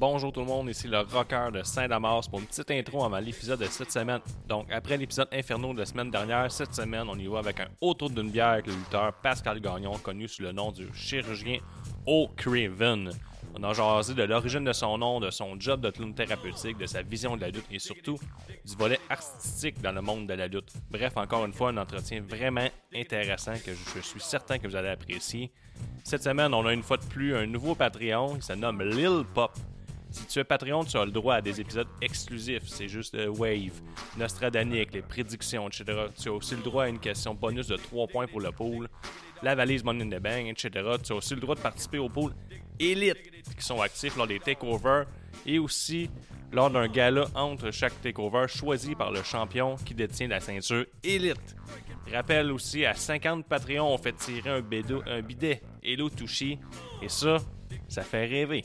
[0.00, 3.60] Bonjour tout le monde, ici le rocker de Saint-Damas pour une petite intro avant l'épisode
[3.60, 4.20] de cette semaine.
[4.48, 7.68] Donc, après l'épisode Inferno de la semaine dernière, cette semaine, on y va avec un
[7.82, 11.58] autour d'une bière avec le lutteur Pascal Gagnon, connu sous le nom du chirurgien
[12.06, 13.10] O'Craven.
[13.54, 16.86] On a jasé de l'origine de son nom, de son job de clown thérapeutique, de
[16.86, 18.18] sa vision de la lutte et surtout
[18.64, 20.72] du volet artistique dans le monde de la lutte.
[20.90, 24.88] Bref, encore une fois, un entretien vraiment intéressant que je suis certain que vous allez
[24.88, 25.52] apprécier.
[26.04, 29.24] Cette semaine, on a une fois de plus un nouveau Patreon qui se nomme Lil
[29.34, 29.52] Pop.
[30.10, 32.64] Si tu es Patreon, tu as le droit à des épisodes exclusifs.
[32.66, 33.80] C'est juste euh, Wave,
[34.18, 35.84] Nostradani avec les prédictions, etc.
[36.20, 38.88] Tu as aussi le droit à une question bonus de 3 points pour le pool,
[39.42, 40.96] la valise Money in the Bank, etc.
[41.02, 42.32] Tu as aussi le droit de participer au pool
[42.80, 45.06] Elite qui sont actifs lors des takeovers
[45.46, 46.10] et aussi
[46.52, 51.56] lors d'un gala entre chaque takeover choisi par le champion qui détient la ceinture Elite.
[52.12, 56.58] Rappelle aussi à 50 Patreons, on fait tirer un, bédo, un bidet Hello Touchy
[57.00, 57.36] et ça,
[57.88, 58.64] ça fait rêver.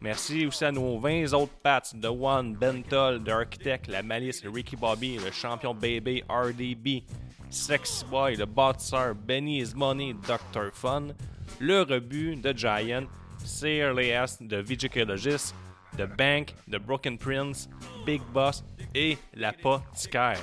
[0.00, 4.76] Merci aussi à nos 20 autres Pats, The One, Bentol, The Architect, La Malice, Ricky
[4.76, 7.02] Bobby, le champion Baby, RDB,
[7.50, 10.70] Sexy Boy, le Boxer, Benny is Money, Dr.
[10.72, 11.14] Fun,
[11.60, 13.06] le Rebut, The Giant,
[13.44, 15.54] CRLS, The Vigicologist,
[15.96, 17.68] The Bank, The Broken Prince,
[18.04, 18.62] Big Boss
[18.94, 20.40] et La Poticaire.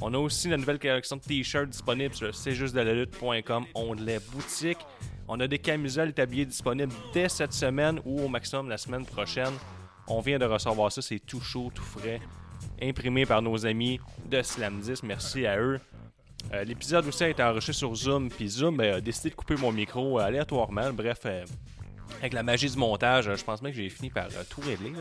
[0.00, 4.78] On a aussi la nouvelle collection de t-shirts disponible sur cjustdelalutte.com, onglet boutique.
[5.26, 9.52] On a des camisoles tabliers disponibles dès cette semaine ou au maximum la semaine prochaine.
[10.06, 12.20] On vient de recevoir ça, c'est tout chaud, tout frais,
[12.82, 15.02] imprimé par nos amis de Slam 10.
[15.04, 15.80] Merci à eux.
[16.52, 19.56] Euh, L'épisode aussi a été enregistré sur Zoom, puis Zoom ben, a décidé de couper
[19.56, 20.92] mon micro aléatoirement.
[20.92, 21.46] Bref, euh,
[22.18, 24.92] avec la magie du montage, je pense même que j'ai fini par euh, tout régler.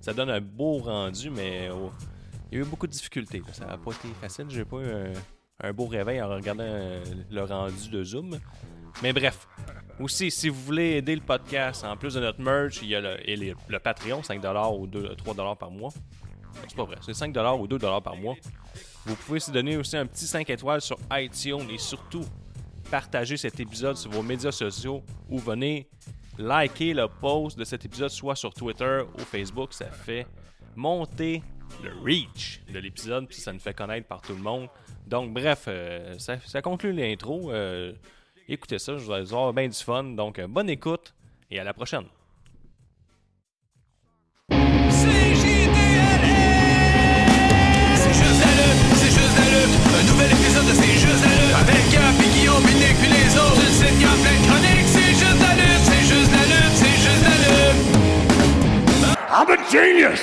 [0.00, 1.92] Ça, donne un beau rendu, mais oh,
[2.50, 3.42] il y a eu beaucoup de difficultés.
[3.52, 4.46] Ça n'a pas été facile.
[4.48, 5.12] J'ai pas eu un,
[5.68, 8.40] un beau réveil en regardant le rendu de Zoom.
[9.02, 9.46] Mais bref.
[9.98, 13.00] Aussi, si vous voulez aider le podcast, en plus de notre merch, il y a
[13.00, 13.16] le,
[13.68, 15.90] le Patreon, 5$ ou 2, 3$ par mois.
[16.68, 18.34] C'est pas vrai, c'est 5$ ou 2$ par mois.
[19.06, 22.24] Vous pouvez se donner aussi un petit 5 étoiles sur iTunes et surtout
[22.90, 25.88] partager cet épisode sur vos médias sociaux ou venez
[26.38, 29.72] liker le post de cet épisode soit sur Twitter ou Facebook.
[29.72, 30.26] Ça fait
[30.74, 31.42] monter
[31.82, 34.68] le reach de l'épisode puis ça nous fait connaître par tout le monde.
[35.06, 37.52] Donc bref, euh, ça, ça conclut l'intro.
[37.52, 37.92] Euh,
[38.48, 40.04] écoutez ça, je vous vais avoir bien du fun.
[40.04, 41.14] Donc euh, bonne écoute
[41.50, 42.04] et à la prochaine.
[44.50, 45.86] C'est juste la
[48.62, 49.74] lutte, c'est juste la lutte.
[49.98, 51.56] Un nouvel épisode de C'est juste la lutte.
[51.60, 53.60] Avec Gap et Guillaume, Binic puis les autres.
[53.60, 54.88] Une site Gap, plein de chroniques.
[54.88, 57.82] C'est juste la lutte, c'est juste la lutte, c'est juste la lutte.
[59.28, 60.20] I'm a genius!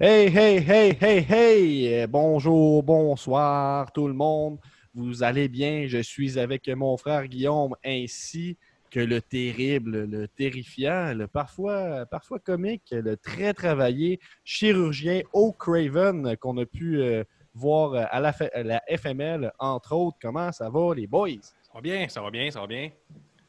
[0.00, 2.06] Hey, hey, hey, hey, hey!
[2.06, 4.58] Bonjour, bonsoir tout le monde.
[4.94, 5.86] Vous allez bien?
[5.86, 8.56] Je suis avec mon frère Guillaume ainsi
[8.90, 16.56] que le terrible, le terrifiant, le parfois, parfois comique, le très travaillé chirurgien O'Craven qu'on
[16.56, 17.22] a pu euh,
[17.54, 20.16] voir à la, F- à la FML, entre autres.
[20.22, 21.30] Comment ça va, les boys?
[21.42, 22.90] Ça va bien, ça va bien, ça va bien.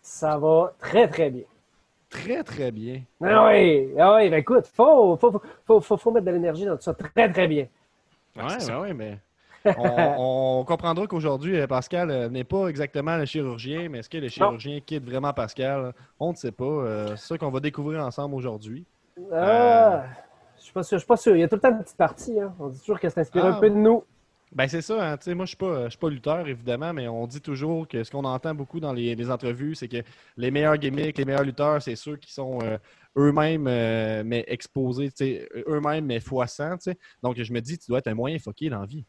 [0.01, 1.43] Ça va très, très bien.
[2.09, 3.01] Très, très bien.
[3.21, 6.65] Ah oui, ah oui, ben écoute, faut, faut, faut, faut, faut, faut mettre de l'énergie
[6.65, 6.93] dans tout ça.
[6.93, 7.67] Très, très bien.
[8.35, 9.19] Ouais, ouais, mais
[9.65, 14.17] on, on comprendra qu'aujourd'hui, euh, Pascal euh, n'est pas exactement le chirurgien, mais est-ce que
[14.17, 15.93] le chirurgien quitte vraiment Pascal?
[16.19, 16.65] On ne sait pas.
[16.65, 18.85] Euh, c'est ça qu'on va découvrir ensemble aujourd'hui.
[19.33, 20.03] Ah,
[20.57, 21.35] Je suis pas sûr, je suis pas sûr.
[21.35, 22.39] Il y a tout le temps une petite partie.
[22.39, 22.53] Hein.
[22.59, 24.03] On dit toujours que c'est inspiré Ah, un peu de nous.
[24.51, 27.27] Ben c'est ça, hein, tu sais, moi je suis pas, pas lutteur évidemment, mais on
[27.27, 29.97] dit toujours que ce qu'on entend beaucoup dans les, les entrevues, c'est que
[30.37, 32.79] les meilleurs gimmicks, les meilleurs lutteurs, c'est ceux qui sont euh,
[33.15, 36.97] eux-mêmes euh, mais exposés, tu sais, eux-mêmes mais fois 100, tu sais.
[37.21, 39.05] Donc je me dis, tu dois être un moyen foqué dans la vie.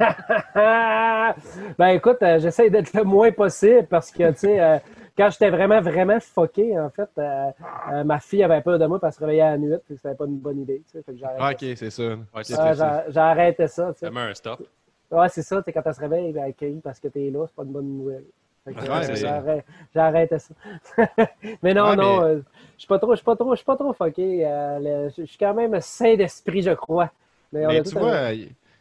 [1.78, 4.78] ben écoute, euh, j'essaie d'être le moins possible parce que, tu sais, euh,
[5.16, 7.50] quand j'étais vraiment, vraiment foqué, en fait, euh,
[7.92, 9.96] euh, ma fille avait peur de moi parce qu'elle se réveillait à la nuit, puis
[9.96, 11.04] c'était pas une bonne idée, tu sais.
[11.08, 12.02] Ok, c'est ça.
[12.02, 12.64] Ouais, Ok, c'est ça.
[12.64, 14.06] Ouais, c'est- j'ai- j'ai arrêté ça, tu sais.
[14.06, 14.62] Un stop.
[15.10, 17.30] Ouais, c'est ça, tu sais, quand elle se réveille, ben, elle crie parce que t'es
[17.30, 18.24] là, c'est pas une bonne nouvelle.
[18.66, 18.72] Ouais,
[19.02, 19.42] c'est j'ai ça.
[21.62, 22.40] mais non, Ouais, non, mais- euh,
[22.76, 24.42] je suis pas trop, je suis pas trop, je suis pas trop fucké.
[24.46, 27.10] euh, le- je suis quand même sain d'esprit, je crois.
[27.52, 28.30] Mais, tu un- vois,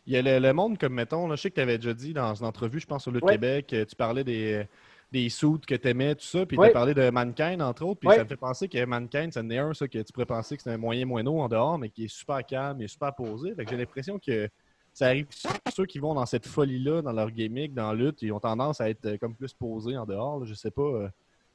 [0.05, 1.93] il y a le, le monde comme, mettons, là, je sais que tu avais déjà
[1.93, 3.33] dit dans une entrevue, je pense, sur le Ouais.
[3.33, 4.65] Québec, euh, tu parlais des,
[5.11, 6.69] des suits que tu aimais, tout ça, puis tu Ouais.
[6.69, 8.15] as parlé de Mankind, entre autres, puis Ouais.
[8.15, 10.63] ça me fait penser que Mankind, c'en est un, ça, que tu pourrais penser que
[10.63, 13.53] c'est un moyen moineau en dehors, mais qui est super calme, il est super posé.
[13.55, 14.49] Fait que j'ai l'impression que
[14.93, 15.27] ça arrive
[15.73, 18.79] ceux qui vont dans cette folie-là, dans leur gimmick, dans la lutte, ils ont tendance
[18.81, 20.81] à être euh, comme plus posés en dehors, là, je sais pas.
[20.81, 21.07] euh,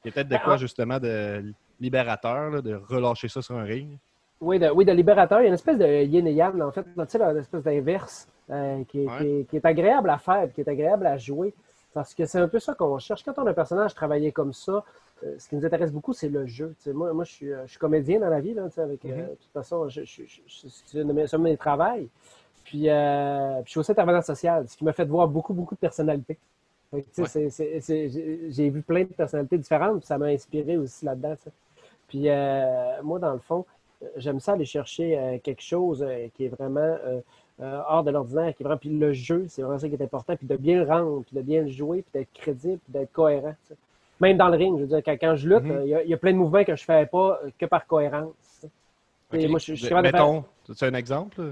[0.03, 3.41] Il y a peut-être de Ben, quoi, en- justement, de libérateur, là, de relâcher ça
[3.41, 3.97] sur un ring.
[4.41, 5.39] Oui, de, oui, de libérateur.
[5.41, 7.63] Il y a une espèce de yin et yang, en fait, tu sais, une espèce
[7.63, 9.17] d'inverse euh, qui, est- Ouais.
[9.17, 11.53] qui est- qui est agréable à faire, qui est agréable à jouer.
[11.93, 13.23] Parce que c'est un peu ça qu'on cherche.
[13.23, 14.83] Quand on a un personnage travaillé comme ça,
[15.23, 16.75] euh, ce qui nous intéresse beaucoup, c'est le jeu.
[16.93, 18.97] Moi, moi je, suis, euh, je suis comédien dans la vie, là, euh, Mhm.
[18.99, 22.07] de toute façon, je, je- c'est un de mes, travails.
[22.63, 25.73] Puis, euh, puis je suis aussi intervenant social, ce qui m'a fait voir beaucoup, beaucoup
[25.75, 26.37] de personnalités.
[26.91, 27.03] Ouais.
[28.49, 31.35] j'ai vu plein de personnalités différentes, puis ça m'a inspiré aussi là-dedans.
[32.07, 32.23] Puis
[33.03, 33.65] moi, dans le fond,
[34.15, 36.05] j'aime ça aller chercher quelque chose
[36.35, 36.95] qui est vraiment
[37.59, 38.77] euh, euh, hors de l'ordinaire, qui est vraiment.
[38.79, 41.35] Puis le jeu, c'est vraiment ça qui est important, puis de bien le rendre, puis
[41.35, 43.55] de bien le jouer, puis d'être crédible, puis d'être cohérent.
[44.21, 45.71] Même dans le ring, je veux dire, quand, quand je lutte, Mhm.
[45.71, 47.49] euh, il y a- il y, a plein de mouvements que je fais pas euh,
[47.57, 48.33] que par cohérence.
[48.61, 48.69] tu sais.
[49.33, 49.49] Et Ok.
[49.51, 50.45] moi, je, je suis capable de faire- Mettons,
[50.77, 51.41] tu as un exemple?
[51.41, 51.51] là?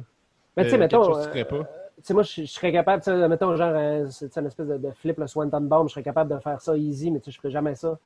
[0.56, 2.14] Mais tu sais, Euh, mettons, tu euh, pas?
[2.14, 4.08] moi, je, je serais capable, tu sais, mettons, genre, euh,
[4.38, 7.12] une espèce de, de flip, le Swanton Bomb, je serais capable de faire ça easy,
[7.12, 7.98] mais tu sais, je ferais jamais ça.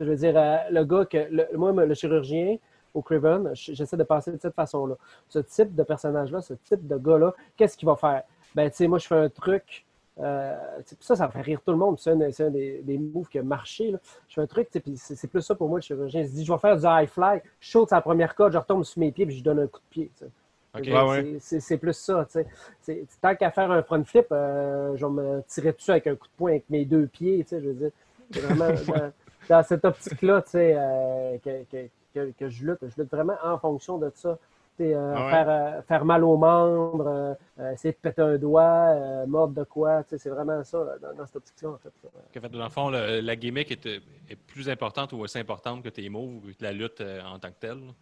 [0.00, 2.56] Je veux dire, euh, le gars que, le- moi, le chirurgien
[2.94, 4.96] au Craven, j'essaie de passer de cette façon-là.
[5.28, 8.22] Ce type de personnage-là, ce type de gars-là, qu'est-ce qu'il va faire?
[8.54, 9.84] Ben, tu sais, moi, je fais un truc,
[10.18, 10.56] euh,
[11.00, 13.42] ça, ça fait rire tout le monde, c'est un, un des, des moves qui a
[13.42, 13.98] marché, là.
[14.28, 16.22] Je fais un truc, c'est plus ça pour moi, le chirurgien.
[16.22, 18.58] Il se dit, je vais faire du high fly, je saute la première corde, je
[18.58, 20.30] retombe sur mes pieds, puis je donne un coup de pied, tu sais.
[20.72, 20.84] Ok.
[20.84, 21.36] Je veux dire, Ouais, ouais.
[21.40, 22.24] c'est- plus ça.
[22.26, 22.46] tu sais.
[22.80, 26.14] C'est- Tant qu'à faire un front flip, euh, je vais me tirer dessus avec un
[26.14, 27.42] coup de poing avec mes deux pieds.
[27.42, 27.90] tu sais, Je veux dire,
[28.30, 29.12] c'est vraiment dans,
[29.48, 32.78] dans cette optique-là tu sais, euh, que, que, que, que je lutte.
[32.82, 34.38] Je lutte vraiment en fonction de ça.
[34.80, 35.30] Euh, Ah ouais.
[35.30, 39.64] faire, euh, faire mal aux membres, euh, essayer de péter un doigt, euh, mordre de
[39.64, 40.02] quoi.
[40.08, 41.92] C'est vraiment ça, là, dans, dans cette optique-là, en fait.
[42.36, 45.82] En fait, dans le fond, le- la gimmick est, est plus importante ou aussi importante
[45.82, 47.78] que tes moves ou que la lutte euh, en tant que telle?
[47.86, 47.92] là.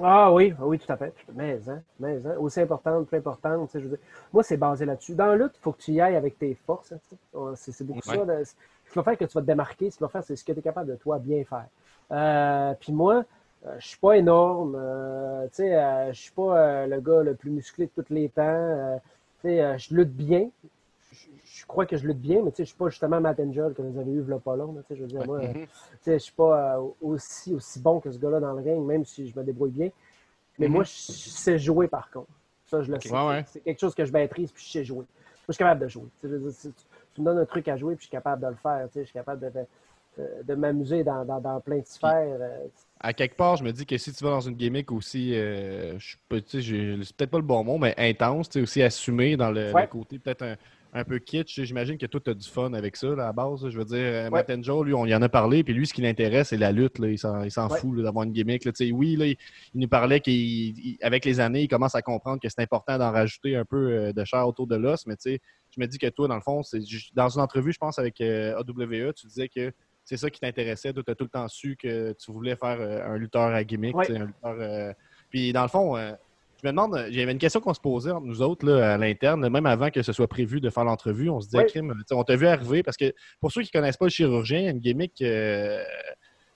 [0.00, 1.12] Ah oui, oui, tout à fait.
[1.34, 3.66] Mais, hein, mais hein, aussi importante, plus importante.
[3.68, 4.06] tu sais, je veux dire.
[4.32, 5.14] Moi, c'est basé là-dessus.
[5.16, 6.92] Dans la lutte, il faut que tu y ailles avec tes forces.
[6.92, 8.16] hein, C'est beaucoup Ouais.
[8.16, 8.24] ça.
[8.24, 8.44] là.
[8.44, 8.52] Ce
[8.92, 10.52] qui va faire que tu vas te démarquer, ce qui va faire, c'est ce que
[10.52, 11.66] tu es capable de toi bien faire.
[12.12, 13.24] Euh, Puis moi,
[13.66, 14.76] euh, je suis pas énorme.
[14.78, 18.12] euh, tu sais, euh, je suis pas euh, le gars le plus musclé de tous
[18.12, 18.42] les temps.
[18.42, 18.96] euh,
[19.40, 20.48] tu sais, je lutte bien.
[21.44, 23.74] Je, crois que je lutte bien, mais tu sais, je suis pas justement Matt Angel
[23.74, 24.72] que vous avez eu a pas long.
[24.72, 25.68] là, tu sais, je veux dire, moi, euh, tu
[26.02, 29.28] sais, je suis pas aussi, aussi bon que ce gars-là dans le ring, même si
[29.28, 29.90] je me débrouille bien.
[30.58, 32.28] Mais moi, je sais jouer par contre.
[32.66, 33.10] Ça, je le sais.
[33.12, 33.44] Ouais, ouais.
[33.46, 34.98] C'est quelque chose que je maîtrise, puis je sais jouer.
[34.98, 35.06] Moi,
[35.48, 36.08] je suis capable de jouer.
[36.20, 38.86] Tu me donnes un truc à jouer, puis je suis capable de le faire.
[38.88, 39.60] Tu sais, je suis capable de,
[40.18, 42.12] de, de- m'amuser dans, dans, dans plein de sphères.
[42.40, 42.66] euh,
[43.00, 45.98] À quelque part, je me dis que si tu vas dans une gimmick aussi, euh,
[45.98, 46.16] je
[46.60, 49.82] j'ai- c'est peut-être pas le bon mot, mais intense, aussi assumé dans le, Ouais.
[49.82, 50.56] le côté peut-être un,
[50.94, 51.60] un peu kitsch.
[51.62, 53.68] J'imagine que toi, tu as du fun avec ça, là, à la base.
[53.68, 54.30] Je veux dire, euh, Ouais.
[54.30, 56.72] Matt Angel, lui, on y en a parlé, puis lui, ce qui l'intéresse, c'est la
[56.72, 56.98] lutte.
[56.98, 57.08] Là.
[57.08, 57.78] Il s'en Ouais.
[57.78, 58.64] fout d'avoir une gimmick.
[58.64, 58.72] Là.
[58.72, 59.36] Tu sais, Oui, là, il,
[59.74, 63.54] il nous parlait qu'avec les années, il commence à comprendre que c'est important d'en rajouter
[63.54, 65.40] un peu euh, de chair autour de l'os, mais tu sais,
[65.70, 66.80] je me dis que toi, dans le fond, c'est
[67.14, 69.70] dans une entrevue, je pense, avec euh, AWE, tu disais que
[70.08, 70.92] c'est ça qui t'intéressait.
[70.92, 73.94] Tu as tout le temps su que tu voulais faire euh, un lutteur à gimmick.
[73.94, 74.10] Ouais.
[74.10, 74.92] un lutteur, euh,
[75.28, 76.12] Puis, dans le fond, euh,
[76.62, 78.94] je me demande, il y avait une question qu'on se posait entre nous autres là,
[78.94, 81.28] à l'interne, même avant que ce soit prévu de faire l'entrevue.
[81.28, 83.98] On se disait, crime, on t'a vu arriver parce que pour ceux qui ne connaissent
[83.98, 85.84] pas le chirurgien, il y a une gimmick euh,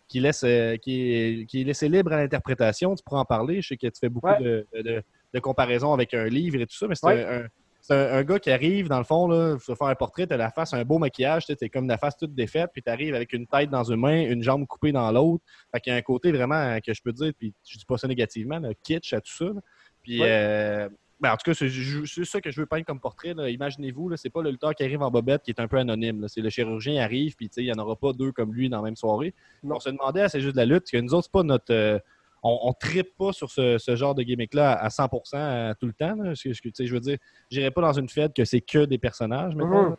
[0.09, 2.95] qui, laisse, euh, qui, est, qui est laissée libre à l'interprétation.
[2.95, 3.61] Tu pourras en parler.
[3.63, 5.03] Je sais que tu fais beaucoup de, de-
[5.35, 7.47] de comparaisons avec un livre et tout ça, mais c'est un,
[7.83, 10.33] c'est un, un gars qui arrive, dans le fond, là, faut faire un portrait, tu
[10.33, 12.91] as la face, un beau maquillage, tu es comme la face toute défaite, puis tu
[12.91, 15.45] arrives avec une tête dans une main, une jambe coupée dans l'autre.
[15.75, 17.85] Fait qu'il y a un côté vraiment euh, que je peux dire, puis je dis
[17.85, 19.45] pas ça négativement, là, kitsch à tout ça.
[19.47, 19.61] là.
[20.03, 20.29] Puis, Ouais.
[20.31, 20.89] euh,
[21.21, 23.31] ben, en tout cas, c'est ça que je veux peindre comme portrait.
[23.31, 26.27] Imaginez-vous, là, c'est pas le lutteur qui arrive en bobette qui est un peu anonyme.
[26.27, 28.79] C'est le chirurgien qui arrive, puis il n'y en aura pas deux comme lui dans
[28.79, 29.33] la même soirée.
[29.63, 29.77] Non.
[29.77, 31.73] On se demandait C'est juste de la lutte, parce que nous autres, c'est pas notre.
[31.73, 31.99] euh,
[32.43, 35.93] on, on trippe pas sur ce, ce genre de gimmick-là à 100% à tout le
[35.93, 36.15] temps.
[36.17, 36.25] là.
[36.31, 37.19] Parce que, tu sais, je veux dire,
[37.51, 39.97] j'irai pas dans une fête que c'est que des personnages, mettons, Mhm.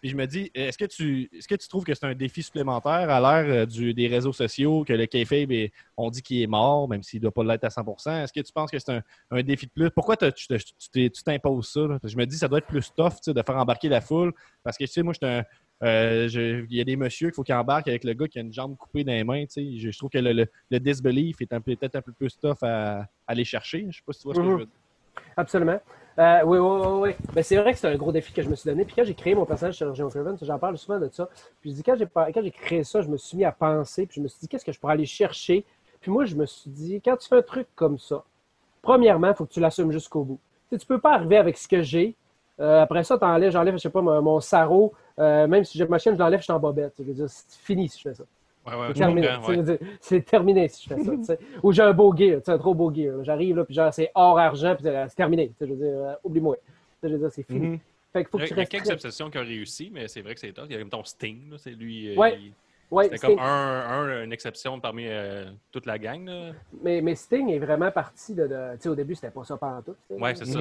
[0.00, 2.42] Puis je me dis, est-ce que tu est-ce que tu trouves que c'est un défi
[2.42, 6.46] supplémentaire à l'ère euh, des réseaux sociaux, que le kayfabe, est- on dit qu'il est
[6.46, 8.22] mort, même s'il ne doit pas l'être à 100%?
[8.22, 9.90] Est-ce que tu penses que c'est un, un défi de plus?
[9.90, 10.26] Pourquoi tu
[11.22, 11.80] t'imposes ça?
[11.80, 11.98] là?
[12.02, 14.32] Je me dis, ça doit être plus tough de faire embarquer la foule.
[14.62, 15.44] Parce que, tu sais, moi, j'étais un- euh, je-
[15.82, 18.52] il y a des messieurs qu'il faut qu'ils embarquent avec le gars qui a une
[18.52, 19.44] jambe coupée dans les mains.
[19.46, 19.78] tu sais.
[19.78, 23.00] Je, je trouve que le, le, le disbelief est peut-être un peu plus tough à,
[23.00, 23.86] à aller chercher.
[23.90, 24.50] Je sais pas si tu vois ce que Mhm.
[24.52, 24.74] je veux dire.
[25.36, 25.80] Absolument.
[26.18, 27.26] Euh, oui, oui, oui, oui.
[27.32, 28.84] Ben, c'est vrai que c'est un gros défi que je me suis donné.
[28.84, 31.28] Puis quand j'ai créé mon personnage chirurgien Craven, j'en parle souvent de ça.
[31.60, 34.06] Puis je dis, quand j'ai, créé ça, je me suis mis à penser.
[34.06, 35.64] Puis je me suis dit, qu'est-ce que je pourrais aller chercher?
[36.00, 38.22] Puis moi, je me suis dit, quand tu fais un truc comme ça,
[38.82, 40.40] premièrement, il faut que tu l'assumes jusqu'au bout.
[40.68, 42.14] Tu ne peux pas arriver avec ce que j'ai.
[42.60, 44.92] Euh, après ça, t'enlèves, j'enlève, je sais pas, mon, mon sarrau.
[45.20, 46.94] Euh, même si j'ai ma chienne, je l'enlève, je suis en bobette.
[46.98, 48.24] Je veux dire, c'est fini si je fais ça.
[48.66, 49.28] Ouais, ouais, C'est terminé.
[49.48, 49.78] ouais.
[50.00, 51.34] C'est terminé si je fais ça.
[51.62, 53.22] Ou j'ai un beau gear, tu sais, un trop beau gear.
[53.24, 55.50] J'arrive, là, puis genre, c'est hors argent, puis euh, c'est terminé.
[55.60, 56.56] Je veux dire, euh, oublie-moi.
[57.02, 57.66] Je veux dire, c'est fini.
[57.68, 57.78] Mhm.
[58.12, 60.08] Fait qu'il faut Il que il y a quelques très- obsessions qui ont réussi, mais
[60.08, 60.64] c'est vrai que c'est tough.
[60.68, 62.16] Il y a comme ton Sting, là, c'est lui.
[62.16, 62.38] Ouais.
[62.40, 62.52] il-
[62.90, 63.44] Ouais, C'était comme un,
[63.88, 66.26] un- une exception parmi euh, toute la gang.
[66.26, 66.50] Là.
[66.82, 68.48] mais, mais Sting est vraiment parti de.
[68.48, 69.94] de- tu sais, au début, c'était pas ça pendant tout.
[70.10, 70.60] Ouais, c'est ça.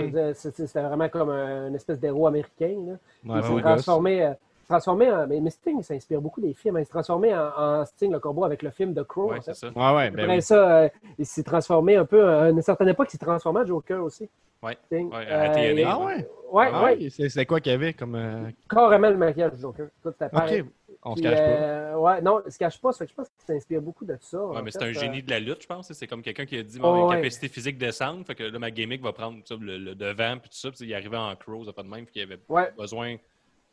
[0.52, 2.76] C'était vraiment comme un- une espèce d'héros américain.
[2.86, 3.34] Là.
[3.34, 4.34] Ouais, il s'est transformé.
[4.72, 5.28] Euh, en.
[5.28, 6.76] Mais, Sting s'inspire beaucoup des films.
[6.78, 6.82] hein.
[6.82, 9.30] Il s'est transformé en, en Sting le corbeau avec le film The Crow.
[9.32, 9.54] Ouais, en fait.
[9.54, 9.68] c'est ça.
[9.76, 10.42] Ouais, ouais, ben Après oui.
[10.42, 12.28] ça, euh, il s'est transformé un peu.
[12.28, 14.30] À une certaine époque, il s'est transformé en Joker aussi.
[14.62, 16.28] Ouais, à TNA, il- Ah ouais?
[16.52, 16.98] Ouais, Ah ouais.
[17.20, 18.16] ouais, c'est quoi qu'il y avait comme.
[18.16, 19.88] euh, Carrément le maquillage du Joker.
[20.04, 20.62] Tout à fait.
[20.62, 20.68] Ok,
[21.04, 21.42] on se cache pas.
[21.42, 22.92] euh, ouais, non, il se cache pas.
[22.92, 24.44] Ça fait que je pense qu'il s'inspire beaucoup de ça.
[24.44, 25.94] Ouais, mais c'est un Euh, génie de la lutte, je pense.
[25.94, 27.16] C'est comme quelqu'un qui a dit Oh, ma ouais.
[27.18, 28.26] capacité physique descendre.
[28.26, 30.72] Fait que là, ma gimmick va prendre ça, le, le devant puis tout ça.
[30.72, 32.06] Puis il arrivait en crow, ça fait de même.
[32.06, 33.16] Puis il avait Ouais, besoin.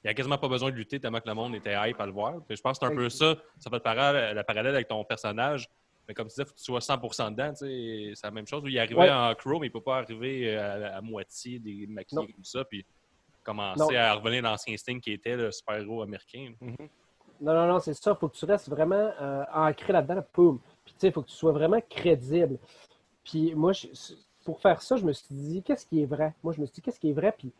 [0.06, 2.12] Il a quasiment pas besoin de lutter tellement que le monde était hype à le
[2.12, 2.34] voir.
[2.46, 3.34] Puis je pense que c'est un peu ça.
[3.58, 5.68] Ça fait le parallèle, la parallèle avec ton personnage.
[6.06, 7.52] Mais comme tu disais, il faut que tu sois 100% dedans.
[7.56, 8.62] C'est la même chose.
[8.66, 9.10] Il arrivait Ouais.
[9.10, 12.26] en crow, mais il peut pas arriver à, à moitié des maquillés Non.
[12.28, 12.64] comme ça.
[12.64, 12.86] Puis
[13.42, 13.98] commencer Non.
[14.00, 16.52] à revenir dans l'ancien Sting qui était le super-héros américain.
[16.60, 18.12] Non, non, non, c'est ça.
[18.12, 20.24] Il faut que tu restes vraiment euh, ancré là-dedans.
[20.32, 20.60] Poum.
[20.84, 22.58] Puis, tu sais, il faut que tu sois vraiment crédible.
[23.24, 23.88] Puis, moi, je-
[24.44, 26.32] pour faire ça, je me suis dit, qu'est-ce qui est vrai?
[26.44, 27.34] Moi, je me suis dit, qu'est-ce qui est vrai?
[27.36, 27.52] Puis,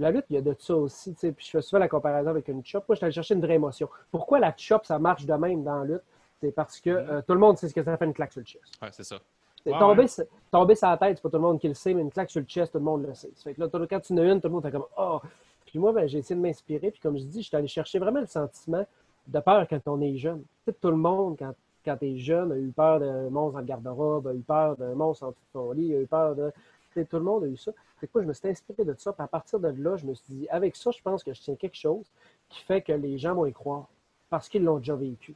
[0.00, 1.14] la lutte, il y a de ça aussi.
[1.14, 2.84] Puis, je fais souvent la comparaison avec une chop.
[2.88, 3.88] Moi, je suis allé chercher une vraie émotion.
[4.10, 6.02] Pourquoi la chop, ça marche de même dans la lutte?
[6.40, 8.40] C'est parce que euh, tout le monde sait ce que ça fait une claque sur
[8.40, 8.64] le chest.
[8.80, 9.18] Ouais, c'est ça.
[9.66, 10.08] Ouais, tomber, ouais.
[10.08, 12.10] sur- tomber sur la tête, c'est pas tout le monde qui le sait, mais une
[12.10, 13.30] claque sur le chest, tout le monde le sait.
[13.44, 15.20] Fait que là, quand tu en as une, tout le monde est comme Oh!
[15.66, 17.98] Puis moi, ben, j'ai essayé de m'inspirer, puis comme je dis, je suis allé chercher
[17.98, 18.84] vraiment le sentiment
[19.26, 20.42] de peur quand on est jeune.
[20.80, 21.52] Tout le monde, quand,
[21.84, 24.76] quand tu es jeune, a eu peur de monstres dans le garde-robe, a eu peur
[24.76, 26.50] de monstres en dessous de ton lit, a eu peur de.
[26.94, 27.72] Tout le monde a eu ça.
[27.98, 30.06] Fait que moi, je me suis inspiré de ça, puis à partir de là, je
[30.06, 32.04] me suis dit, avec ça, je pense que je tiens quelque chose
[32.48, 33.86] qui fait que les gens vont y croire,
[34.28, 35.34] parce qu'ils l'ont déjà vécu.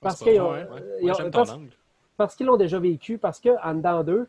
[0.00, 0.82] Parce Ouais, c'est qu'ils ont- ouais, ouais.
[0.82, 1.50] euh, ont- parce-
[2.16, 4.28] parce qu'ils l'ont déjà vécu, parce qu'en dedans d'eux,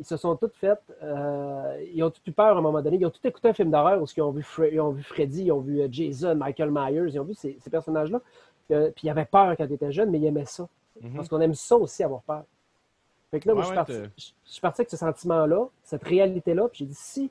[0.00, 0.78] ils se sont tous fait.
[1.02, 2.98] euh, ils ont tous eu peur à un moment donné.
[2.98, 5.44] Ils ont tous écouté un film d'horreur où ils ont, vu ils ont vu Freddy,
[5.44, 8.20] ils ont vu euh, Jason, Michael Myers, ils ont vu ces, ces personnages-là.
[8.70, 10.68] Euh, puis ils avaient peur quand ils étaient jeunes, mais ils aimaient ça.
[11.00, 11.14] Mhm.
[11.16, 12.44] Parce qu'on aime ça aussi, avoir peur.
[13.30, 15.66] Fait que là, moi, Ouais, je, suis parti, je, je suis parti avec ce sentiment-là,
[15.84, 17.30] cette réalité-là, puis j'ai dit si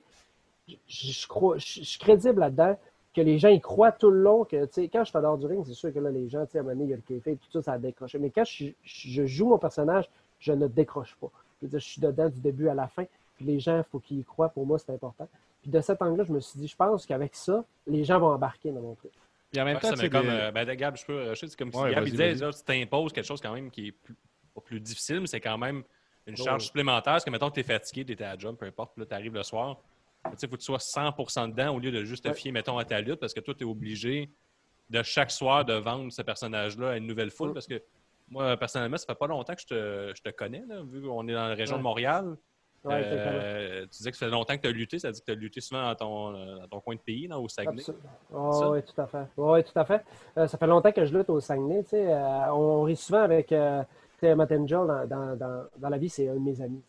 [0.68, 2.78] je, je crois, je, je suis crédible là-dedans,
[3.16, 5.38] que les gens y croient tout le long, que tu sais, quand je suis dehors
[5.38, 6.90] du ring, c'est sûr que là, les gens, tu sais, à un moment donné, il
[6.92, 8.20] y a le café, tout ça, ça a décroché.
[8.20, 10.08] Mais quand je, je joue mon personnage,
[10.40, 11.32] je ne décroche pas.
[11.60, 13.84] Je veux dire, je suis dedans du début à la fin, puis les gens, il
[13.92, 15.28] faut qu'ils y croient, pour moi, c'est important.
[15.64, 18.28] Puis de cet angle-là, je me suis dit, je pense qu'avec ça, les gens vont
[18.28, 19.12] embarquer dans mon truc.
[19.52, 21.48] Puis en même temps, c'est comme, des- euh, ben, Gab, je peux, euh, je sais,
[21.48, 22.42] c'est comme si Ouais, Gab vas-y, il disait, vas-y.
[22.42, 24.16] là, tu t'imposes quelque chose quand même qui est plus,
[24.62, 25.84] pas plus difficile, mais c'est quand même
[26.26, 26.44] une Ouais.
[26.44, 27.14] charge supplémentaire.
[27.14, 29.02] Parce que, mettons que tu es fatigué, tu étais à la job, peu importe, puis
[29.02, 29.78] là, tu arrives le soir.
[30.26, 32.34] Tu sais, il faut que tu sois 100% dedans au lieu de juste te Ouais.
[32.36, 34.30] fier, mettons, à ta lutte, parce que toi, tu es obligé
[34.90, 37.50] de chaque soir de vendre ce personnage-là à une nouvelle foule.
[37.50, 37.54] Ouais.
[37.54, 37.82] Parce que
[38.30, 41.28] moi, personnellement, ça fait pas longtemps que je te, je te connais, là, vu qu'on
[41.28, 42.36] est dans la région de Montréal.
[42.84, 43.02] Ouais.
[43.04, 45.26] Euh, tu disais que ça fait longtemps que tu as lutté, ça veut dire que
[45.26, 47.82] tu as lutté souvent dans ton, dans ton coin de pays, au Saguenay.
[47.82, 47.92] Ça?
[48.32, 49.26] oui, tout à fait.
[49.36, 50.06] Oui, tout à fait.
[50.38, 51.84] Euh, ça fait longtemps que je lutte au Saguenay.
[51.84, 53.84] tu sais, euh, on rit souvent avec euh,
[54.24, 56.82] Matt Angel dans, dans, dans, dans la vie, c'est un de mes amis.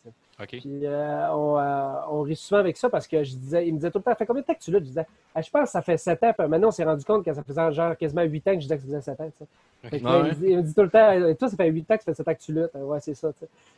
[0.47, 3.79] Puis euh, on, euh, on rit souvent avec ça parce que je disais, il me
[3.79, 4.81] disait tout le temps, ça fait combien de temps que tu luttes?
[4.85, 6.33] Je disais, Ah, je pense que ça fait 7 ans.
[6.39, 8.67] Puis maintenant, on s'est rendu compte que ça faisait genre quasiment 8 ans que je
[8.69, 9.31] disais que ça faisait 7 ans.
[9.39, 9.45] que
[9.85, 9.91] Ouais.
[9.99, 12.03] il, me dit, il me dit tout le temps, toi, ça fait 8 ans que
[12.05, 12.71] ça fait 7 ans que tu luttes.
[12.75, 13.31] Ouais, c'est ça.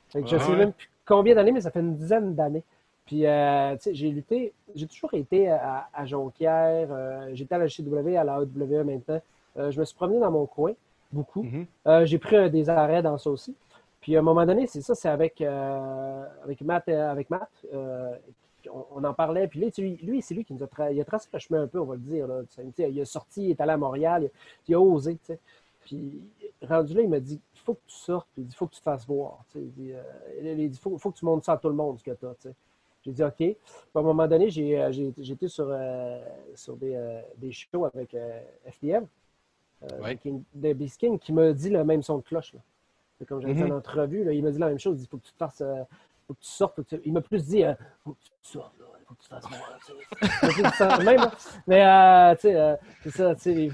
[0.09, 0.57] Fait que je Ouais, sais ouais.
[0.57, 2.63] même plus combien d'années, mais ça fait une dizaine d'années.
[3.07, 7.59] Puis, euh, tu sais, j'ai lutté, j'ai toujours été à, à Jonquière, euh, j'étais à
[7.59, 9.21] la GCW, à la AWE maintenant.
[9.59, 10.73] Euh, je me suis promené dans mon coin,
[11.13, 11.43] beaucoup.
[11.43, 11.67] Mhm.
[11.87, 13.55] Euh, j'ai pris euh, des arrêts dans ça aussi.
[14.01, 16.89] Puis, à un moment donné, c'est ça, c'est avec, euh, avec Matt.
[16.89, 17.51] avec Matt
[18.73, 19.49] on, on en parlait.
[19.49, 21.63] Puis tu sais, lui c'est lui qui nous a, tra- il a tracé le chemin
[21.63, 22.27] un peu, on va le dire.
[22.27, 22.43] là.
[22.79, 24.31] Il a sorti, il est allé à Montréal, il,
[24.73, 25.19] il a osé.
[25.85, 26.21] Puis,
[26.63, 28.67] rendu là, il m'a dit il faut que tu sortes, puis il dit il faut
[28.67, 29.45] que tu te fasses voir.
[29.51, 29.65] tu sais.
[29.65, 31.99] Il dit euh, il dit, faut, faut que tu montres ça à tout le monde,
[31.99, 32.53] ce que tu as.
[33.03, 33.35] J'ai dit OK.
[33.37, 33.57] Puis,
[33.95, 34.51] à un moment donné,
[35.33, 36.21] été sur, euh,
[36.55, 38.15] sur des, euh, des shows avec
[38.67, 39.05] FDM,
[40.01, 40.15] Ouais.
[40.15, 42.53] de King- de Biskin, qui m'a dit le même son de cloche.
[42.55, 42.61] Là.
[43.29, 43.73] Comme j'avais dit Mhm.
[43.73, 44.97] en entrevue, là, il m'a dit la même chose.
[44.99, 45.61] Il dit faut que tu te fasses.
[45.61, 45.83] euh,
[46.27, 46.77] faut que tu sortes.
[46.77, 48.79] faut que tu- Il m'a plus dit euh, faut que tu sortes.
[48.79, 49.45] Là, faut que tu te fasses
[50.79, 51.31] ça de même, là.
[51.67, 53.35] Mais euh, tu sais, euh, c'est ça.
[53.35, 53.71] Tu sais, il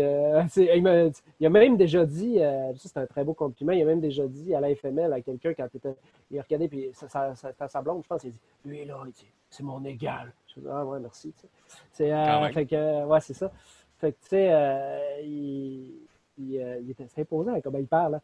[0.00, 0.44] euh,
[0.76, 1.10] il, m'a-
[1.40, 4.00] il a même déjà dit, euh, ça c'est un très beau compliment, il a même
[4.00, 5.94] déjà dit à la FML à quelqu'un quand il était,
[6.30, 8.84] il a regardé, puis sa, sa, sa- sa blonde, je pense, il a dit, lui
[8.84, 8.96] là,
[9.50, 10.32] c'est mon égal.
[10.54, 11.32] Je dis, ah ouais, merci.
[11.32, 11.48] tu sais.
[11.92, 12.16] C'est, euh,
[12.72, 13.50] euh, ouais, c'est ça.
[14.00, 15.92] Fait que, tu sais, euh, il,
[16.38, 18.12] il, euh, il était imposant hein, comment il parle.
[18.12, 18.20] Là.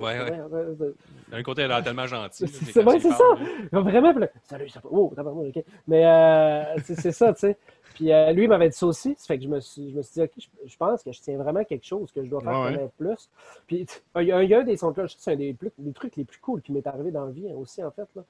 [0.00, 0.18] Ouais.
[1.30, 2.48] D'un côté, elle a l'air tellement gentil.
[2.48, 3.38] C'est- vrai, c'est parles,
[3.70, 4.88] là, vraiment, là, salut, ça va?
[4.90, 5.64] Oh, tabarnak, ok.
[5.86, 7.56] Mais euh, c'est c'est ça, tu sais.
[7.94, 9.14] Puis euh, lui, il m'avait dit ça aussi.
[9.18, 11.12] Ça fait que je me suis, je me suis dit, OK, je, je pense que
[11.12, 12.74] je tiens vraiment quelque chose que je dois faire Ouais, ouais.
[12.76, 13.28] connaître plus.
[13.66, 13.86] Puis
[14.16, 15.92] il y a un, il y a un des sons c'est un des, plus, des
[15.92, 18.06] trucs les plus cool qui m'est arrivé dans la vie hein, aussi, en fait.
[18.16, 18.22] Là.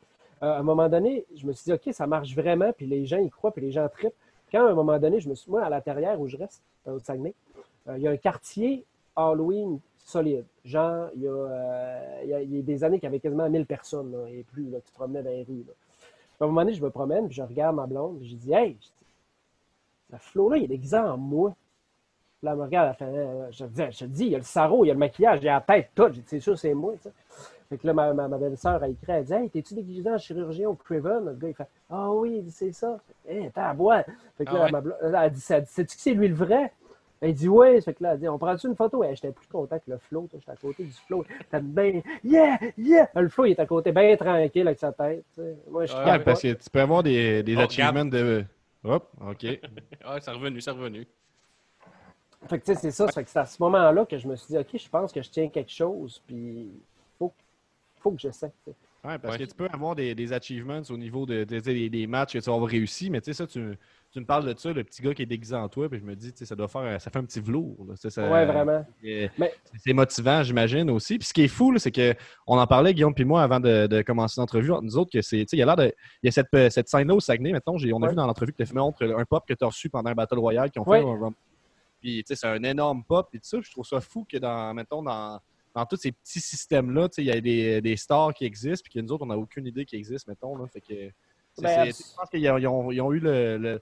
[0.43, 3.05] Euh, à un moment donné, je me suis dit, OK, ça marche vraiment, puis les
[3.07, 4.15] gens y croient, puis les gens trippent.
[4.51, 6.63] Quand à un moment donné, je me suis, moi, à la terrière où je reste,
[6.87, 7.35] au Saguenay,
[7.89, 8.85] euh, il y a un quartier
[9.17, 10.45] Halloween solide.
[10.65, 13.67] Genre, il y a, euh, il y a, des années qu'il y avait quasiment 1000
[13.67, 15.65] personnes là, et plus là, qui se promenaient dans les rues.
[16.41, 18.53] à un moment donné, je me promène, puis je regarde ma blonde, puis je dis
[18.53, 18.77] Hey,
[20.11, 21.55] ce flow-là, il est déguisé en moi.
[22.43, 24.39] Là, elle me regarde, elle fait, euh, je, dis, je te dis, il y a
[24.39, 26.11] le sarreau, il y a le maquillage, il y a la tête, tout.
[26.27, 26.95] C'est sûr, c'est moi.
[26.95, 27.13] tu sais.
[27.71, 30.19] Fait que là, ma, ma, ma belle-sœur a écrit, elle dit, hey, t'es-tu déguisé en
[30.19, 31.25] chirurgien au Craven?
[31.27, 32.99] Le gars, il fait, ah oui, il dit, c'est ça.
[33.29, 34.05] Hé, hey, t'as à boire.
[34.37, 34.71] Fait que Ah là, ouais?
[34.71, 36.73] ma blo- elle a dit, ça- sais-tu que c'est lui le vrai?
[37.21, 37.81] Elle dit, oui.
[37.83, 38.99] Fait que là, elle dit, on prend-tu une photo?
[38.99, 40.27] Ouais, j'étais plus content que le flow.
[40.29, 41.25] toi, J'étais à côté du flow.
[41.51, 43.09] T'as bien, yeah, yeah.
[43.15, 45.25] Le flow, il est à côté, bien tranquille avec sa tête.
[45.71, 48.45] Moi, je Ouais, parce que tu peux avoir des, des Oh, achievements de.
[48.85, 49.47] Hop, OK.
[50.05, 51.07] Ah, c'est revenu, c'est revenu.
[52.49, 53.09] Fait que tu sais, c'est ça.
[53.09, 55.23] Fait que c'est à ce moment-là que je me suis dit, OK, je pense que
[55.23, 56.71] je tiens quelque chose, puis
[58.01, 58.49] faut, que je sais.
[58.65, 58.77] tu sais.
[59.03, 59.45] Ouais, parce Ouais.
[59.47, 62.39] que tu peux avoir des, des achievements au niveau de, de- des, des matchs que
[62.39, 63.79] tu vas avoir réussi, mais tu sais, ça, tu,
[64.13, 66.05] tu me parles de ça, le petit gars qui est déguisé en toi, puis je
[66.05, 67.79] me dis, tu sais, ça doit faire, ça fait un petit velours.
[67.81, 68.85] Ouais, vraiment.
[69.05, 71.17] euh, Mais- C'est motivant, j'imagine aussi.
[71.19, 72.15] Puis ce qui est fou, là, c'est que
[72.47, 75.23] on en parlait, Guillaume puis moi, avant de, de commencer l'entrevue, entre nous autres, que
[75.23, 77.21] c'est, tu sais, il y a l'air de, il y a cette, cette scène-là au
[77.21, 78.09] Saguenay, mettons, j'ai- on a Ouais.
[78.11, 80.11] vu dans l'entrevue que tu as fait montre un pop que tu as reçu pendant
[80.11, 81.01] un Battle Royale qu'ils ont Ouais.
[81.01, 81.07] fait.
[81.09, 81.35] un rum-
[82.01, 83.59] Puis, tu sais, c'est un énorme pop, puis tout ça.
[83.63, 85.39] Je trouve ça fou que dans, mettons, dans,
[85.75, 88.83] dans tous ces petits systèmes-là, tu sais, il y a des, des stars qui existent,
[88.85, 90.57] puis que nous autres, on n'a aucune idée qu'ils existent, mettons.
[90.57, 91.11] Là, fait que,
[91.59, 93.81] Ben, je pense qu'ils ont, ils ont- eu le, le-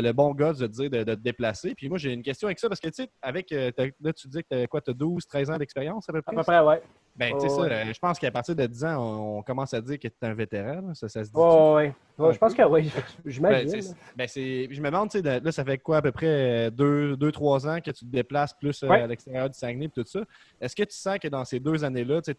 [0.00, 1.74] le, bon gars de te dire de, de te déplacer.
[1.74, 4.28] Puis moi, j'ai une question avec ça, parce que, tu sais, avec, euh, là, tu
[4.28, 6.36] dis que tu as quoi, tu as 12, 13 ans d'expérience à peu À près?
[6.36, 6.82] peu près, ouais.
[7.16, 7.70] Ben, tu sais, ouais.
[7.72, 10.14] euh, je pense qu'à partir de 10 ans, on, on commence à dire que tu
[10.20, 10.80] es un vétéran.
[10.88, 10.94] là.
[10.94, 11.36] Ça, ça se dit.
[11.36, 11.94] Ouais.
[12.18, 12.90] Ouais, je pense que oui.
[13.24, 13.94] Ben, J'imagine.
[14.16, 17.80] ben, je me demande, tu sais, là, ça fait quoi, à peu près 2-3 ans
[17.80, 19.02] que tu te déplaces plus euh, Ouais.
[19.02, 20.20] à l'extérieur du Saguenay et tout ça.
[20.60, 22.36] Est-ce que tu sens que dans ces deux années-là, tu sais,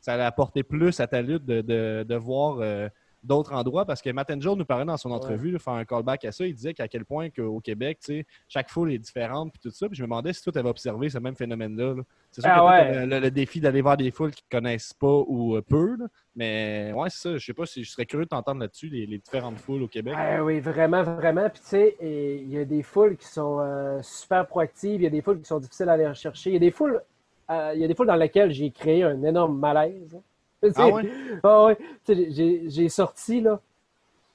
[0.00, 2.88] ça a apporté plus à ta lutte de, de- de voir euh,
[3.28, 3.84] d'autres endroits?
[3.84, 6.44] Parce que Matt Angel nous parlait dans son entrevue, là, faire un callback à ça,
[6.44, 9.70] il disait qu'à quel point qu'au Québec, tu sais, chaque foule est différente puis tout
[9.70, 9.86] ça.
[9.88, 11.94] Puis je me demandais si toi, tu avais observé ce même phénomène-là.
[11.94, 12.02] là.
[12.32, 13.06] C'est sûr Ah que ouais.
[13.06, 16.06] le, le défi d'aller voir des foules qui ne connaissent pas ou euh, peu, là.
[16.34, 17.38] mais ouais, c'est ça.
[17.38, 19.88] Je sais pas si je serais curieux de t'entendre là-dessus, les, les différentes foules au
[19.88, 20.14] Québec.
[20.16, 21.48] Ah oui, vraiment, vraiment.
[21.50, 25.06] Puis tu sais, il y a des foules qui sont euh, super proactives, il y
[25.06, 26.50] a des foules qui sont difficiles à aller rechercher.
[26.50, 27.02] Il y a des foules,
[27.50, 30.18] euh, il y a des foules dans lesquelles j'ai créé un énorme malaise.
[30.76, 31.02] Ah ouais?
[31.42, 31.78] ah ouais.
[32.08, 33.60] J'ai- j'ai sorti, là.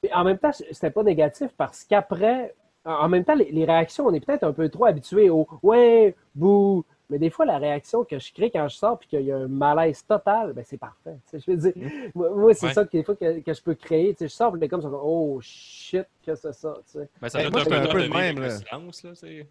[0.03, 2.53] Et en même temps, c'était pas négatif parce qu'après,
[2.85, 6.15] en même temps, les, les réactions, on est peut-être un peu trop habitués au ouais,
[6.35, 6.83] bouh.
[7.09, 9.37] Mais des fois, la réaction que je crée quand je sors puis qu'il y a
[9.37, 11.15] un malaise total, ben c'est parfait.
[11.29, 12.73] Tu sais, je veux dire, moi, moi, c'est Ouais.
[12.73, 14.13] ça que des fois que, que je peux créer.
[14.13, 16.73] Tu sais, je sors, les comme ça, oh shit, que c'est ça.
[16.87, 17.09] Tu sais.
[17.21, 19.47] Ben, ça Ben, doit moi, un un peu de même, silence, là, c'est...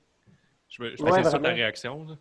[0.68, 2.04] Je, me- je Ouais, pense que c'est ça ta réaction.
[2.08, 2.16] là.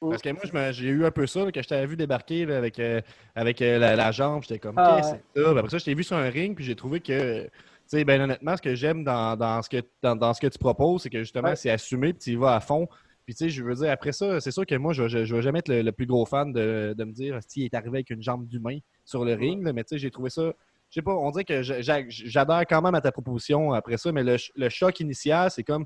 [0.00, 2.56] Parce que moi, j'ai eu un peu ça, là, quand je t'avais vu débarquer là,
[2.58, 3.00] avec, euh,
[3.34, 4.42] avec euh, la, la jambe.
[4.42, 5.50] J'étais comme, Ah, qu'est-ce que c'est ça?
[5.50, 7.50] Puis après ça, je t'ai vu sur un ring, puis j'ai trouvé que, tu
[7.86, 10.58] sais, ben honnêtement, ce que j'aime dans, dans, ce que, dans, dans ce que tu
[10.58, 11.56] proposes, c'est que justement, Ouais.
[11.56, 12.86] c'est assumé, puis tu y vas à fond.
[13.24, 15.42] Puis tu sais, je veux dire, après ça, c'est sûr que moi, je, je vais
[15.42, 17.98] jamais être le, le plus gros fan de, de me dire, si il est arrivé
[17.98, 20.52] avec une jambe d'humain sur le ring, là, mais tu sais, j'ai trouvé ça.
[20.90, 23.98] Je sais pas, on dirait que j'a- j'a- j'adhère quand même à ta proposition après
[23.98, 25.84] ça, mais le, le choc initial, c'est comme.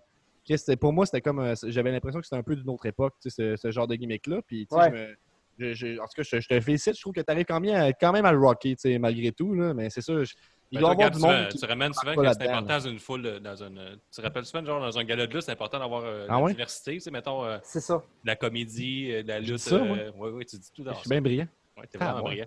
[0.80, 1.38] Pour moi, c'était comme.
[1.40, 3.86] euh, J'avais l'impression que c'était un peu d'une autre époque, tu sais, ce, ce genre
[3.86, 4.42] de gimmick-là.
[4.46, 4.86] Puis, tu sais, Ouais.
[4.88, 5.16] je me-
[5.58, 6.96] je- je- en tout cas, je, je te félicite.
[6.96, 8.98] Je trouve que tu arrives quand même, à, quand même à le rocker, tu sais,
[8.98, 9.54] malgré tout.
[9.54, 10.22] Là, mais c'est ça.
[10.24, 10.34] je-
[10.70, 11.48] il doit avoir Gab, du tu, monde.
[11.48, 13.98] qui- tu ramènes souvent que c'est important dans une foule, euh, dans une.
[14.10, 16.36] Tu te rappelles souvent, genre, dans un gala de lutte, c'est important d'avoir euh, Ah
[16.38, 16.52] la ouais?
[16.52, 18.02] diversité, tu sais, mettons, euh, C'est ça.
[18.24, 19.58] la comédie, euh, la lutte.
[19.58, 21.46] ça, euh, ouais, ouais, tu dis tout dans Je suis bien brillant.
[21.76, 22.30] Ouais, t'es Ah, vraiment ouais.
[22.30, 22.46] brillant.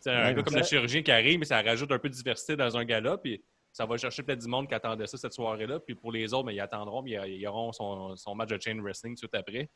[0.00, 2.56] C'est un gars comme le chirurgien qui arrive, mais ça rajoute un peu de diversité
[2.56, 5.80] dans un gala, puis ça va chercher peut-être du monde qui attendait ça cette soirée-là.
[5.80, 8.60] Puis pour les autres, mais ils attendront, mais ils, ils auront son, son match de
[8.60, 9.68] chain wrestling tout après.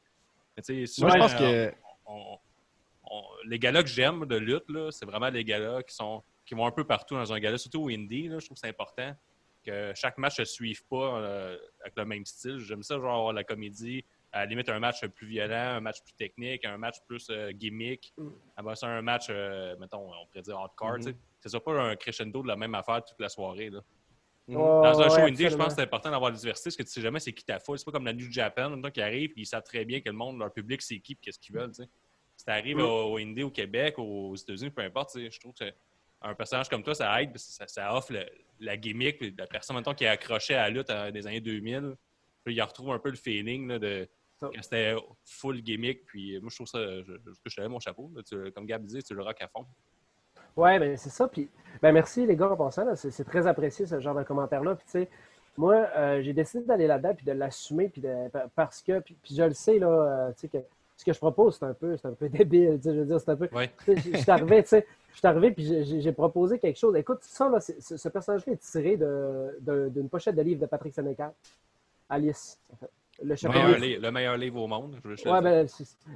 [0.57, 1.73] Mais Moi, je pense que.
[2.07, 2.39] on-
[3.11, 6.67] on- les galas que j'aime de lutte, c'est vraiment les galas qui sont qui vont
[6.67, 8.29] un peu partout dans un gala, surtout au indie.
[8.29, 9.15] Là, je trouve que c'est important
[9.65, 12.59] que chaque match ne se suive pas euh, avec le même style.
[12.59, 16.03] J'aime ça, genre avoir la comédie, à la limite un match plus violent, un match
[16.03, 18.13] plus technique, un match plus euh, gimmick.
[18.19, 18.29] Mm.
[18.57, 20.97] Après ça, un match, euh, mettons, on pourrait dire hardcore.
[20.97, 21.13] Tu sais.
[21.15, 23.71] Que ce soit pas un crescendo de la même affaire toute la soirée.
[23.71, 23.81] Là.
[24.49, 24.55] Mhm.
[24.57, 26.83] Dans un show ouais, indie, je pense que c'est important d'avoir la diversité parce que
[26.83, 27.79] tu sais jamais c'est qui ta foule.
[27.79, 29.85] C'est pas comme la New Japan, en même temps, qui arrive et ils savent très
[29.85, 31.73] bien que le monde, leur public, c'est qui qu'est-ce qu'ils veulent.
[31.73, 31.83] tu.
[32.37, 32.83] Si t'arrives Mm.
[32.83, 35.73] au, au indie, au Québec, aux États-Unis, peu importe, tu je trouve que
[36.21, 38.27] un personnage comme toi, ça aide, ça, ça offre le-
[38.61, 41.41] la gimmick, puis la personne mettons, qui est accrochée à la lutte euh, des années
[41.41, 41.95] 2000.
[42.45, 44.09] Puis il retrouve un peu le feeling là, de
[44.41, 46.05] quand c'était full gimmick.
[46.07, 48.11] Puis moi, je trouve ça, je, je, je te lève mon chapeau.
[48.15, 48.23] là.
[48.23, 49.65] Tu- comme Gab disait, tu le rock à fond.
[50.57, 51.29] Ouais, ben c'est ça.
[51.29, 51.49] Puis,
[51.83, 52.85] ben merci les gars en passant.
[52.85, 52.97] là.
[52.97, 54.75] C'est très apprécié ce genre de commentaire-là.
[54.77, 55.09] Puis, tu sais,
[55.57, 59.35] moi, euh, j'ai décidé d'aller là-dedans puis de l'assumer puis de- parce que, puis, puis
[59.35, 60.59] je le sais là, euh, tu sais que
[60.97, 62.77] ce que je propose c'est un peu, c'est un peu débile.
[62.79, 63.49] Tu sais, je veux dire, c'est un peu.
[63.53, 63.71] Ouais.
[63.85, 66.95] Tu sais, Je suis arrivé, tu sais, je suis arrivé puis j'ai- proposé quelque chose.
[66.97, 70.67] Écoute, ça là, ce ce personnage-là est tiré de- de- d'une pochette de livre de
[70.67, 71.33] Patrick Sénécal,
[72.09, 72.59] Alice.
[72.73, 72.91] en fait.
[73.23, 73.63] Le chapelier.
[73.63, 74.97] meilleur, livre, le meilleur livre au monde.
[75.05, 75.67] Je le Ouais, ben,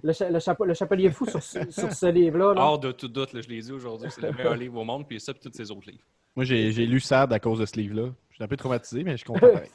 [0.03, 2.55] le, cha- le, chape- le chapelier fou sur, ce- sur ce livre-là.
[2.55, 2.61] là.
[2.61, 5.07] Hors de tout doute, là, je l'ai dit aujourd'hui, c'est le meilleur livre au monde,
[5.07, 6.03] puis ça, puis tous ces autres livres.
[6.35, 8.11] Moi, j'ai j'ai lu Sad à cause de ce livre-là.
[8.33, 9.41] suis un peu traumatisé, mais je suis content.
[9.53, 9.71] pareil.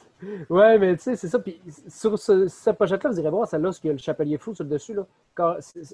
[0.48, 1.38] Ouais, mais tu sais, c'est ça.
[1.38, 4.38] Puis sur ce- cette pochette-là, vous irez voir celle-là, ce qu'il y a le chapelier
[4.38, 4.94] fou sur le dessus.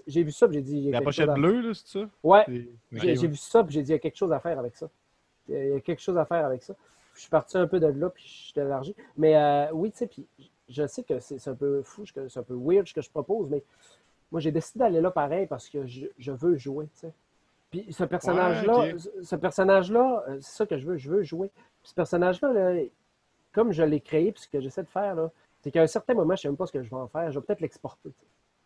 [0.06, 0.76] J'ai vu ça, puis j'ai dit.
[0.76, 2.08] il y a La quelque pochette chose à- bleue, là, c'est ça?
[2.22, 2.44] Ouais,
[2.92, 3.26] j'ai ouais.
[3.26, 4.88] vu ça, puis j'ai dit, il y a quelque chose à faire avec ça.
[5.48, 6.74] Il y a- il y a quelque chose à faire avec ça.
[7.14, 8.94] Je suis parti un peu de là, puis je suis élargi.
[9.16, 10.26] Mais euh, oui, tu sais, puis
[10.70, 13.48] je sais que c'est un peu fou, c'est un peu weird ce que je propose,
[13.50, 13.62] mais
[14.30, 17.12] moi, j'ai décidé d'aller là pareil parce que je, je veux jouer, tu sais.
[17.70, 21.48] Puis ce personnage-là, Ouais, ce- personnage-là, euh, c'est ça que je veux, je veux jouer.
[21.82, 22.82] Puis ce personnage-là, là,
[23.52, 25.30] comme je l'ai créé, puis ce que j'essaie de faire, là,
[25.60, 27.06] c'est qu'à un certain moment, je ne sais même pas ce que je vais en
[27.08, 27.30] faire.
[27.30, 28.10] Je vais peut-être l'exporter.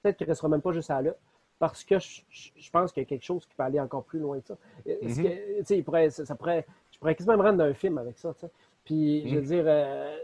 [0.03, 1.13] Peut-être qu'il ne restera même pas juste à là,
[1.59, 4.41] parce que je, pense qu'il y a quelque chose qui peut aller encore plus loin
[4.41, 4.57] que ça.
[4.87, 4.95] Mhm.
[5.23, 7.75] que, tu sais, il pourrait, ça, ça pourrait, je pourrais quasiment me rendre dans un
[7.75, 8.35] film avec ça.
[8.85, 9.47] Puis, je veux Mhm.
[9.47, 10.17] dire, euh,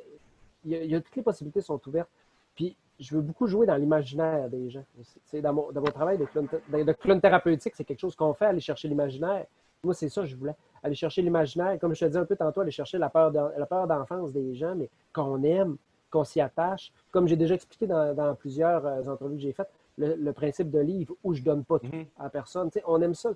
[0.65, 2.09] il y, a- il y a toutes les possibilités sont ouvertes.
[2.55, 4.85] Puis, je veux beaucoup jouer dans l'imaginaire des gens.
[5.01, 5.41] aussi.
[5.41, 8.35] Dans, mon, dans mon travail de clown, de, de clown thérapeutique, c'est quelque chose qu'on
[8.35, 9.47] fait, aller chercher l'imaginaire.
[9.83, 10.55] Moi, c'est ça que je voulais.
[10.83, 13.67] Aller chercher l'imaginaire, comme je te disais un peu tantôt, aller chercher la peur la
[13.67, 15.77] peur d'enfance des gens, mais qu'on aime,
[16.11, 16.93] qu'on s'y attache.
[17.11, 20.71] Comme j'ai déjà expliqué dans, dans plusieurs euh, entrevues que j'ai faites, le, le principe
[20.71, 22.05] de livre où je donne pas tout Mhm.
[22.19, 22.71] à personne.
[22.71, 23.31] Tu sais, on aime ça.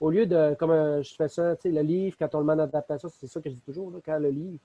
[0.00, 2.58] Au lieu de, comme euh, je fais ça, le livre, quand on le met en
[2.60, 4.58] adaptation, c'est ça que je dis toujours, là, quand le livre,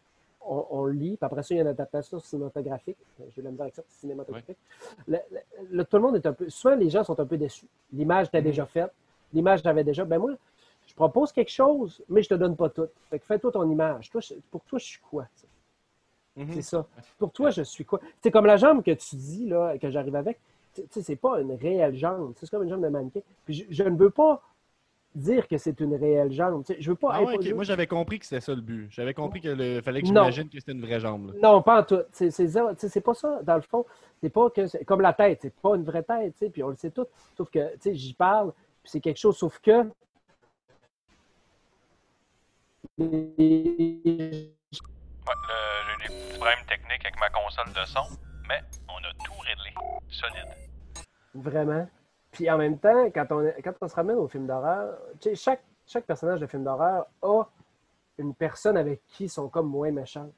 [0.45, 2.97] on, lit, puis après ça, il y a une adaptation cinématographique.
[3.36, 4.58] J'ai de la misère avec ça, cinématographique.
[5.08, 5.39] Le- le-
[5.71, 6.49] le- tout le monde est un peu.
[6.49, 7.67] Souvent, les gens sont un peu déçus.
[7.91, 8.91] L'image était déjà faite.
[9.34, 10.06] L'image l'avait déjà.
[10.06, 10.32] Ben moi,
[10.88, 12.88] je propose quelque chose, mais je te donne pas tout.
[13.10, 14.10] Fait que fais-toi ton image.
[14.10, 15.27] Toi, je- pour toi, je suis quoi?
[16.36, 16.53] Mhm.
[16.53, 16.86] C'est ça.
[17.17, 17.99] Pour toi, je suis quoi?
[18.21, 20.39] C'est comme la jambe que tu dis, là, que j'arrive avec.
[20.73, 22.34] Tu sais, c'est pas une réelle jambe.
[22.36, 23.19] C'est comme une jambe de mannequin.
[23.45, 24.41] Puis je, je ne veux pas
[25.15, 26.63] dire que c'est une réelle jambe.
[26.80, 27.10] Je veux pas.
[27.13, 28.88] Ah ouais, Moi, j'avais compris que c'était ça le but.
[28.91, 31.34] J'avais compris qu'il fallait que j'imagine que c'était une vraie jambe.
[31.34, 31.39] là.
[31.41, 32.02] Non, pas en tout.
[32.12, 33.86] C'est pas ça, dans le fond.
[34.21, 34.67] C'est pas que.
[34.67, 37.06] c'est Comme la tête, c'est pas une vraie tête, puis on le sait tout.
[37.38, 39.86] Sauf que, tu sais, j'y parle, puis c'est quelque chose, sauf que.
[42.97, 44.54] Ouais, le-
[45.86, 49.34] j'ai eu des petits problèmes techniques avec ma console de son, mais on a tout
[49.39, 49.73] réglé.
[50.10, 50.47] Solide.
[51.36, 51.88] Vraiment?
[52.34, 54.98] Puis en même temps, quand on, quand on se ramène au film d'horreur,
[55.36, 57.43] chaque, chaque personnage de film d'horreur a
[58.17, 60.30] une personne avec qui ils sont comme moins méchants.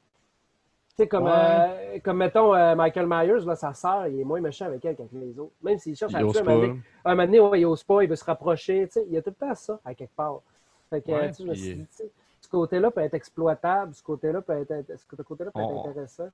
[0.90, 1.32] Tu sais, comme, Ouais.
[1.34, 4.96] euh, comme mettons euh, Michael Myers, là, sa sœur, il est moins méchant avec elle
[4.96, 5.52] qu'avec les autres.
[5.62, 7.64] Même s'il cherche à Il ose tuer, un moment donné, un moment donné, ouais, il
[7.66, 8.86] ose pas, il veut se rapprocher.
[8.86, 10.40] Tu sais, il y a tout le temps ça, à quelque part.
[10.88, 13.00] Fait que, Ouais, tu sais, je me puis- suis dit, tu sais, ce côté-là peut
[13.02, 16.28] être exploitable, ce côté-là peut être, ce côté-là peut être On- intéressant.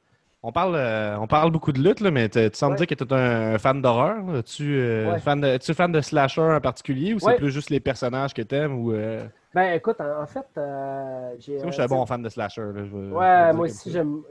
[0.45, 2.79] On parle, euh, on parle beaucoup de lutte, là, mais tu sembles Ouais.
[2.79, 4.25] dire que tu es un, fan d'horreur.
[4.27, 4.43] là.
[4.43, 5.21] Tu Ouais.
[5.21, 7.37] fan de, es-tu fan de slasher en particulier ou c'est Ouais.
[7.37, 9.25] plus juste les personnages que t'aimes ou euh...
[9.55, 11.55] Ben écoute, en, en fait, euh, j'ai.
[11.59, 12.63] Moi, je euh, suis un bon fan de slasher.
[12.63, 14.23] là, je vais- je vais Ouais, moi aussi, j'aime.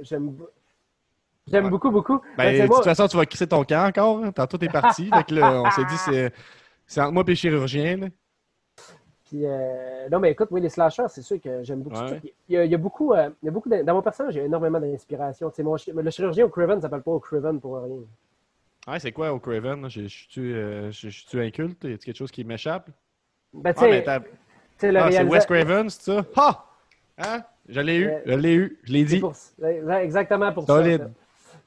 [1.48, 2.20] J'aime beaucoup, beaucoup.
[2.38, 4.24] Ben, Ben, de moi- toute façon, tu vas crisser ton camp encore.
[4.24, 4.32] hein.
[4.32, 5.10] Tantôt, t'es parti.
[5.28, 6.34] que là, on s'est dit, c'est,
[6.88, 7.98] c'est entre moi et chirurgien.
[7.98, 8.08] là.
[9.32, 12.20] Puis, euh, non, mais écoute, oui, les slashers, c'est sûr que j'aime beaucoup Ouais.
[12.50, 14.36] Il y a, il y a beaucoup, euh, il y a beaucoup dans mon personnage,
[14.36, 15.50] il y a énormément d'inspiration.
[15.52, 17.96] Tu sais, mon le chirurgien au Craven ne s'appelle pas au Craven pour rien.
[18.90, 19.84] Ouais, c'est quoi au Craven?
[19.84, 19.88] là?
[19.88, 20.92] Je suis-tu euh,
[21.36, 21.86] inculte?
[21.86, 22.90] Y a quelque chose qui m'échappe?
[23.54, 24.22] Ben, tu Ah, sais, tu sais, ah,
[24.78, 26.26] c'est réalisa- Wes Craven, c'est ça?
[26.36, 26.66] Ha!
[27.20, 27.44] Hein?
[27.70, 29.20] Je l'ai eu, Euh, je l'ai eu, je l'ai dit.
[29.22, 29.34] pour-
[30.02, 31.04] exactement pour Solide.
[31.04, 31.10] ça.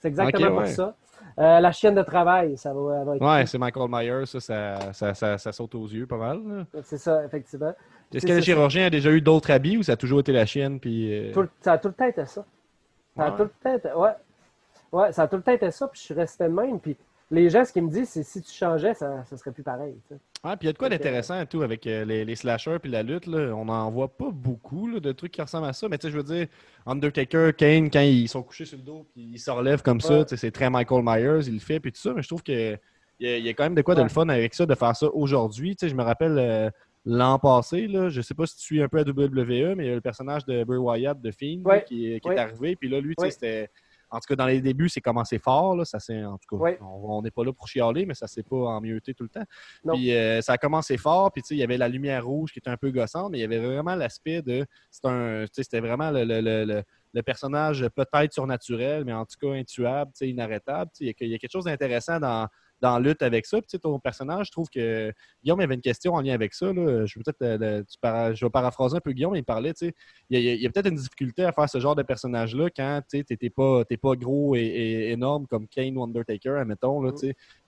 [0.00, 0.66] C'est exactement pour ouais.
[0.66, 0.94] ça.
[1.38, 4.92] Euh, la chienne de travail, ça va, va être- Ouais, c'est Michael Myers, ça ça,
[4.92, 6.66] ça, ça, ça saute aux yeux pas mal.
[6.83, 7.73] C'est ça, effectivement.
[8.12, 10.47] Est-ce que le chirurgien a déjà eu d'autres habits ou ça a toujours été la
[10.47, 10.79] chienne?
[10.79, 12.44] Puis, euh, Tout le- ça a tout le temps été ça.
[13.16, 13.37] Ça a Ouais.
[13.37, 14.11] tout le temps été, ouais.
[14.92, 16.79] Ouais, ça a tout le temps été ça, puis je suis resté de même.
[16.79, 16.97] Puis
[17.33, 19.97] les gens, ce qu'ils me disent, c'est si tu changeais, ça, ça serait plus pareil.
[20.52, 22.90] Puis il y a de quoi d'intéressant et tout avec euh, les, les slashers puis
[22.90, 23.26] la lutte.
[23.26, 23.54] Là.
[23.54, 25.88] On n'en voit pas beaucoup là, de trucs qui ressemblent à ça.
[25.88, 26.46] Mais tu sais, je veux dire,
[26.87, 30.20] Undertaker, Kane, quand ils sont couchés sur le dos puis ils se relèvent comme ça,
[30.20, 30.24] Ouais.
[30.37, 32.12] c'est très Michael Myers, il le fait puis tout ça.
[32.14, 32.76] Mais je trouve que
[33.20, 34.94] il y, y a quand même de quoi de le fun avec ça, de faire
[34.96, 35.76] ça aujourd'hui.
[35.76, 36.68] Tu sais, je me rappelle euh,
[37.07, 39.88] l'an passé, là, je sais pas si tu suis un peu à WWE, mais il
[39.88, 41.85] y a le personnage de Bray Wyatt de Fiend Ouais.
[41.87, 42.76] qui, est- qui est arrivé.
[42.76, 43.30] Puis là, lui, tu sais, Ouais.
[43.30, 43.70] c'était.
[44.14, 45.77] En tout cas, dans les débuts, c'est commencé fort.
[45.77, 45.85] Là.
[45.85, 49.14] Ça en tout cas, on n'est pas là pour chialer, mais ça s'est pas emmioté
[49.14, 49.44] tout le temps.
[49.85, 49.94] Non.
[49.94, 52.53] Puis euh, ça a commencé fort, puis tu sais, il y avait la lumière rouge
[52.53, 54.66] qui était un peu gossante, mais il y avait vraiment l'aspect de.
[55.53, 60.11] C'était vraiment le, le- le- le- le personnage peut-être surnaturel, mais en tout cas intuable,
[60.20, 60.90] inarrêtable.
[61.00, 62.48] Y, a il y a quelque chose d'intéressant dans,
[62.80, 63.60] dans Lutte avec ça.
[63.60, 66.72] Puis, ton personnage, je trouve que Guillaume avait une question en lien avec ça.
[66.72, 67.06] Là.
[67.06, 69.94] Je, vais peut-être, je vais paraphraser un peu Guillaume, il parlait, tu sais,
[70.30, 73.50] il y a, peut-être une difficulté à faire ce genre de personnage-là quand tu n'es
[73.50, 77.02] pas, t'es pas gros et, énorme comme Kane ou Undertaker, admettons.
[77.02, 77.12] Là.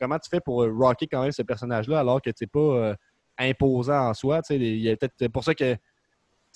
[0.00, 2.58] Comment tu fais pour euh, rocker quand même ce personnage-là alors que tu n'es pas
[2.58, 2.94] euh,
[3.38, 4.40] imposant en soi?
[4.50, 5.76] Il y a peut-être pour ça que.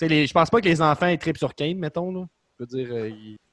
[0.02, 2.10] Les, je pense pas que les enfants ils trippent sur Kane, mettons.
[2.12, 2.26] Là.
[2.58, 3.10] Je veux dire, euh,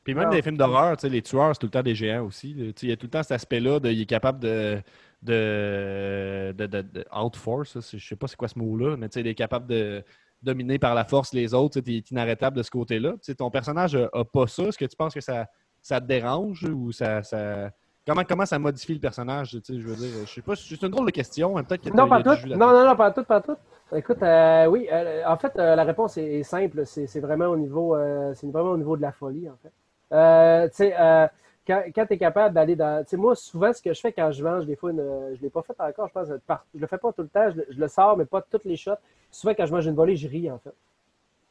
[0.08, 0.30] Puis même Non.
[0.30, 2.52] dans les films d'horreur, tu sais, les tueurs, c'est tout le temps des géants aussi.
[2.82, 4.82] Il y a tout le temps cet aspect-là de il est capable de.
[5.22, 9.20] de, de, de, de outforce, je sais pas c'est quoi ce mot-là, mais tu sais,
[9.20, 10.02] il est capable de,
[10.42, 13.16] dominer par la force les autres, tu es inarrêtable de ce côté-là.
[13.38, 14.64] Ton personnage a, a pas ça.
[14.64, 15.48] Est-ce que tu penses que ça,
[15.82, 17.22] ça te dérange ou ça.
[17.24, 17.72] ça...
[18.06, 19.52] Comment, comment ça modifie le personnage?
[19.52, 21.90] Tu sais, je veux dire, je sais pas, c'est une drôle de question, peut-être que
[21.90, 22.48] Non, pas tout.
[22.48, 23.58] Non, non, non, pas tout, pas tout.
[23.94, 26.86] Écoute, euh, oui, euh, en fait, euh, la réponse est, est simple.
[26.86, 27.98] C'est vraiment au niveau,
[28.34, 29.74] c'est vraiment au niveau de la folie, en fait.
[30.14, 31.28] Euh, tu sais, euh,
[31.66, 33.04] quand, quand tu es capable d'aller dans.
[33.04, 35.42] Tu sais, moi, souvent, ce que je fais quand je mange, des fois, une, je
[35.42, 36.28] l'ai pas fait encore, je pense.
[36.74, 38.64] Je le fais pas tout le temps, je, le- je le sors, mais pas toutes
[38.66, 38.92] les shots.
[39.32, 40.74] Souvent, quand je mange une volée, je ris, en fait.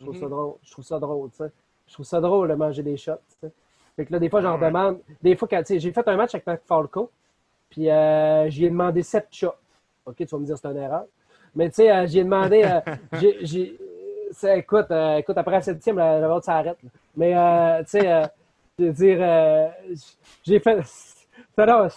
[0.01, 0.55] Je trouve ça drôle.
[0.63, 1.51] Je trouve ça drôle, tu sais.
[1.87, 3.53] Je trouve ça drôle de manger des shots, tu sais.
[3.97, 5.01] Fait que là, des fois, j'en demande.
[5.23, 7.11] Des fois, quand, tu sais, j'ai fait un match avec Mac Falco,
[7.71, 9.55] puis euh, j'y ai demandé sept shots.
[10.07, 11.05] OK, tu vas me dire c'est une erreur.
[11.55, 12.63] Mais tu sais, euh, demandé.
[12.63, 12.81] euh,
[13.13, 13.79] j'ai, j'ai-
[14.33, 16.77] c'est- écoute, euh, écoute, après la septième, la, la vôtre s'arrête.
[17.17, 18.27] Mais euh, tu sais, euh,
[18.79, 19.69] je veux dire, euh,
[20.45, 20.77] j'ai fait.
[21.59, 21.89] non,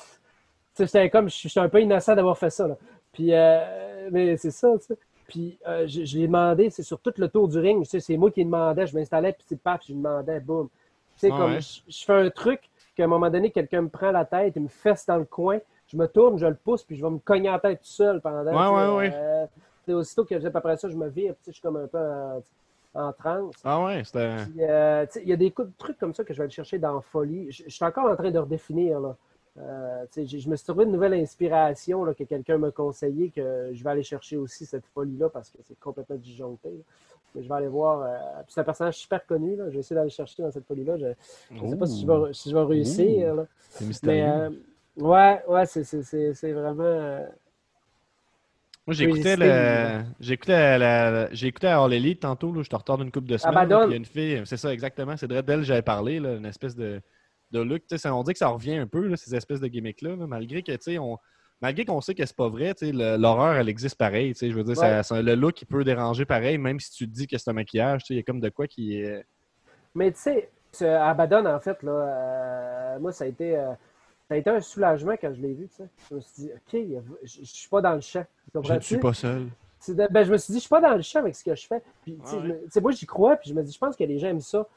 [0.77, 2.67] J'étais comme, je suis un peu innocent d'avoir fait ça.
[2.67, 2.77] Là.
[3.11, 4.97] Puis, euh, mais c'est ça, tu sais.
[5.27, 7.89] Puis, euh, je, je lui ai demandé, c'est sur tout le tour du ring, tu
[7.89, 10.69] sais, c'est moi qui demandais, je m'installais, puis c'est paf, je lui demandais, boum.
[10.69, 11.61] Tu sais, Ah comme, ouais.
[11.61, 12.61] je, je fais un truc
[12.95, 15.59] qu'à un moment donné, quelqu'un me prend la tête, il me fesse dans le coin,
[15.87, 18.21] je me tourne, je le pousse, puis je vais me cogner la tête tout seul
[18.21, 18.43] pendant.
[18.45, 19.13] Ouais, ouais, ouais.
[19.13, 21.99] euh, aussitôt que après ça, je me vire, tu sais, je suis comme un peu
[22.93, 23.55] en, transe.
[23.63, 24.35] Ah ouais, c'était.
[24.59, 26.79] Euh, il y a des coups de trucs comme ça que je vais aller chercher
[26.79, 27.51] dans Folie.
[27.51, 28.99] Je, je suis encore en train de redéfinir.
[28.99, 29.15] Là.
[29.57, 33.83] Euh, je me suis trouvé une nouvelle inspiration là, que quelqu'un m'a conseillé que je
[33.83, 36.69] vais aller chercher aussi cette folie-là parce que c'est complètement disjoncté.
[36.69, 36.83] là.
[37.35, 38.01] Mais je vais aller voir.
[38.01, 39.55] euh, puis c'est un personnage super connu.
[39.55, 39.65] Là.
[39.67, 40.97] Je vais essayer d'aller chercher dans cette folie-là.
[40.97, 41.07] Je
[41.51, 43.45] ne sais pas si je vais, si je vais réussir.
[43.69, 44.23] C'est Mais mystérieux.
[44.25, 44.49] euh,
[44.97, 47.25] ouais, ouais, c'est vraiment.
[48.91, 50.03] Euh, Moi, j'écoutais le...
[50.19, 51.29] j'écoutais la...
[51.33, 53.55] écouté à All Elite tantôt, là, je te retourne une couple de semaines.
[53.55, 53.79] là, Abaddon.
[53.81, 56.35] puis Il y a une fille, c'est ça exactement, c'est de d'elle j'avais parlé, là,
[56.35, 57.01] une espèce de,
[57.51, 57.81] de look.
[57.95, 60.63] Ça- on dit que ça revient un peu, là, ces espèces de gimmicks-là, là, malgré
[60.63, 61.17] que, tu sais, on...
[61.61, 64.33] Malgré qu'on sait que c'est pas vrai, l'horreur, elle existe pareil.
[64.39, 65.03] Je veux dire, ça- Ouais.
[65.03, 67.53] ça- le look, il peut déranger pareil, même si tu te dis que c'est un
[67.53, 68.03] maquillage.
[68.09, 69.25] Il y a comme de quoi qui est.
[69.93, 70.19] Mais tu
[70.71, 73.57] sais, Abaddon, en fait, là, euh, moi, ça a été.
[73.57, 73.73] euh,
[74.29, 75.89] ça a été un soulagement quand je l'ai vu, tu sais.
[76.09, 78.23] Je me suis dit, OK, je, je suis pas dans le champ.
[78.63, 79.47] Je ne suis pas seul.
[79.87, 81.55] De- ben, je me suis dit, je suis pas dans le champ avec ce que
[81.55, 81.81] je fais.
[82.03, 82.19] Puis, Ouais,
[82.73, 84.39] je me- moi, j'y crois, puis je me dis, je pense que les gens aiment
[84.41, 84.67] ça.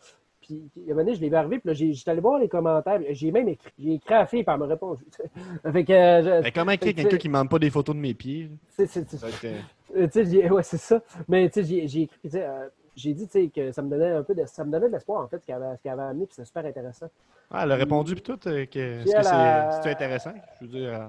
[0.41, 2.21] Puis, il y a un moment donné, je l'ai vu arriver, puis là, j'étais allé
[2.21, 5.05] voir les commentaires, j'ai même écrit, j'ai écrit à la fille, puis elle m'a répondu.
[5.73, 8.01] Fait que, euh, je- Mais comment écrire quelqu'un qui ne demande pas des photos de
[8.01, 8.49] mes pieds?
[8.71, 9.45] c'est- c'est- être,
[9.97, 11.01] euh, tu sais, j'ai- ouais, c'est ça.
[11.29, 14.11] Mais tu sais, j'ai j'ai écrit, tu sais, euh, j'ai dit, que ça me donnait
[14.11, 16.35] un peu de, ça me donnait de l'espoir, en fait, ce qu'elle avait, amené, puis
[16.37, 17.09] c'est super intéressant.
[17.51, 18.49] Ah, elle a répondu puis tout.
[18.49, 19.05] euh, que...
[19.05, 20.35] Est-ce que elle a- c'est c'est intéressant?
[20.61, 20.89] Je veux dire.
[21.01, 21.09] euh,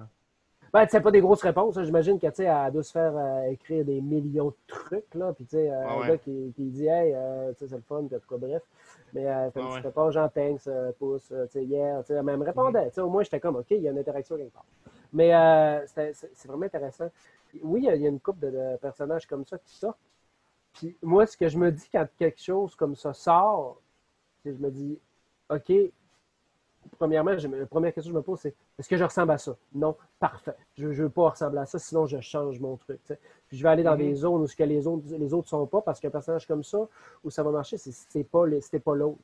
[0.74, 1.78] Ben, sais, pas des grosses réponses.
[1.78, 1.84] hein.
[1.84, 5.32] J'imagine que, tu sais, elle doit se faire euh, écrire des millions de trucs, là.
[5.34, 6.08] Puis, tu sais, euh, Ah un ouais.
[6.08, 7.13] gars qui, qui dit, hey,
[7.54, 8.63] tu sais, c'est le fun, puis cas, bref.
[9.13, 9.84] Mais, euh, fait une Ah petite ouais.
[9.84, 12.88] réponse, genre, thanks, euh, pouce, tu sais, hier, tu sais, elle me répondait.
[12.89, 14.65] Tu sais, au moins, j'étais comme, OK, il y a une interaction quelque part.
[15.13, 17.10] Mais, euh, c'est c'est vraiment intéressant.
[17.62, 19.76] Oui, il y a- il y a une couple de, de personnages comme ça qui
[19.76, 20.00] sortent.
[20.74, 23.80] Puis, moi, ce que je me dis quand quelque chose comme ça sort,
[24.44, 24.98] c'est que je me dis,
[25.50, 25.72] OK,
[26.98, 29.38] premièrement, je la première question que je me pose, c'est est-ce que je ressemble à
[29.38, 29.56] ça?
[29.74, 30.56] Non, parfait.
[30.78, 33.00] Je ne veux pas ressembler à ça, sinon je change mon truc.
[33.48, 35.66] Puis je vais aller dans des zones où ce que les autres les autres sont
[35.68, 36.80] pas, parce qu'un personnage comme ça,
[37.24, 39.20] où ça va marcher, c'est pas c'était pas l'autre.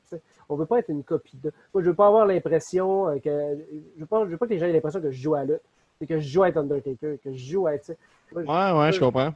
[0.49, 1.51] On veut pas être une copie de.
[1.73, 3.57] Moi, je veux pas avoir l'impression euh, que.
[3.95, 5.43] Je veux pas, je veux pas que les gens aient l'impression que je joue à
[5.43, 5.61] lutte.
[5.99, 7.87] C'est que je joue à être Undertaker, que je joue à être.
[7.87, 9.33] je- Ouais, ouais, je comprends.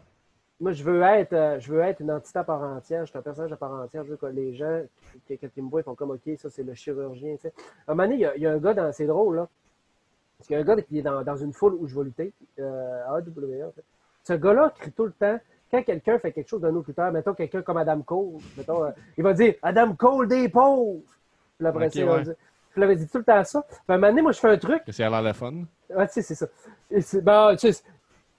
[0.63, 3.05] Moi, je veux être, euh, je veux être une entité à part entière.
[3.05, 4.03] Je suis un personnage à part entière.
[4.05, 4.81] Je veux que les gens,
[5.27, 7.35] qui- ils me voient, ils font comme OK, ça c'est le chirurgien.
[7.35, 7.53] tu sais.
[7.87, 8.91] À un moment donné, il y a, il y a un gars dans.
[8.91, 9.47] C'est drôle, là.
[10.37, 12.05] Parce qu'il y a un gars qui est dans, dans une foule où je vais
[12.05, 13.83] lutter, euh, à AWA, en fait.
[14.23, 15.39] Ce gars-là crie tout le temps.
[15.69, 18.91] Quand quelqu'un fait quelque chose d'un autre lutteur, mettons quelqu'un comme Adam Cole, mettons, euh,
[19.17, 21.01] il va dire Adam Cole des pauvres.
[21.57, 21.89] Puis après ouais.
[22.23, 22.35] dire-
[22.75, 23.61] il va dire tout le temps ça.
[23.63, 24.81] Puis à un moment donné, moi, je fais un truc.
[24.89, 25.53] C'est à l'air le fun.
[25.89, 26.47] Ouais, tu sais, c'est ça.
[27.21, 27.83] Ben, tu sais,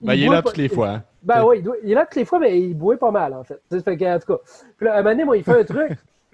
[0.00, 0.88] Ben, il est là pas- toutes les fois.
[0.90, 1.04] hein.
[1.22, 3.32] ben oui, il, doit- il est là toutes les fois, mais il bouait pas mal,
[3.34, 3.60] en fait.
[3.70, 4.38] Ça fait que, en tout cas.
[4.76, 5.92] Puis là, un moment donné, moi, il fait un truc.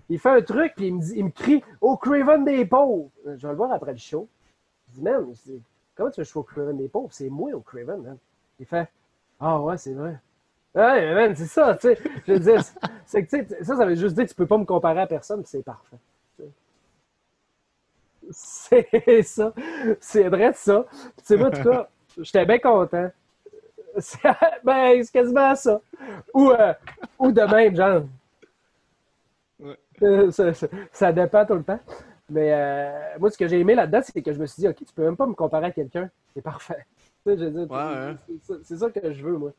[0.08, 3.10] il fait un truc, puis il me, dit, il me crie Au Craven des pauvres.
[3.24, 4.28] Je vais le voir après le show.
[4.88, 5.24] Je dis, man,
[5.94, 7.08] comment tu veux que je sois au Craven des pauvres?
[7.12, 8.16] C'est moi au Craven, man.
[8.58, 8.88] Il fait
[9.38, 10.18] Ah ouais, c'est vrai.
[10.74, 11.98] Ouais, man, c'est ça, tu sais.
[12.26, 12.60] Je veux dire,
[13.06, 15.00] c'est- que, tu sais, ça, ça veut juste dire que tu peux pas me comparer
[15.00, 15.96] à personne, c'est parfait.
[18.32, 19.52] C'est ça.
[20.00, 20.84] C'est vrai de ça.
[20.90, 23.10] Tu sais, moi, en tout cas, j'étais bien content.
[24.64, 25.80] Ben, c'est quasiment ça.
[26.34, 26.74] Ou, euh,
[27.18, 28.02] ou de même, genre.
[30.02, 31.78] Euh, Ça, ça- ça dépend tout le temps.
[32.30, 34.76] Mais euh, moi, ce que j'ai aimé là-dedans, c'est que je me suis dit, OK,
[34.76, 36.10] tu peux même pas me comparer à quelqu'un.
[36.34, 36.86] C'est parfait.
[37.26, 37.36] Ouais,
[38.64, 39.52] c'est ça que je veux, moi.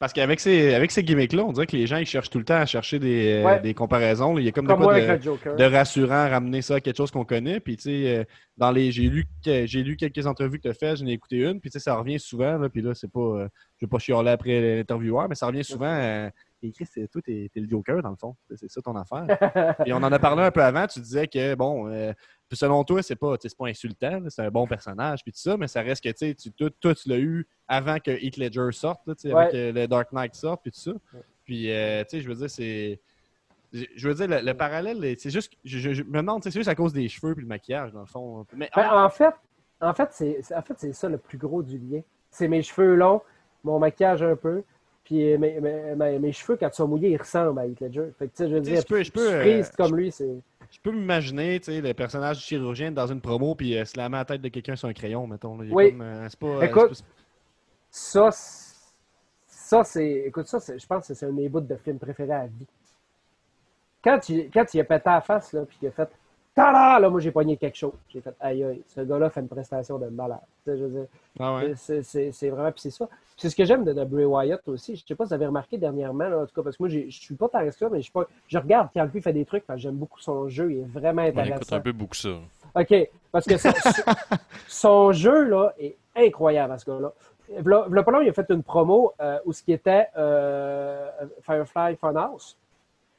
[0.00, 2.44] Parce qu'avec ces, avec ces gimmicks-là, on dirait que les gens ils cherchent tout le
[2.46, 3.60] temps à chercher des, euh, Ouais.
[3.60, 4.38] des comparaisons.
[4.38, 7.10] Il y a comme, Comme de, quoi de, rassurant à ramener ça à quelque chose
[7.10, 7.60] qu'on connaît.
[7.60, 8.24] Puis, tu sais, euh,
[8.56, 11.36] dans les, j'ai lu, j'ai lu quelques entrevues que tu as faites, j'en ai écouté
[11.42, 11.60] une.
[11.60, 12.56] Puis, tu sais, ça revient souvent.
[12.56, 15.64] Là, puis là, c'est pas, euh, je vais pas chialer après l'intervieweur, mais ça revient
[15.64, 15.84] souvent.
[15.94, 16.30] euh,
[16.62, 18.36] Et Chris, c'est- toi, t'es le Joker, dans le fond.
[18.54, 19.24] C'est- ça ton affaire.
[19.86, 20.86] Puis on en a parlé un peu avant.
[20.86, 22.12] Tu disais que, bon, euh,
[22.50, 24.20] puis selon toi, c'est pas, pas insultant.
[24.28, 27.08] C'est un bon personnage, puis tout ça, mais ça reste que, tu sais, toi, tu
[27.08, 29.58] l'as eu avant que Heath Ledger sorte, là, avec Ouais.
[29.58, 30.92] euh, le Dark Knight sorte, puis tout ça.
[31.44, 33.00] Puis, euh, tu sais, je veux dire, c'est.
[33.72, 35.52] Je veux dire, le, le parallèle, est- c'est juste.
[35.64, 38.00] Je, je- je me demande, c'est juste à cause des cheveux puis le maquillage, dans
[38.00, 38.44] le fond.
[38.56, 39.32] Mais Ben, en fait,
[39.80, 42.00] en fait, c'est en fait, c'est ça le plus gros du lien.
[42.30, 43.22] C'est mes cheveux longs,
[43.62, 44.62] mon maquillage un peu,
[45.04, 47.80] puis euh, mes, mes, mes- mes cheveux, quand ils sont mouillés, ils ressemblent à Heath
[47.80, 48.08] Ledger.
[48.18, 50.10] Fait que, tu sais, je veux dire, je peux- je peux, freeze euh, comme lui,
[50.10, 50.28] c'est...
[50.72, 53.96] je peux m'imaginer, tu sais, le personnage du chirurgien dans une promo puis euh, se
[53.96, 55.56] la met à la tête de quelqu'un sur un crayon, mettons.
[55.58, 55.64] là.
[55.64, 55.90] Il est Oui.
[55.92, 56.66] comme, euh, pas.
[56.66, 57.04] Écoute,
[57.90, 58.30] Ça,
[59.46, 60.24] ça c'est...
[60.26, 62.66] Écoute, ça, je pense que c'est un de mes bouts de film préférés à vie.
[64.02, 66.08] Quand il, quand il a pété la face, là, puis qu'il a fait
[66.54, 67.92] «Tada!» Là, moi, j'ai pogné quelque chose.
[68.08, 70.90] J'ai fait «Aïe, aïe, ce gars-là fait une prestation de malade.» Tu sais, je veux
[71.00, 71.06] dire,
[71.38, 71.74] Ah ouais?
[71.76, 73.08] C'est- vraiment, puis c'est ça.
[73.36, 74.96] C'est ce que j'aime de, de Bray Wyatt aussi.
[74.96, 76.88] Je sais pas si vous avez remarqué dernièrement, là, en tout cas, parce que moi,
[76.90, 79.44] je suis pas tant ça, mais je, suis pas, je regarde quand lui fait des
[79.44, 81.76] trucs, parce que j'aime beaucoup son jeu, il est vraiment On écoute intéressant.
[81.76, 82.30] un peu beaucoup ça.
[82.74, 82.94] OK,
[83.32, 83.70] parce que son,
[84.68, 87.12] son jeu, là, est incroyable, à ce gars-là.
[87.64, 91.08] Long, il a fait une promo euh, où ce qui était euh,
[91.42, 92.56] Firefly Funhouse.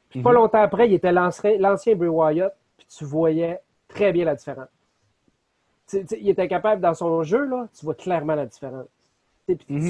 [0.08, 0.36] Puis pas Mhm.
[0.36, 4.68] longtemps après, il était l'ancien Bray Wyatt, puis tu voyais très bien la différence.
[5.92, 8.86] Il était capable, dans son jeu, là, tu vois clairement la différence.
[9.46, 9.88] Puis Mhm.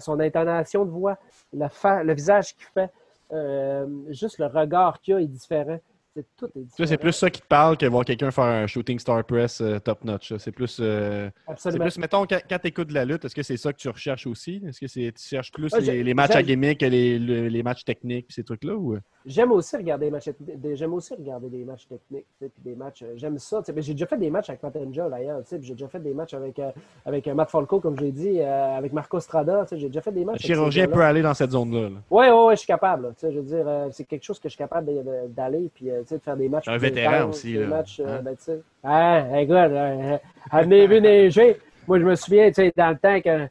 [0.00, 1.18] son, intonation de voix,
[1.52, 1.68] la
[2.02, 2.90] le visage qu'il fait,
[3.32, 5.78] euh, juste le regard qu'il a est différent.
[6.14, 6.76] C'est tout est différent.
[6.76, 9.60] Ça, c'est plus ça qui te parle que voir quelqu'un faire un shooting star press
[9.62, 10.34] euh, top notch.
[10.36, 10.78] C'est plus.
[10.80, 11.30] euh,
[11.78, 13.88] plus, mettons, quand, quand tu écoutes de la lutte, est-ce que c'est ça que tu
[13.88, 14.62] recherches aussi?
[14.66, 17.18] Est-ce que tu cherches plus Ouais, les, j'ai- les matchs à j'ai- gimmick que les,
[17.18, 18.74] le- les matchs techniques ces trucs-là?
[18.74, 18.98] Ou...
[19.24, 20.28] J'aime aussi regarder des matchs,
[20.74, 23.02] j'aime aussi regarder des matchs techniques, puis des matchs.
[23.02, 23.62] euh, J'aime ça.
[23.74, 26.00] J'ai déjà fait des matchs avec Matt Angel d'ailleurs, tu sais, puis j'ai déjà fait
[26.00, 26.70] des matchs avec, euh,
[27.06, 29.62] avec Matt Falco, comme je l'ai dit, euh, avec Marco Strada.
[29.62, 30.44] tu sais, J'ai déjà fait des Le matchs.
[30.44, 31.88] avec chirurgien peut aller dans cette zone-là.
[31.88, 31.96] là.
[32.10, 33.04] Ouais, ouais, je suis capable.
[33.04, 34.90] là, tu sais, je veux dire, euh, c'est quelque chose que je suis capable
[35.28, 36.68] d'aller, puis de faire des matchs.
[36.68, 37.66] Un vétéran aussi, Des là.
[37.66, 38.22] matchs, euh, Hein?
[38.22, 38.60] ben, tu sais.
[38.82, 40.18] Ah, écoute, euh,
[40.50, 41.56] amenez vu neiger.
[41.88, 43.48] Moi, je me souviens, tu sais, dans le temps que.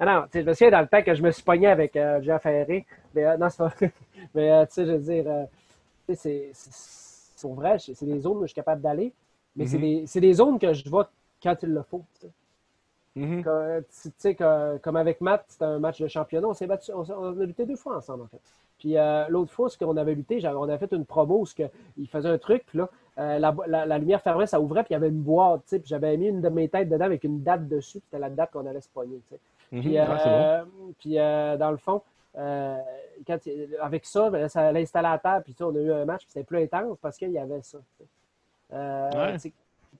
[0.00, 1.66] Ah non, tu sais, je me souviens dans le temps que je me suis pogné
[1.68, 2.86] avec euh, Jean Ferré.
[3.14, 3.92] Mais euh, non, c'est pas vrai.
[4.34, 5.24] Mais euh, tu sais, je veux dire,
[6.08, 9.12] tu sais, c'est- vrai, c'est des zones où je suis capable d'aller,
[9.54, 9.82] mais c'est Mhm.
[9.82, 11.04] des, c'est des zones que je vais
[11.42, 12.04] quand il le faut.
[12.20, 12.32] tu sais.
[13.14, 13.42] Mhm.
[13.44, 16.48] Que- comme avec Matt, c'était un match de championnat.
[16.48, 18.40] On s'est battu, on, on a lutté deux fois ensemble, en fait.
[18.78, 21.54] Puis euh, l'autre fois, ce qu'on avait lutté, on avait fait une promo où ce
[21.54, 21.64] que,
[21.96, 22.88] il faisait un truc, puis là,
[23.18, 25.70] euh, la, la- la lumière fermait, ça ouvrait, puis il y avait une boîte, tu
[25.70, 28.20] sais, puis j'avais mis une de mes têtes dedans avec une date dessus, puis c'était
[28.20, 29.40] la date qu'on allait se pogner, tu sais.
[29.72, 29.80] Mhm.
[29.82, 30.30] Puis, Ah, bon.
[30.30, 30.64] euh,
[30.98, 31.14] puis
[31.58, 32.02] dans le fond,
[33.26, 33.38] quand,
[33.80, 36.44] avec ça, ben, ça à terre, puis tu on a eu un match, puis c'était
[36.44, 37.78] plus intense parce qu'il y avait ça.
[37.98, 39.38] tu Ouais.
[39.38, 39.52] tu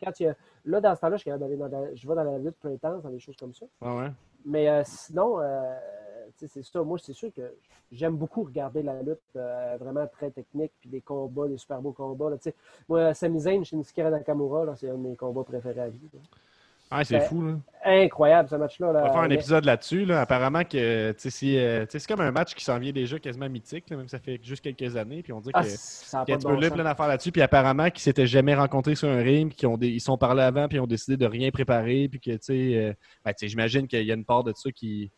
[0.04, 0.34] quand a-
[0.66, 3.52] là, dans ce temps-là, je, vais dans la lutte plus intense, dans des choses comme
[3.54, 3.66] ça.
[3.82, 4.10] Ah ouais.
[4.44, 5.42] Mais sinon, tu
[6.46, 6.82] c'est ça.
[6.82, 7.42] Moi, c'est sûr que
[7.90, 11.92] j'aime beaucoup regarder la lutte euh, vraiment très technique, puis des combats, des super beaux
[11.92, 12.30] combats.
[12.30, 12.54] Là, tu sais.
[12.88, 16.08] moi, Sami Zayn, Shinsuke Nakamura, là, c'est un de mes combats préférés à vie.
[16.12, 16.20] là.
[16.90, 17.54] Ah, c'est fou, là.
[17.84, 18.92] Incroyable, ce match-là.
[18.92, 19.00] Là.
[19.02, 20.04] On va faire un épisode là-dessus.
[20.06, 20.22] Là.
[20.22, 24.08] Apparemment que euh, c'est comme un match qui s'en vient déjà quasiment mythique, là, même
[24.08, 25.22] ça fait juste quelques années.
[25.22, 27.30] Puis on dit Ah, ça y a bon plein d'affaires là-dessus.
[27.30, 30.42] Puis apparemment qu'ils s'étaient jamais rencontrés sur un ring, qu'ils ont des- ils sont parlé
[30.42, 32.08] avant, puis ils ont décidé de rien préparer.
[32.08, 32.92] Puis que, tu sais, euh,
[33.24, 35.10] ben, j'imagine qu'il y a une part de ça qui.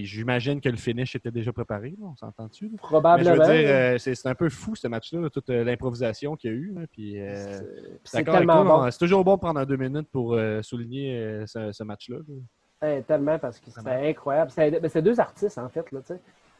[0.00, 2.64] Tu J'imagine que le finish était déjà préparé, là, on s'entend-tu?
[2.64, 2.70] là?
[2.72, 3.30] Mais je Probablement.
[3.30, 6.50] veux dire, euh, c'est c'est un peu fou ce match-là, là, toute euh, l'improvisation qu'il
[6.50, 6.74] y a eu.
[6.90, 8.84] puis, euh, C'est- c'est tellement bon.
[8.86, 12.18] on- C'est toujours bon de prendre deux minutes pour souligner ce, ce match-là.
[12.18, 12.34] là.
[12.82, 14.50] Ouais, tellement parce que c'était incroyable.
[14.50, 15.90] C'était deux artistes, en fait.
[15.92, 16.12] Là, tu.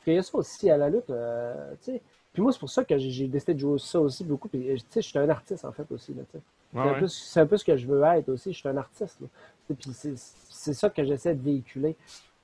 [0.03, 1.07] Puis il y a ça aussi à la lutte.
[1.07, 1.13] tu
[1.81, 2.03] sais.
[2.33, 4.49] Puis moi, c'est pour ça que j'ai- décidé de jouer ça aussi beaucoup.
[4.49, 6.13] Puis, tu sais, je suis un artiste, en fait, aussi.
[6.15, 6.43] Là, tu sais.
[6.77, 8.53] Ouais, c'est, un peu, c'est un peu ce que je veux être aussi.
[8.53, 9.21] Je suis un artiste.
[9.21, 9.29] là.
[9.69, 11.97] Tu Puis c'est, c'est ça que j'essaie de véhiculer.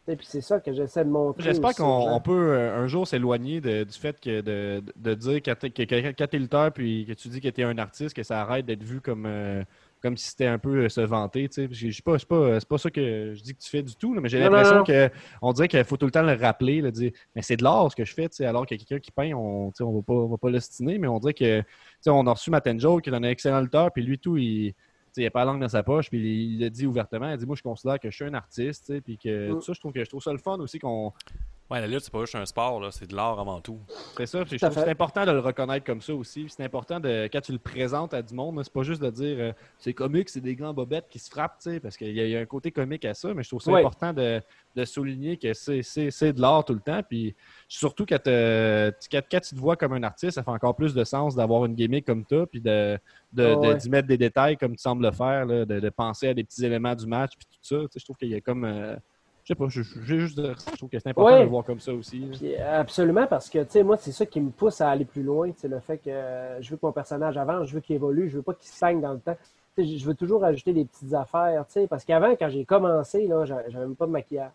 [0.07, 1.43] Sais, Puis c'est ça que j'essaie de montrer.
[1.43, 5.83] J'espère qu'on peut euh, un jour s'éloigner du fait que de, de dire t'es que,
[5.83, 8.65] que- quand t'es lutteur puis que tu dis que t'es un artiste, que ça arrête
[8.65, 9.63] d'être vu comme, euh,
[10.03, 11.49] comme si c'était un peu euh, se vanter.
[11.49, 14.15] que pas, c'est pas, c'est pas ça que je dis que tu fais du tout,
[14.15, 14.85] là, mais j'ai l'impression non.
[14.85, 15.11] que
[15.43, 17.91] on dirait qu'il faut tout le temps le rappeler, le dire mais c'est de l'art
[17.91, 20.39] ce que je fais, alors que quelqu'un qui peint, on on va pas, on va
[20.39, 21.63] pas l'ostiner, mais on dirait que
[22.07, 24.75] on a reçu Matt Joe qui est un excellent lutteur, puis lui tout, il.
[25.17, 27.33] Il a pas la langue dans sa poche, puis il, il a dit ouvertement, il
[27.33, 29.55] a dit moi je considère que je suis un artiste, puis que Mm.
[29.55, 31.13] tout ça, je trouve que je trouve ça le fun aussi qu'on
[31.71, 33.79] Ouais, la lutte, c'est pas juste un sport, là, c'est de l'art avant tout.
[34.17, 36.43] c'est ça, je trouve que c'est important de le reconnaître comme ça aussi.
[36.43, 39.09] puis C'est important de quand tu le présentes à du monde, c'est pas juste de
[39.11, 42.09] dire euh, c'est comique, c'est des grands bobettes qui se frappent, tu sais, parce qu'il
[42.09, 43.81] y, y a un côté comique à ça, mais je trouve ça Ouais.
[43.81, 44.43] important de,
[44.75, 47.03] de souligner que c'est- c'est c'est de l'art tout le temps.
[47.09, 47.37] Puis
[47.69, 50.75] surtout quand, euh, tu- quand, quand tu te vois comme un artiste, ça fait encore
[50.75, 52.99] plus de sens d'avoir une gimmick comme ça, puis de
[53.33, 53.77] de- Ah de- ouais.
[53.77, 56.43] d'y mettre des détails comme tu sembles le faire, là, de, de penser à des
[56.43, 57.77] petits éléments du match, puis tout ça.
[57.83, 58.65] Tu sais, je trouve qu'il y a comme.
[58.65, 58.97] euh,
[59.51, 60.71] sais pas, je, je, juste dire ça.
[60.73, 61.39] Je trouve que c'est important Ouais.
[61.41, 62.21] de le voir comme ça aussi.
[62.33, 65.05] Puis, euh, absolument, parce que, tu sais, moi, c'est ça qui me pousse à aller
[65.05, 65.51] plus loin.
[65.57, 68.29] C'est le fait que euh, je veux que mon personnage avance, je veux qu'il évolue,
[68.29, 69.37] je veux pas qu'il stagne dans le temps.
[69.77, 72.65] Tu sais, je veux toujours ajouter des petites affaires, tu sais, parce qu'avant, quand j'ai
[72.65, 74.51] commencé, là, j'a- j'avais même pas de maquillage.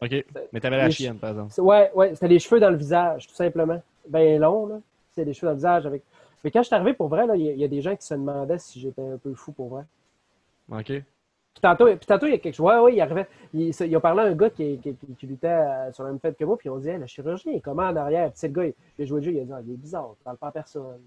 [0.00, 0.24] OK.
[0.52, 1.60] Mais t'avais la Les chienne, par exemple.
[1.60, 3.82] Ouais, ouais, c'était les cheveux dans le visage, tout simplement.
[4.08, 4.80] Ben long, là.
[5.14, 6.02] C'est les cheveux dans le visage avec.
[6.44, 8.14] Mais quand je suis arrivé, pour vrai, y, il y a des gens qui se
[8.14, 9.82] demandaient si j'étais un peu fou pour vrai.
[10.70, 11.02] OK.
[11.60, 12.66] Puis tantôt, il y a quelque chose.
[12.66, 13.26] Ouais, ouais, il arrivait.
[13.52, 16.36] Il, il a parlé à un gars qui, qui, luttait euh, sur la même fête
[16.36, 18.30] que moi, puis on dit, Hey, le chirurgien comment en arrière?
[18.30, 18.64] Puis c'est le gars,
[18.98, 20.48] il, a joué le jeu, il a dit, ah, il est bizarre, il parle pas
[20.48, 20.98] à personne.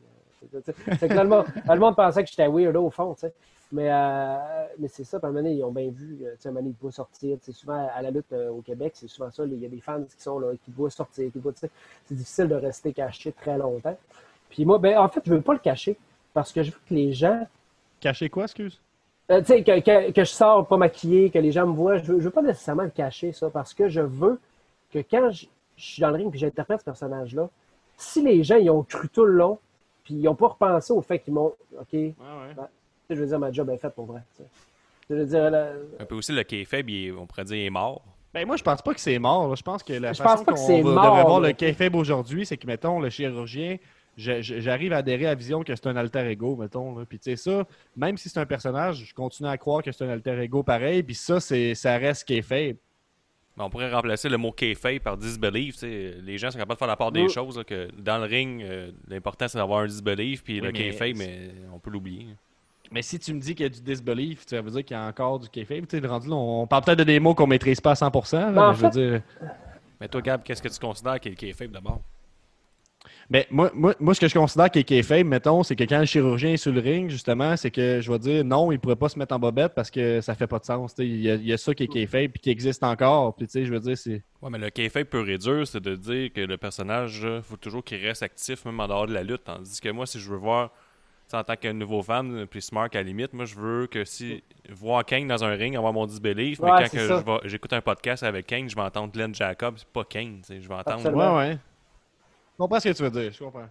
[0.51, 3.33] C'est c'est que là, le monde, pensait que j'étais weird là, au fond, tu sais.
[3.71, 4.37] Mais, euh,
[4.79, 6.51] mais c'est ça, à un moment donné, ils ont bien vu, euh, tu sais, un
[6.51, 7.37] moment donné, ils te sortir.
[7.37, 9.69] Tu sais, souvent, à la lutte euh, au Québec, c'est souvent ça, il y a
[9.69, 11.69] des fans qui sont là, qui voient sortir, qui tu sais.
[12.05, 13.97] C'est difficile de rester caché très longtemps.
[14.49, 15.97] Puis moi, ben, en fait, je veux pas le cacher,
[16.33, 17.47] parce que je veux que les gens
[18.01, 18.81] Cacher quoi, excuse?
[19.31, 21.97] Euh, tu sais, que, que, que je sors pas maquillé, que les gens me voient,
[21.97, 24.39] je veux, je veux pas nécessairement le cacher, ça, parce que je veux
[24.91, 25.45] que quand je,
[25.77, 27.49] je suis dans le ring et j'interprète ce personnage-là,
[27.97, 29.59] si les gens ils ont cru tout le long,
[30.03, 31.53] puis ils n'ont pas repensé au fait qu'ils m'ont.
[31.79, 32.15] OK, sais,
[33.09, 34.21] je veux dire, ma job est faite pour vrai.
[34.35, 34.49] tu sais.
[35.09, 35.69] Je veux dire, là,
[35.99, 38.01] Un peu aussi, le kayfabe, il on pourrait dire, il est mort.
[38.33, 39.53] Ben moi, je pense pas que c'est mort.
[39.55, 42.99] Je pense que la Je façon qu'on devrait voir le kayfabe aujourd'hui, c'est que, mettons,
[42.99, 43.77] le chirurgien,
[44.21, 46.97] j'arrive à adhérer à la vision que c'est un alter ego, mettons.
[46.97, 47.05] là.
[47.07, 47.65] Puis tu sais, ça,
[47.95, 51.03] même si c'est un personnage, je continue à croire que c'est un alter ego pareil.
[51.03, 52.75] Puis ça, c'est ça reste kayfabe.
[53.57, 55.81] Mais on pourrait remplacer le mot kayfabe par disbelief.
[55.81, 57.29] Les gens sont capables de faire la part des Oui.
[57.29, 57.57] choses.
[57.57, 60.43] là, que dans le ring, euh, l'important c'est d'avoir un disbelief.
[60.43, 62.27] Puis Oui, le mais kayfabe, mais on peut l'oublier.
[62.93, 64.99] Mais si tu me dis qu'il y a du disbelief, ça veut dire qu'il y
[64.99, 65.85] a encore du kayfabe.
[65.87, 68.37] Tu sais, rendu là, on parle peut-être de des mots qu'on maîtrise pas à 100%.
[68.37, 69.21] là, Ben, en mais je veux fait- dire...
[69.99, 72.01] Mais toi, Gab, qu'est-ce que tu considères qu'est le kayfabe d'abord?
[73.31, 75.99] Mais moi, moi, moi, ce que je considère qui est kayfabe, mettons, c'est que quand
[75.99, 78.97] le chirurgien est sur le ring, justement, c'est que je vais dire non, il pourrait
[78.97, 80.93] pas se mettre en bobette parce que ça fait pas de sens.
[80.93, 81.07] tu sais.
[81.07, 83.33] Il y, a, il y a ça qui est kayfabe puis qui existe encore.
[83.37, 84.21] Puis tu sais, je veux dire, c'est.
[84.41, 87.85] Ouais, mais le kayfabe et dur, c'est de dire que le personnage, il faut toujours
[87.85, 89.45] qu'il reste actif même en dehors de la lutte.
[89.45, 90.71] Tandis que moi, si je veux voir,
[91.31, 94.43] en tant que nouveau fan, puis smart à la limite, moi, je veux que si
[94.69, 97.23] voir Kane dans un ring, avoir mon disbelief, mais quand ça.
[97.45, 100.41] j'écoute un podcast avec Kane, je vais entendre Glenn Jacobs, pas Kane.
[100.41, 100.97] tu sais, Je vais entendre.
[100.97, 101.37] Absolument.
[101.37, 101.57] Ouais, ouais.
[102.61, 103.31] Je comprends ce que tu veux dire.
[103.31, 103.67] Je comprends.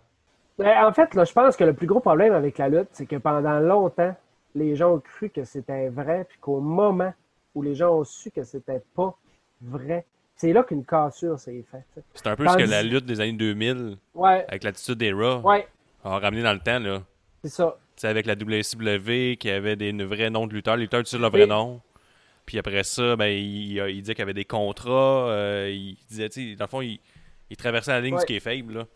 [0.59, 3.07] Ben, en fait, là, je pense que le plus gros problème avec la lutte, c'est
[3.07, 4.16] que pendant longtemps,
[4.57, 7.14] les gens ont cru que c'était vrai, puis qu'au moment
[7.55, 9.16] où les gens ont su que c'était pas
[9.62, 12.05] vrai, c'est là qu'une cassure s'est faite.
[12.14, 15.41] C'est un peu ce que la lutte des années 2000, Ouais, avec l'attitude des Raw,
[15.49, 15.68] ouais,
[16.03, 16.80] a ramené dans le temps.
[16.80, 17.01] Là.
[17.45, 17.78] c'est ça.
[17.95, 20.74] Sais, avec la WCW, qui avait des vrais noms de lutteurs.
[20.74, 21.80] Les lutteurs utilisaient leur vrai nom.
[22.45, 25.28] Puis après ça, ben, il, il disait qu'il y avait des contrats.
[25.28, 26.99] euh, il disait, tu sais, dans le fond, il,
[27.51, 28.20] il traversait la ligne Ouais.
[28.20, 28.86] du kayfabe, là.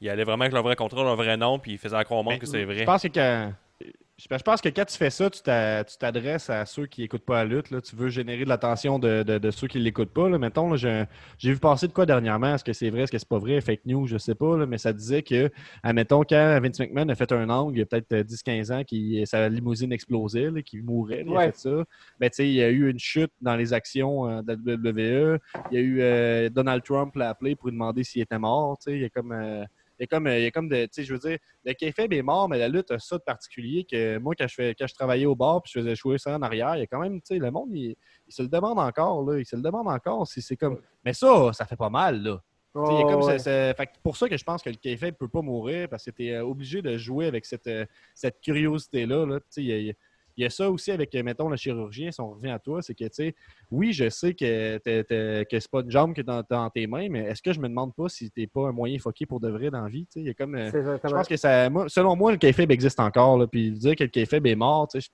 [0.00, 2.22] Il allait vraiment avec leur vrai contrat, leur vrai nom, puis il faisait croire au
[2.22, 2.78] monde que c'est vrai.
[2.78, 3.52] Je pense que quand.
[4.16, 7.24] Je pense que quand tu fais ça, tu t'a- tu t'adresses à ceux qui n'écoutent
[7.24, 7.70] pas la lutte.
[7.72, 7.80] Là.
[7.80, 10.28] Tu veux générer de l'attention de, de- de ceux qui ne l'écoutent pas.
[10.28, 10.38] Là.
[10.38, 11.06] Mettons, j'ai
[11.42, 12.54] vu passer de quoi dernièrement?
[12.54, 13.60] Est-ce que c'est vrai, est-ce que c'est pas vrai?
[13.60, 14.56] Fake news, je sais pas.
[14.56, 15.50] là, mais ça disait que,
[15.82, 18.84] admettons, quand Vince McMahon a fait un angle, il y a peut-être euh, 10-15 ans,
[18.84, 21.46] qui, sa limousine explosait, là, qu'il mourait, il a Ouais.
[21.46, 21.84] fait ça.
[22.20, 25.40] Ben, il y a eu une chute dans les actions euh, de la WWE.
[25.72, 28.78] Il y a eu euh, Donald Trump l'a appelé pour lui demander s'il était mort.
[28.86, 29.32] Il y a comme.
[29.32, 29.64] euh,
[29.98, 31.38] il y a comme, euh, il y a comme de, tu sais, je veux dire,
[31.64, 34.54] le kayfabe est mort, mais la lutte a ça de particulier que moi, quand je,
[34.54, 36.82] fais, quand je travaillais au bar puis je faisais jouer ça en arrière, il y
[36.82, 39.38] a quand même, tu sais, le monde, il, il se le demande encore, là.
[39.38, 40.80] Il se le demande encore si c'est comme.
[41.04, 42.40] Mais ça, ça fait pas mal, là.
[42.74, 43.38] Tu sais, il y a Oh, comme ouais.
[43.38, 46.26] fait pour ça que je pense que le kayfabe peut pas mourir parce que tu
[46.26, 49.26] es obligé de jouer avec cette, euh, cette curiosité-là.
[49.26, 49.38] Là.
[49.40, 49.96] Tu sais,
[50.36, 52.94] Il y, a- ça aussi avec, mettons, le chirurgien, si on revient à toi, c'est
[52.94, 53.34] que, tu sais,
[53.70, 57.20] oui, je sais que, que c'est pas une jambe que dans, dans tes mains, mais
[57.20, 59.70] est-ce que je me demande pas si t'es pas un moyen foqué pour de vrai
[59.70, 60.06] dans la vie?
[60.06, 60.20] tu sais?
[60.20, 62.70] Il y a comme, euh, C'est je pense que ça, moi, selon moi, le kayfabe
[62.70, 63.38] existe encore.
[63.38, 65.08] Là, puis dire que le kayfabe est mort, tu sais,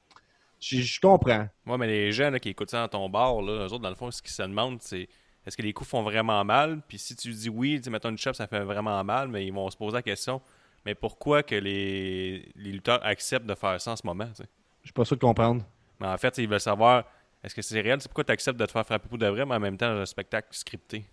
[0.61, 1.49] je, comprends.
[1.65, 3.89] Moi, mais les gens là, qui écoutent ça dans ton bar, là, eux autres, dans
[3.89, 5.09] le fond, ce qu'ils se demandent, c'est
[5.47, 6.83] est-ce que les coups font vraiment mal?
[6.87, 9.47] Puis si tu dis oui, tu sais, mettons une chop, ça fait vraiment mal, mais
[9.47, 10.43] ils vont se poser la question,
[10.85, 14.27] mais pourquoi que les, les lutteurs acceptent de faire ça en ce moment?
[14.27, 14.49] tu sais?
[14.83, 15.63] Je suis pas sûr de comprendre.
[16.01, 17.05] Mais en fait, ils veulent savoir
[17.43, 18.01] est-ce que c'est réel?
[18.01, 19.93] C'est pourquoi tu acceptes de te faire frapper pour de vrai, mais en même temps,
[19.95, 21.05] dans un spectacle scripté.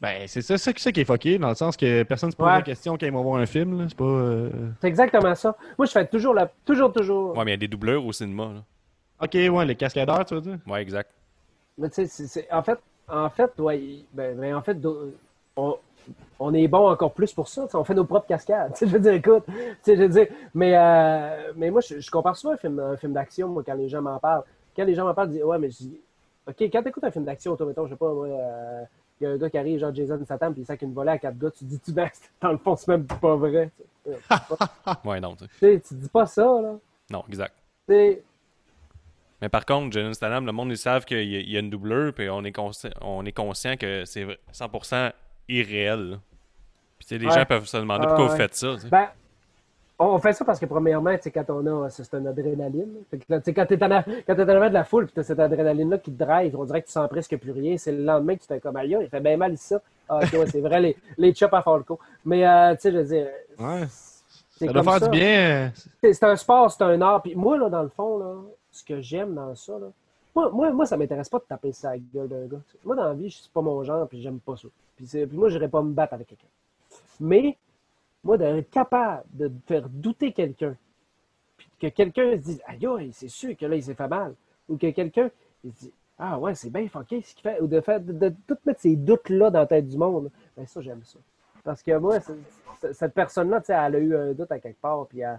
[0.00, 2.46] Ben, c'est ça, ça, ça qui est fucké, dans le sens que personne se pose
[2.46, 2.52] Ouais.
[2.52, 3.80] la question quand ils vont voir un film.
[3.80, 3.86] là.
[3.88, 4.04] C'est pas.
[4.04, 5.56] euh, C'est exactement ça.
[5.78, 6.50] Moi, je fais toujours la.
[6.66, 7.36] Toujours, toujours.
[7.36, 8.44] Ouais, mais il y a des doubleurs au cinéma.
[8.54, 8.62] Là.
[9.22, 10.58] Ok, ouais, les cascadeurs, tu veux dire?
[10.66, 11.10] Ouais, exact.
[11.78, 12.78] Mais tu sais, en fait,
[13.08, 14.76] en fait, ouais, ben, ben, en fait,
[15.56, 15.78] on,
[16.38, 17.66] on est bon encore plus pour ça.
[17.74, 18.74] On fait nos propres cascades.
[18.80, 19.44] Je veux dire, écoute,
[19.86, 23.12] je veux dire, mais, euh, mais moi, je, je compare souvent un film, un film
[23.12, 24.44] d'action, moi, quand les gens m'en parlent.
[24.76, 26.00] Quand les gens m'en parlent, ils disent, ouais, mais je dis,
[26.46, 28.82] OK, quand tu écoutes un film d'action, toi, mettons, je sais pas, moi, euh,
[29.20, 31.12] il y a un gars qui arrive, genre Jason Statham, puis il sac une volée
[31.12, 32.08] à quatre gars, tu dis, tu ben,
[32.42, 33.70] dans le fond, c'est même pas vrai.
[35.04, 35.80] Ouais, non, tu sais.
[35.88, 36.74] Tu dis pas ça, là.
[37.10, 37.54] Non, exact.
[37.88, 42.28] Mais par contre, Jason Statham, le monde, ils savent qu'il y, a- une doubleur, puis
[42.30, 45.12] on est, conscient, on est conscient que c'est vrai- 100%
[45.48, 46.18] irréel.
[46.98, 47.32] Puis tu sais, les Ouais.
[47.32, 48.30] gens peuvent se demander Ah, pourquoi ouais.
[48.32, 48.74] vous faites ça.
[48.90, 49.08] Ben,
[49.98, 52.92] on fait ça parce que, premièrement, tu sais, quand on a, c'est c'est une adrénaline.
[53.10, 55.22] Fait que quand t'es en, a- quand t'es en avant de la foule, puis t'as
[55.22, 57.76] cette adrénaline-là qui te drive, on dirait que tu sens presque plus rien.
[57.78, 59.80] C'est le lendemain que tu fais comme ailleurs, il fait bien mal ici, ça.
[60.08, 61.98] Ah, ok, ouais, c'est vrai, les, les chops à Falco.
[62.24, 63.26] Mais, euh, tu sais, je veux dire,
[63.58, 63.84] Ouais.
[64.50, 65.08] c'est Ça doit faire ça.
[65.08, 65.72] du bien.
[66.02, 67.22] C'est c'est un sport, c'est un art.
[67.22, 68.34] Puis moi, là, dans le fond, là,
[68.72, 69.86] ce que j'aime dans ça, là,
[70.34, 72.60] moi, moi, moi ça m'intéresse pas de taper sa gueule d'un gars.
[72.84, 74.68] Moi, dans la vie, c'est pas mon genre, puis j'aime pas ça.
[74.96, 76.46] Puis, puis moi, j'irais pas me battre avec quelqu'un.
[77.20, 77.56] Mais,
[78.24, 80.76] moi, d'être capable de faire douter quelqu'un,
[81.56, 84.34] puis que quelqu'un se dise, aïe, aïe, c'est sûr que là, il s'est fait mal.
[84.68, 85.30] Ou que quelqu'un
[85.62, 87.60] se dit, ah ouais, c'est bien fucké ce qu'il fait.
[87.60, 90.30] Ou de, faire, de, tout mettre ces doutes-là dans la tête du monde.
[90.56, 91.18] Ben, ça, j'aime ça.
[91.62, 92.18] Parce que moi,
[92.92, 95.38] cette personne-là, elle a eu un doute à quelque part, puis elle,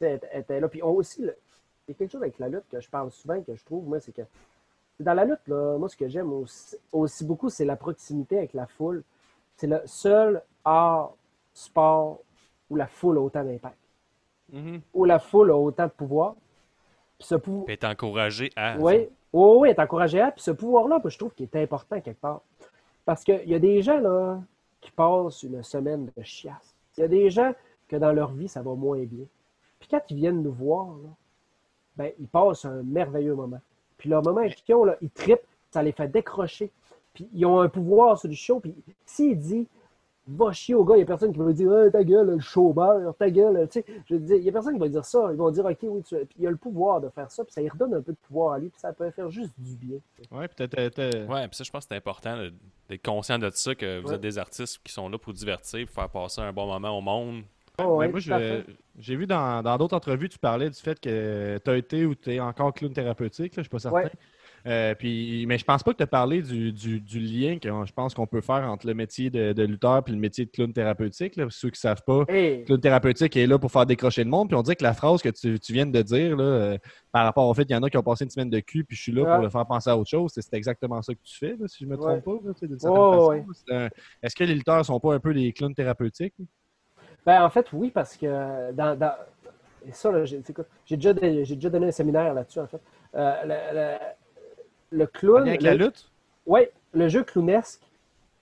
[0.00, 0.68] elle- était là.
[0.68, 1.26] Puis on aussi, il
[1.88, 4.00] y a quelque chose avec la lutte que je parle souvent, que je trouve, moi,
[4.00, 4.22] c'est que
[5.00, 8.52] dans la lutte, là, moi, ce que j'aime aussi, aussi beaucoup, c'est la proximité avec
[8.54, 9.02] la foule.
[9.56, 11.14] C'est le seul art,
[11.52, 12.20] sport
[12.70, 13.76] où la foule a autant d'impact,
[14.52, 14.80] Mhm.
[14.94, 16.34] où la foule a autant de pouvoir.
[17.18, 17.68] Puis ce pouvoir.
[17.68, 18.76] Être encouragé à.
[18.78, 20.30] Oui, oui, oui, est encouragé à.
[20.30, 22.40] Puis ce pouvoir-là, moi, je trouve qu'il est important quelque part.
[23.04, 24.40] Parce qu'il y a des gens là,
[24.80, 26.74] qui passent une semaine de chiasse.
[26.96, 27.52] Il y a des gens
[27.88, 29.26] que dans leur vie, ça va moins bien.
[29.78, 31.08] Puis quand ils viennent nous voir, là,
[31.96, 33.60] ben, ils passent un merveilleux moment.
[34.02, 36.72] Puis leur moment qu'ils ont, là, ils trippent, ça les fait décrocher.
[37.14, 38.58] Puis ils ont un pouvoir sur le show.
[38.58, 38.74] Puis
[39.06, 39.68] s'il dit
[40.26, 42.26] va chier au gars, il n'y a personne qui va lui dire Hey, ta gueule,
[42.30, 43.68] le chômeur, ta gueule.
[43.70, 45.28] Tu sais, je veux dire, il n'y a personne qui va dire ça.
[45.30, 46.16] Ils vont dire OK, oui, tu...
[46.16, 47.44] Puis il a le pouvoir de faire ça.
[47.44, 48.70] Puis ça lui redonne un peu de pouvoir à lui.
[48.70, 49.98] Puis ça peut faire juste du bien.
[50.32, 52.36] Ouais, puis t'as- t'as- t'as- Ouais, puis ça, je pense que c'est important
[52.88, 54.14] d'être conscient de ça, que vous Ouais.
[54.16, 57.00] êtes des artistes qui sont là pour divertir, pour faire passer un bon moment au
[57.00, 57.42] monde.
[57.78, 58.20] Oh, ouais, moi,
[58.98, 62.32] j'ai vu dans d'autres entrevues, tu parlais du fait que tu as été ou tu
[62.34, 63.96] es encore clown thérapeutique, là, je ne suis pas certain.
[64.04, 64.10] Ouais.
[64.64, 67.68] Euh, puis, mais je pense pas que tu as parlé du, du- du lien que
[67.84, 70.50] je pense qu'on peut faire entre le métier de, de lutteur et le métier de
[70.52, 71.34] clown thérapeutique.
[71.34, 71.44] Là.
[71.44, 74.30] Pour ceux qui ne savent pas, Hey, clown thérapeutique est là pour faire décrocher le
[74.30, 74.48] monde.
[74.50, 76.78] Puis on dirait que la phrase que tu, tu viens de dire, là, euh,
[77.10, 78.84] par rapport au fait qu'il y en a qui ont passé une semaine de cul,
[78.84, 79.34] puis je suis là Ouais.
[79.34, 81.82] pour le faire penser à autre chose, c'est exactement ça que tu fais, là, si
[81.82, 82.32] je me trompe pas,
[82.88, 83.90] Ouais,
[84.22, 86.34] Est-ce que les lutteurs sont pas un peu des clowns thérapeutiques?
[87.26, 88.96] Ben, en fait, oui, parce que dans.
[88.98, 89.14] dans-
[89.86, 90.40] et ça, là, j'ai
[90.90, 92.80] déjà, donné- j'ai déjà donné un séminaire là-dessus, en fait.
[93.14, 95.48] Euh, le, le- le En clown.
[95.48, 96.08] avec la le- lutte?
[96.46, 96.60] Oui,
[96.92, 97.80] le jeu clownesque.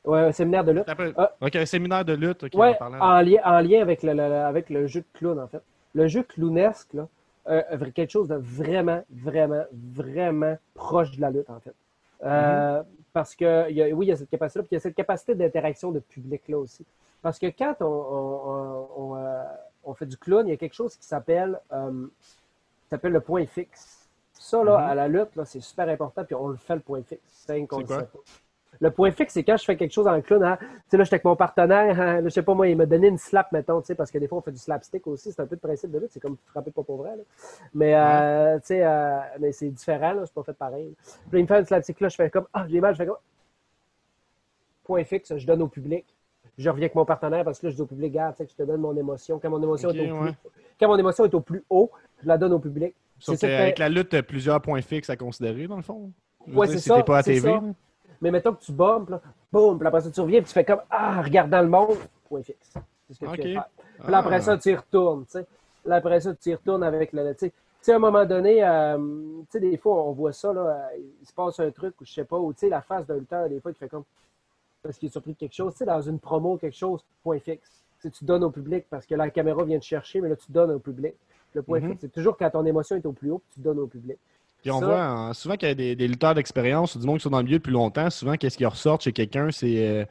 [0.05, 0.85] Ouais, un séminaire de lutte.
[1.17, 1.33] Ah.
[1.41, 2.43] Ok, un séminaire de lutte.
[2.45, 5.19] ok, Ouais, en en lien, en lien avec, le, le- le- avec le jeu de
[5.19, 5.61] clown, en fait.
[5.95, 7.07] Le jeu clownesque, là,
[7.49, 7.63] euh,
[7.95, 11.75] quelque chose de vraiment, vraiment, vraiment proche de la lutte, en fait.
[12.25, 14.77] Euh, Parce que, il y a- oui, il y a cette capacité-là, puis il y
[14.77, 16.85] a cette capacité d'interaction de public-là aussi.
[17.23, 19.43] Parce que quand on, on- on- on, euh,
[19.85, 22.07] on fait du clown, il y a quelque chose qui s'appelle euh,
[22.89, 24.09] s'appelle le point fixe.
[24.33, 24.85] Ça, là, Mhm.
[24.91, 27.21] à la lutte, là, c'est super important, puis on le fait, le point fixe.
[27.47, 27.79] C'est le quoi?
[28.81, 30.43] Le point fixe, c'est quand je fais quelque chose en clown.
[30.43, 30.57] hein.
[30.59, 32.01] Tu sais, là, j'étais avec mon partenaire.
[32.01, 34.11] hein, là, je sais pas, moi, il m'a donné une slap, mettons, tu sais, parce
[34.11, 35.33] que des fois, on fait du slapstick aussi.
[35.33, 36.11] C'est un peu le principe de lutte.
[36.13, 37.17] C'est comme frapper pas pour vrai.
[37.17, 37.23] là.
[37.75, 40.25] Mais, euh, tu sais, euh, mais c'est différent, là.
[40.25, 40.89] C'est pas fait pareil.
[40.89, 40.95] là.
[41.05, 42.99] Puis là, il me fait une slapstick, là, je fais comme, ah, j'ai mal, je
[43.03, 43.17] fais comme,
[44.85, 46.07] point fixe, je donne au public.
[46.59, 48.47] Je reviens avec mon partenaire parce que là, je dis au public, regarde, tu sais,
[48.47, 49.39] que je te donne mon émotion.
[49.39, 50.33] Quand mon émotion, est, au ouais.
[50.33, 51.91] plus, quand mon émotion est au plus haut,
[52.23, 52.95] je la donne au public.
[53.19, 55.83] Sauf C'est ça que fait- la lutte, t'as plusieurs points fixes à considérer, dans le
[55.83, 56.11] fond.
[56.47, 57.41] Dire, c'est si ça, pas à TV.
[57.53, 57.61] ça.
[58.21, 59.21] Mais mettons que tu bombes, là,
[59.53, 61.97] boum, puis après ça, tu reviens, puis tu fais comme Ah, regarde dans le monde,
[62.29, 62.73] point fixe.
[63.09, 63.65] C'est ce que tu fais faire.
[64.03, 64.41] Puis là, après Ah.
[64.41, 65.47] ça, tu y retournes, tu sais.
[65.85, 67.33] Là, après ça, tu y retournes avec le.
[67.35, 70.33] Tu sais, Tu sais, à un moment donné, euh, tu sais, des fois, on voit
[70.35, 72.69] ça, là, euh, il se passe un truc, ou je sais pas, ou tu sais,
[72.69, 74.05] la face d'un lutteur, des fois, qui fait comme.
[74.83, 77.39] Parce qu'il est surpris de quelque chose, tu sais, dans une promo, quelque chose, point
[77.39, 77.85] fixe.
[78.01, 80.37] Tu sais, tu donnes au public parce que la caméra vient te chercher, mais là,
[80.37, 81.15] tu donnes au public.
[81.55, 81.91] Le point Mhm.
[81.91, 84.17] fixe, c'est toujours quand ton émotion est au plus haut, puis tu donnes au public.
[84.63, 87.07] Puis on Ça- voit hein, souvent qu'il y a des, des lutteurs d'expérience ou du
[87.07, 88.09] monde qui sont dans le milieu depuis longtemps.
[88.11, 90.05] Souvent, qu'est-ce qui ressort chez quelqu'un, c'est euh,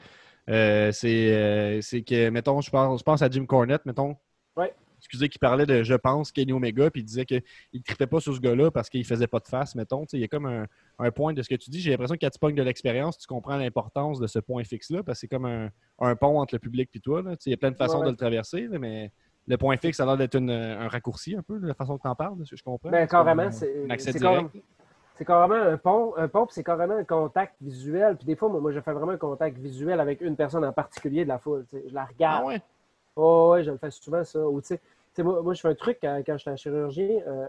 [0.49, 4.15] euh, c'est euh, que, mettons, je pense, je pense à Jim Cornette, mettons.
[4.55, 4.73] Ouais.
[4.99, 7.41] Excusez, qui parlait de, je pense, Kenny Omega, puis il disait qu'il
[7.73, 10.05] ne trippait pas sur ce gars-là parce qu'il faisait pas de face, mettons.
[10.13, 10.67] Il y a comme un,
[10.99, 11.79] un point de ce que tu dis.
[11.79, 15.01] J'ai l'impression que quand tu pognes de l'expérience, tu comprends l'importance de ce point fixe-là
[15.03, 15.69] parce que c'est comme un,
[15.99, 17.21] un pont entre le public et toi.
[17.21, 17.35] là.
[17.45, 18.05] Il y a plein de façons Ouais.
[18.05, 19.11] de le traverser, là, mais
[19.47, 22.03] le point fixe, ça a l'air d'être une- un raccourci un peu, la façon que
[22.03, 22.89] tu en parles, de ce que je comprends.
[22.89, 23.87] Ben, carrément, un- c'est
[25.15, 28.15] c'est carrément, un pont, un pont, puis c'est carrément un contact visuel.
[28.15, 30.71] Puis des fois, moi, moi, je fais vraiment un contact visuel avec une personne en
[30.71, 31.65] particulier de la foule.
[31.73, 32.41] Je la regarde.
[32.43, 32.61] Ah ouais?
[33.15, 34.39] Oh, ouais, je le fais souvent, ça.
[34.47, 34.83] Ou, tu sais, tu
[35.13, 37.21] sais, moi, moi, je fais un truc quand, quand j'étais en chirurgien.
[37.27, 37.47] euh,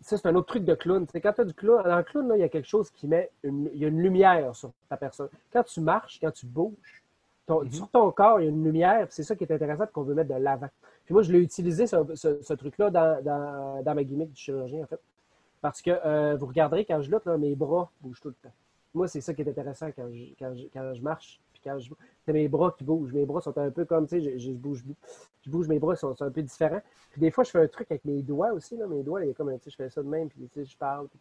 [0.00, 1.06] ça, c'est un autre truc de clown.
[1.06, 3.30] Quand tu as du clown, dans le clown, il y a quelque chose qui met
[3.42, 5.28] une, il y a une lumière sur ta personne.
[5.52, 7.02] Quand tu marches, quand tu bouges,
[7.46, 7.70] ton- Mhm.
[7.72, 9.06] sur ton corps, il y a une lumière.
[9.10, 10.68] C'est ça qui est intéressant qu'on veut mettre de l'avant.
[11.04, 14.40] Puis moi, je l'ai utilisé, ce, ce- ce truc-là, dans, dans- dans ma gimmick du
[14.40, 15.00] chirurgien, en fait.
[15.60, 18.54] Parce que euh, vous regarderez, quand je lutte, là, mes bras bougent tout le temps.
[18.94, 21.40] Moi, c'est ça qui est intéressant quand je, quand je, quand je marche.
[21.66, 21.92] Puis quand je,
[22.24, 23.12] c'est mes bras qui bougent.
[23.12, 24.84] Mes bras sont un peu comme, tu sais, je, je bouge,
[25.44, 26.80] je bouge mes bras, ils sont, sont un peu différents.
[27.10, 28.76] Puis des fois, je fais un truc avec mes doigts aussi.
[28.76, 28.86] Là.
[28.86, 30.48] Mes doigts, il y a comme, un- tu sais, je fais ça de même, puis
[30.52, 31.18] tu sais, je parle, puis.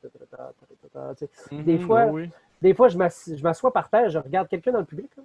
[1.63, 2.29] Des fois- oui.
[2.61, 5.11] Des fois, je m'ass- je m'assois par terre, je regarde quelqu'un dans le public.
[5.17, 5.23] là.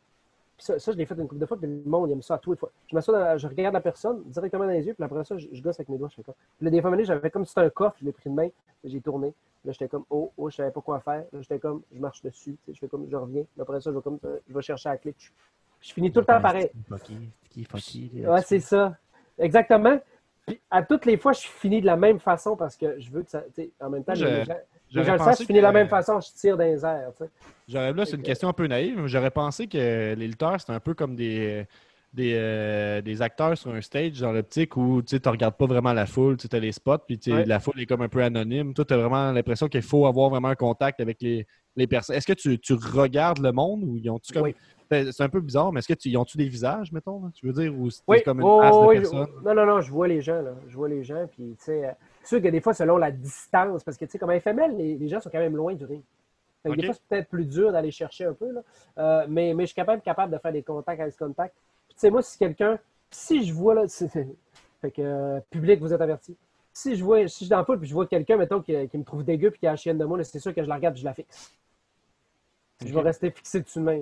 [0.57, 2.23] Puis ça, ça, je l'ai fait une couple de fois, puis le monde, il aime
[2.23, 2.71] ça à tous les fois.
[2.91, 5.63] Je m'assois, je regarde la personne directement dans les yeux, puis après ça, je, je
[5.63, 6.35] gosse avec mes doigts, je fais comme.
[6.59, 8.49] Puis là, des fois, j'avais comme si c'était un coffre, je l'ai pris de main,
[8.85, 9.33] j'ai tourné.
[9.65, 11.25] Là, j'étais comme, oh, oh, je savais pas quoi faire.
[11.33, 13.45] Là, j'étais comme, je marche dessus, tu sais, je fais comme, je reviens.
[13.61, 15.15] Après ça, je vais comme, je vais chercher la clé.
[15.19, 15.29] Je,
[15.81, 16.71] je finis tout le temps pareil.
[16.89, 18.97] Fucky, fucky, fucky, Ouais, c'est ça.
[19.39, 20.01] Exactement.
[20.47, 23.23] Puis à toutes les fois, je finis de la même façon parce que je veux
[23.23, 23.43] que ça.
[23.55, 24.59] tu sais, En même temps, Je- les gens, les
[24.91, 27.13] j'aurais gens le savent, je finis de la même façon, je tire dans les airs.
[27.19, 27.31] tu sais.
[27.69, 29.77] J'aurais là, c'est une question un peu naïve, mais j'aurais pensé que
[30.15, 31.67] les lutteurs, c'était un peu comme des,
[32.13, 35.93] des, euh, des acteurs sur un stage dans l'optique où tu ne regardes pas vraiment
[35.93, 37.45] la foule, tu as les spots, puis Ouais.
[37.45, 38.75] la foule est comme un peu anonyme.
[38.75, 41.47] Toi, tu as vraiment l'impression qu'il faut avoir vraiment un contact avec les,
[41.77, 42.17] les personnes.
[42.17, 44.43] Est-ce que tu, tu regardes le monde ou ils ont-tu comme.
[44.45, 44.55] Oui.
[44.93, 47.23] C'est un peu bizarre, mais est-ce que tu, ils ont-tu des visages, mettons?
[47.23, 47.31] là?
[47.33, 49.27] Tu veux dire, ou c'est Oui, comme une oh, masse de personnes?
[49.41, 50.51] je- non, non, non, je vois les gens, là.
[50.67, 51.93] Je vois les gens, puis, tu sais, euh,
[52.23, 54.97] c'est sûr que des fois, selon la distance, parce que, tu sais, comme FML, les,
[54.99, 56.03] les gens sont quand même loin du ring.
[56.65, 58.63] Des fois, c'est peut-être plus dur d'aller chercher un peu, là.
[58.99, 61.55] Euh, mais, mais je suis capable, capable de faire des contacts avec ce contact.
[62.01, 62.79] Sais, moi, si quelqu'un,
[63.11, 66.35] si je vois, là, fait que, euh, public, vous êtes averti.
[66.73, 68.73] Si je vois, si je suis dans la foule, puis je vois quelqu'un, mettons, qui,
[68.89, 70.63] qui me trouve dégueu, puis qui a la chienne de moi, là, c'est sûr que
[70.63, 71.53] je la regarde, puis je la fixe.
[72.85, 73.93] Je vais rester fixé dessus de là.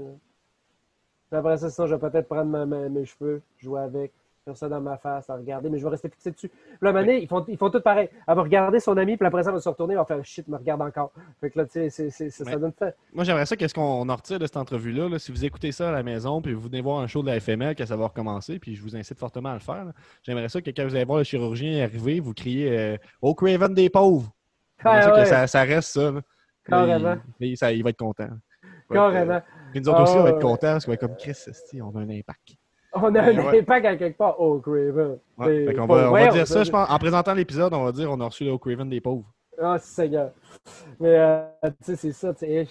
[1.31, 4.13] Puis après ça, sinon, je vais peut-être prendre ma- ma- mes cheveux, jouer avec,
[4.49, 6.49] faire ça dans ma face, à regarder, mais je vais rester fixé dessus.
[6.49, 8.09] Puis là, donné, ils font, ils font tout pareil.
[8.27, 10.25] Elle va regarder son ami, puis après ça, elle va se retourner, elle va faire
[10.25, 11.13] shit, me regarde encore.
[11.41, 12.97] Fait que là, tu sais, c'est- c'est- c'est- ça donne fait.
[13.13, 15.09] Moi, j'aimerais ça, qu'est-ce qu'on en retire de cette entrevue-là.
[15.09, 15.19] là?
[15.19, 17.37] Si vous écoutez ça à la maison, puis vous venez voir un show de la
[17.41, 19.85] FML, que ça va recommencer, puis je vous incite fortement à le faire.
[20.23, 23.75] J'aimerais ça que quand vous allez voir le chirurgien arriver, vous criez euh, Au Craven
[23.75, 24.31] des pauvres!
[24.85, 26.11] Ah, ça ouais, que ça, ça reste ça.
[26.13, 26.21] là.
[26.65, 27.17] Carrément.
[27.41, 28.29] il, il- ça- il va être content.
[28.91, 29.41] carrément.
[29.73, 30.43] Puis nous autres aussi, on va Ah, être ouais.
[30.43, 31.35] contents parce qu'on va être comme Chris,
[31.83, 32.57] on a un impact.
[32.95, 34.41] On a un Ouais, impact à quelque part.
[34.41, 35.19] Oh, Craven.
[35.37, 36.91] Ouais, fait pas- va, on va dire ça, je pense.
[36.91, 39.25] En présentant l'épisode, on va dire on a reçu le Craven des pauvres.
[39.61, 40.31] Ah, Seigneur.
[41.01, 42.67] Mais, euh, tu sais, c'est ça, tu sais.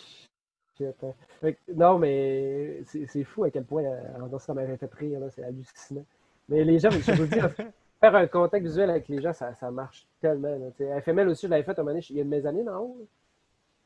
[0.78, 1.14] shit, hein.
[1.42, 6.06] Fait Non, mais c'est fou à quel point euh, ça m'avait fait rire, c'est hallucinant.
[6.50, 7.40] Mais les gens, je vous dis,
[8.00, 10.56] faire un contact visuel avec les gens, ça, ça marche tellement.
[10.80, 11.02] Là.
[11.02, 13.08] FML aussi, je l'avais fait un moment donné, il y a une mezzanine en haut.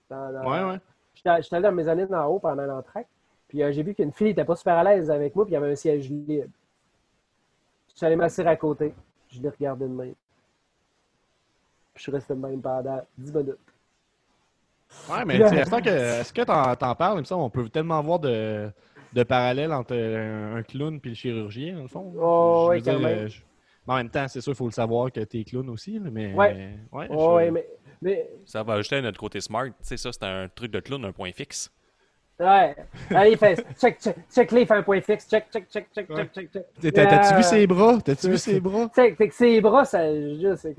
[0.10, 0.80] Dans- dans- Ouais, ouais.
[1.14, 3.08] J'étais allé dans la mezzanine en haut pendant l'entraque.
[3.52, 5.56] Puis euh, j'ai vu qu'une fille n'était pas super à l'aise avec moi, puis il
[5.56, 6.47] y avait un siège libre.
[7.89, 8.93] Je suis allé m'asseoir à côté.
[9.30, 10.14] Je l'ai regardé de même.
[11.93, 13.58] Puis je suis resté de même pendant 10 minutes.
[15.10, 15.89] Ouais, mais tu sais, est-ce que,
[16.22, 18.72] est-ce que t'en, t'en parles, il me semble, on peut tellement voir de,
[19.12, 22.14] de parallèles entre un, un clown et le chirurgien, dans le fond.
[22.18, 23.20] Oh, dire, quand même.
[23.20, 23.41] euh, je-
[23.86, 26.34] mais en même temps, c'est sûr, il faut le savoir que t'es clown aussi, mais...
[26.34, 26.78] Ouais.
[26.93, 27.68] ouais, je- ouais, mais,
[28.02, 29.66] mais Ça va ajouter à notre côté smart.
[29.66, 31.70] Tu sais, ça, c'est un truc de clown, un point fixe.
[32.42, 32.76] Ouais.
[33.10, 35.28] Allez, fait, check, check, check, les, fait un point fixe.
[35.30, 36.16] Check, check, check, check, Ouais.
[36.18, 36.94] check, check, check.
[36.94, 37.98] T'as- T'as-tu Euh, vu ses bras?
[38.04, 38.89] T'as-tu vu c'est- ses bras?
[38.96, 40.76] Check, fait que ses bras, ça, juste, c'est.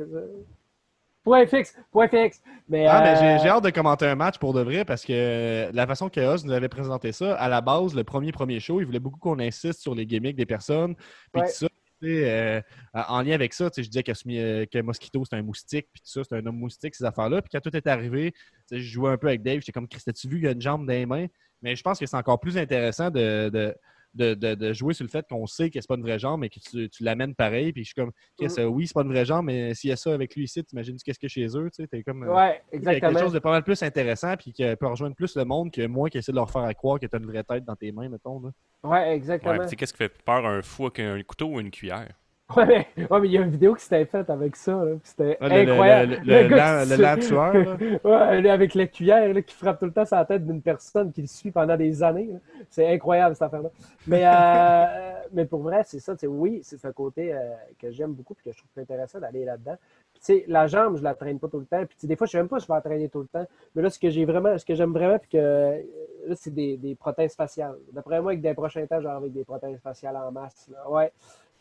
[1.24, 2.42] Point fixe, point fixe.
[2.68, 5.04] Mais, Ah, mais euh, j'ai, j'ai hâte de commenter un match pour de vrai parce
[5.04, 8.58] que la façon que Oz nous avait présenté ça, à la base, le premier premier
[8.58, 10.96] show, il voulait beaucoup qu'on insiste sur les gimmicks des personnes.
[11.32, 11.46] Puis Ouais.
[11.46, 12.60] tout ça, tu sais, euh,
[12.92, 16.02] en lien avec ça, tu sais, je disais que, que Mosquito, c'était un moustique, puis
[16.02, 17.40] tout ça, c'était un homme moustique, ces affaires-là.
[17.40, 19.86] Puis quand tout est arrivé, tu sais, je jouais un peu avec Dave, j'étais comme,
[19.86, 21.26] Chris, tu vu, il y a une jambe dans les mains?
[21.62, 23.74] Mais je pense que c'est encore plus intéressant de, de,
[24.14, 26.40] de, de- de jouer sur le fait qu'on sait que c'est pas une vraie jambe,
[26.40, 27.72] mais que tu, tu l'amènes pareil.
[27.72, 28.60] Puis je suis comme, Chris, Mm.
[28.60, 30.62] euh, oui, c'est pas une vraie jambe, mais s'il y a ça avec lui ici,
[30.64, 32.24] t'imagines qu'est-ce que chez eux, tu sais, t'es comme.
[32.24, 33.18] euh, Ouais, il y a quelque exactement.
[33.20, 36.10] chose de pas mal plus intéressant puis qui peut rejoindre plus le monde que moi
[36.10, 37.90] qui essaie de leur faire à croire que tu as une vraie tête dans tes
[37.92, 38.40] mains, mettons.
[38.40, 38.50] Là.
[38.84, 39.66] Ouais, Ouais, exactement.
[39.68, 42.08] sais, qu'est-ce qui fait peur un fou avec un couteau ou une cuillère?
[42.56, 44.72] Ouais, mais, ouais, il y a une vidéo qui s'était faite avec ça.
[44.72, 46.12] là, puis C'était le- le- incroyable.
[46.22, 47.54] le- le- gars le qui se- tueur,
[48.04, 51.12] ouais, avec la cuillère là, qui frappe tout le temps sur la tête d'une personne
[51.12, 52.28] qui le suit pendant des années.
[52.30, 52.38] là.
[52.68, 53.70] C'est incroyable cette affaire-là.
[54.06, 56.12] Mais, euh, mais pour vrai, c'est ça.
[56.14, 57.38] tu sais, Oui, c'est un côté euh,
[57.78, 59.76] que j'aime beaucoup et que je trouve intéressant d'aller là-dedans.
[60.12, 61.78] Puis, tu sais, la jambe, je la traîne pas tout le temps.
[61.86, 63.20] Puis, tu sais, des fois, je sais même pas si je vais la traîner tout
[63.20, 63.46] le temps.
[63.74, 65.78] Mais là, ce que j'ai vraiment, ce que j'aime vraiment, puis que euh,
[66.26, 67.76] là, c'est des, des prothèses faciales.
[67.92, 70.68] D'après moi, avec des prochains temps, genre avec des prothèses faciales en masse.
[70.70, 70.90] là.
[70.90, 71.10] Ouais.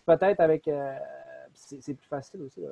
[0.05, 0.67] Peut-être avec.
[0.67, 0.97] euh,
[1.53, 2.61] c'est plus facile aussi.
[2.61, 2.69] là.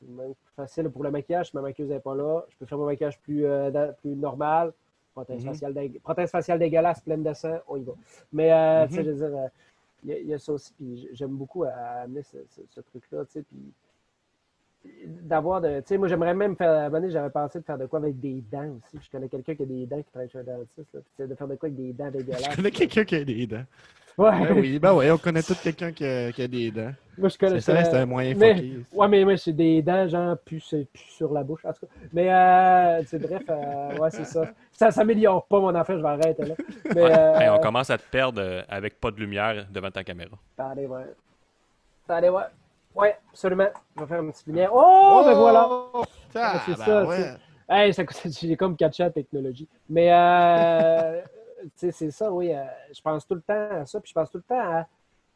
[0.00, 1.50] C'est même plus facile pour le maquillage.
[1.50, 4.72] Si ma maquilleuse n'est pas là, je peux faire mon maquillage plus, euh, plus normal.
[5.14, 5.52] Prothèse, Mhm.
[5.52, 7.92] faciale prothèse faciale dégueulasse, pleine de sang, on y va.
[8.32, 9.04] Mais, euh, tu sais, Mhm.
[9.06, 9.48] je veux dire, euh,
[10.04, 10.72] il y, a- il y a ça aussi.
[10.72, 13.24] Puis j'aime beaucoup amener ce, ce- ce truc-là.
[13.26, 13.58] tu sais, Puis
[15.06, 15.78] d'avoir de.
[15.80, 16.70] Tu sais, moi, j'aimerais même faire.
[16.92, 18.98] À j'avais pensé de faire de quoi avec des dents aussi.
[19.04, 20.94] Je connais quelqu'un qui a des dents qui travaille chez un dentiste.
[20.94, 22.50] Là, puis de faire de quoi avec des dents dégueulasses.
[22.50, 23.64] Je connais quelqu'un qui a des dents.
[24.18, 26.92] Ouais, Ben oui, ben oui, on connaît tous quelqu'un qui, a- qui a des dents.
[27.16, 28.72] moi, je connais C'est ça, c'est un moyen mais- fucké.
[28.92, 31.64] Ouais, mais c'est des dents, genre, plus, plus sur la bouche.
[31.64, 31.92] En tout cas.
[32.12, 34.44] Mais, euh, tu sais, bref, euh, ouais, c'est ça.
[34.70, 36.54] Ça s'améliore pas, mon affaire, je vais arrêter là.
[36.94, 40.04] Mais, euh, Hey, on commence à te perdre euh, avec pas de lumière devant ta
[40.04, 40.36] caméra.
[40.58, 41.04] Attendez, ouais.
[42.06, 42.42] Attendez, ouais.
[42.94, 43.68] Ouais, absolument.
[43.96, 44.70] Je vais faire une petite lumière.
[44.72, 45.68] Oh, ben voilà.
[46.34, 47.16] Ah, c'est ben ça, ouais.
[47.16, 47.38] c'est-
[47.74, 49.68] Hey, ça, j'ai comme catché la technologie.
[49.88, 51.22] Mais, euh,
[51.62, 52.52] tu sais, c'est ça, oui.
[52.52, 52.64] euh,
[52.94, 54.00] je pense tout le temps à ça.
[54.00, 54.86] Puis je pense tout le temps à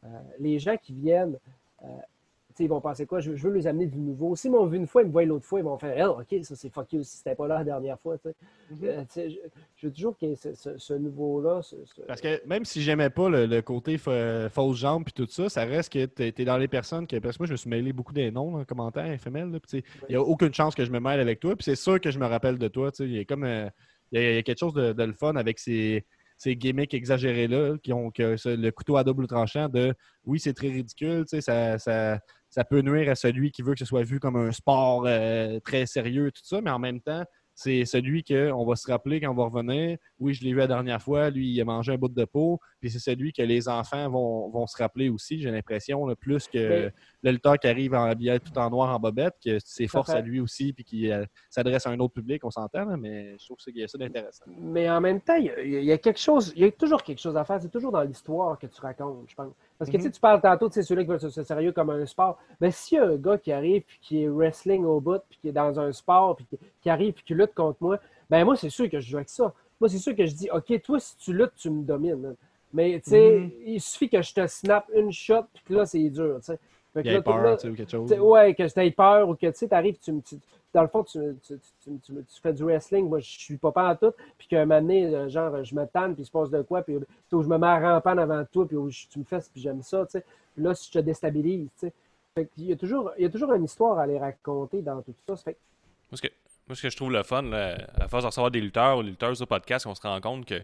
[0.05, 1.39] euh, les gens qui viennent.
[2.57, 3.21] Tu ils vont penser quoi?
[3.21, 4.35] Je, je veux les amener du nouveau.
[4.35, 6.45] S'ils m'ont vu une fois, ils me voient l'autre fois, ils vont faire oh, OK,
[6.45, 8.17] ça c'est fucké aussi, c'était pas là la dernière fois.
[8.19, 8.89] tu sais.
[8.89, 9.37] Euh, tu je,
[9.77, 11.61] je veux toujours qu'il y ait ce, ce- ce nouveau-là.
[11.63, 15.13] ce- ce- Parce que même si j'aimais pas le, le côté fa- fausse jambe puis
[15.13, 17.17] tout ça, ça reste que t'es es dans les personnes que.
[17.19, 19.51] Parce que moi, je me suis mêlé beaucoup des noms dans les commentaires FML.
[19.53, 21.55] là, tu Il n'y a aucune chance que je me mêle avec toi.
[21.55, 22.91] Puis c'est sûr que je me rappelle de toi.
[22.91, 23.45] tu sais, Il y a comme.
[23.45, 23.69] euh,
[24.13, 26.55] il y a, il y a quelque chose de, de le fun avec ces, ces
[26.55, 29.95] gimmicks exagérés-là qui ont que ce- le couteau à double tranchant de
[30.25, 31.25] oui, c'est très ridicule.
[31.29, 34.21] tu sais, Ça, ça, ça peut nuire à celui qui veut que ce soit vu
[34.21, 37.25] comme un sport euh, très sérieux, tout ça, mais en même temps,
[37.59, 39.97] c'est celui qu'on va se rappeler quand on va revenir.
[40.19, 42.61] Oui, je l'ai vu la dernière fois, lui, il a mangé un bout de peau.
[42.81, 46.59] Puis c'est celui que les enfants vont, vont se rappeler aussi, j'ai l'impression, plus que
[46.59, 46.93] Mais-
[47.31, 50.19] le lutteur qui arrive en habillé tout en noir en bobette, que c'est force fait.
[50.19, 53.45] à lui aussi, puis qui euh, s'adresse à un autre public, on s'entend, mais je
[53.45, 54.45] trouve qu'il y a ça d'intéressant.
[54.49, 56.71] Mais en même temps, il y, a, il y a quelque chose, il y a
[56.73, 57.61] toujours quelque chose à faire.
[57.61, 59.53] C'est toujours dans l'histoire que tu racontes, je pense.
[59.79, 61.91] Parce que tu sais, tu parles tantôt, tu sais, celui qui veut se sérieux comme
[61.91, 62.39] un sport.
[62.61, 65.39] Mais s'il y a un gars qui arrive, puis qui est wrestling au bout, puis
[65.41, 67.99] qui est dans un sport, puis qui, qui arrive, puis qui lutte contre moi,
[68.31, 69.53] ben moi, c'est sûr que je joue avec ça.
[69.81, 72.25] Moi, c'est sûr que je dis, OK, toi, si tu luttes, tu me domines.
[72.27, 72.35] hein.
[72.73, 76.11] Mais tu sais, il suffit que je te snap une shot, puis que là, c'est
[76.11, 76.59] dur, tu sais.
[76.97, 78.07] Fait que Il là, peur, là- sais, ou quelque chose.
[78.11, 80.39] T'sais, ouais, que tu aies peur ou que tu arrives, tu, me- tu-
[80.73, 83.71] dans le fond, tu, tu, tu- tu- tu fais du wrestling, moi je suis pas
[83.71, 86.31] pas en tout, puis qu'un moment donné, euh, genre, je me tanne, puis il se
[86.31, 86.97] passe de quoi, puis
[87.33, 88.77] où je me mets à rampant avant toi, puis
[89.11, 90.25] tu me fais, puis j'aime ça, tu sais.
[90.55, 91.93] Puis là, si je te déstabilise, tu sais.
[92.35, 95.03] Fait qu'il y a toujours, il y a toujours une histoire à aller raconter dans
[95.03, 95.37] tout ça.
[95.37, 95.57] Fait
[96.11, 96.29] Moi, ce que,
[96.67, 99.03] moi, ce que je trouve le fun, là, à force de recevoir des lutteurs ou
[99.03, 100.63] des lutteuses au podcast, on se rend compte que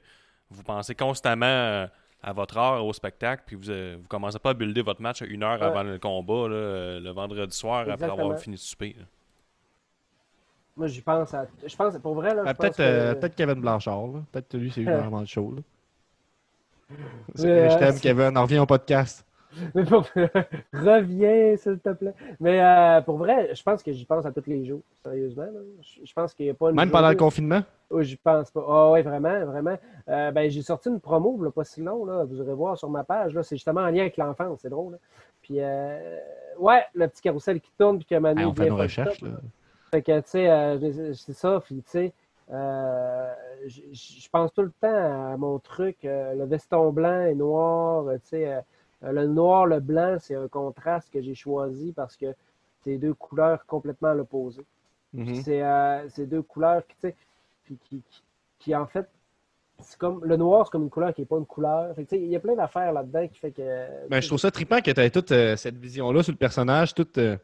[0.50, 1.86] vous pensez constamment euh,
[2.22, 5.22] à votre heure au spectacle, puis vous ne vous commencez pas à builder votre match
[5.22, 5.66] une heure Ouais.
[5.66, 8.94] avant le combat, là, euh, le vendredi soir, après avoir fini de souper.
[8.98, 9.04] là.
[10.76, 11.46] moi, j'y pense à.
[11.66, 14.06] Je pense, pour vrai, là, Ah, pense Peut-être que- euh, peut-être Kevin Blanchard.
[14.06, 14.20] là.
[14.32, 15.52] Peut-être que lui, c'est eu vraiment le show.
[15.54, 15.62] Là.
[17.34, 18.36] C'est- Euh, je t'aime, c'est- Kevin.
[18.38, 19.26] On revient au podcast.
[19.74, 20.06] Mais pour-
[20.72, 22.14] Reviens, s'il te plaît.
[22.40, 25.44] Mais euh, pour vrai, je pense que j'y pense à tous les jours, sérieusement.
[25.44, 25.60] là.
[26.04, 27.62] Je, pense qu'il n'y a pas une Même pendant le confinement?
[27.90, 28.64] Oh, j'y pense pas.
[28.66, 29.76] Ah oui, vraiment, vraiment.
[30.08, 32.24] Euh, ben, j'ai sorti une promo, là, pas si long, là.
[32.24, 33.34] Vous irez voir sur ma page.
[33.34, 33.42] Là.
[33.42, 34.92] C'est justement en lien avec l'enfance, c'est drôle.
[34.92, 34.98] là.
[35.42, 36.18] Puis, euh,
[36.58, 39.18] ouais, le petit carrousel qui tourne, puis que Manu Hey, on fait nos recherches.
[39.20, 39.28] top.
[39.28, 39.34] là.
[39.90, 42.12] Fait que, tu sais, euh, c'est ça, puis, tu sais,
[42.50, 43.32] euh,
[43.66, 48.14] je pense tout le temps à mon truc, euh, le veston blanc et noir, euh,
[48.14, 48.58] tu sais,
[49.02, 52.26] le noir, le blanc, c'est un contraste que j'ai choisi parce que
[52.84, 54.62] c'est deux couleurs complètement à l'opposé.
[55.14, 55.34] Mhm.
[55.42, 57.16] C'est euh, c'est deux couleurs qui, tu sais,
[57.64, 58.22] puis qui, qui,
[58.58, 59.06] qui, en fait,
[59.80, 61.94] c'est comme le noir, c'est comme une couleur qui n'est pas une couleur.
[62.12, 64.08] Il y a plein d'affaires là-dedans qui fait que.
[64.08, 66.94] Ben, je trouve ça trippant que tu aies toute euh, cette vision-là sur le personnage,
[66.94, 67.36] toutes euh,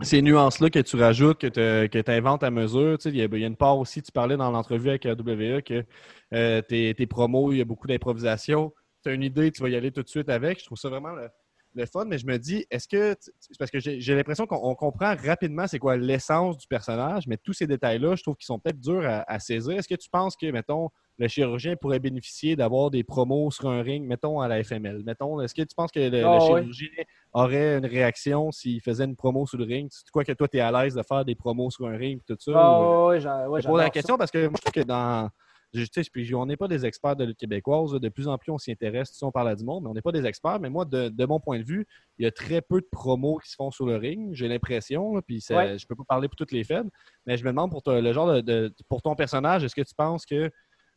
[0.00, 2.96] ces nuances-là que tu rajoutes, que tu inventes à mesure.
[3.04, 5.14] Il y, a- il y a une part aussi, tu parlais dans l'entrevue avec euh,
[5.14, 5.84] WWE que
[6.32, 8.72] euh, tes, tes promos, il y a beaucoup d'improvisation.
[9.04, 10.60] Tu as une idée, tu vas y aller tout de suite avec.
[10.60, 11.28] Je trouve ça vraiment le,
[11.74, 13.14] le fun, mais je me dis, est-ce que.
[13.14, 17.36] tu- Parce que j'ai l'impression qu'on on comprend rapidement c'est quoi l'essence du personnage, mais
[17.36, 19.72] tous ces détails-là, je trouve qu'ils sont peut-être durs à, à saisir.
[19.78, 20.88] Est-ce que tu penses que, mettons,
[21.18, 25.02] le chirurgien pourrait bénéficier d'avoir des promos sur un ring, mettons, à la FML?
[25.04, 26.88] Mettons, est-ce que tu penses que le, le Ah, chirurgien
[27.32, 29.88] aurait une réaction s'il faisait une promo sur le ring?
[29.90, 32.20] C'est quoi que toi, tu es à l'aise de faire des promos sur un ring
[32.20, 32.52] et tout ça?
[32.54, 34.88] Ah, ou- ouais, j'a- ouais, je pose la question parce que moi, je trouve que
[34.88, 35.28] dans.
[35.74, 37.92] Je- puis on n'est pas des experts de lutte québécoise.
[37.92, 39.10] De plus en plus, on s'y intéresse.
[39.10, 40.60] Tu sais, on parle à du monde, mais on n'est pas des experts.
[40.60, 41.86] Mais moi, de, de mon point de vue,
[42.18, 44.34] il y a très peu de promos qui se font sur le ring.
[44.34, 45.20] J'ai l'impression.
[45.26, 45.78] Puis ça- Ouais.
[45.78, 46.86] je peux pas parler pour toutes les fêtes.
[47.26, 49.94] Mais je me demande pour le genre de, de- pour ton personnage, est-ce que tu
[49.94, 50.50] penses que.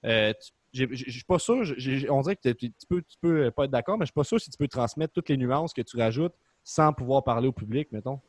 [0.05, 0.31] euh,
[0.73, 1.63] tu- je suis pas sûr.
[2.09, 4.39] on dirait que tu, peux, tu peux pas être d'accord, mais je suis pas sûr
[4.39, 7.87] si tu peux transmettre toutes les nuances que tu rajoutes sans pouvoir parler au public,
[7.91, 8.19] mettons.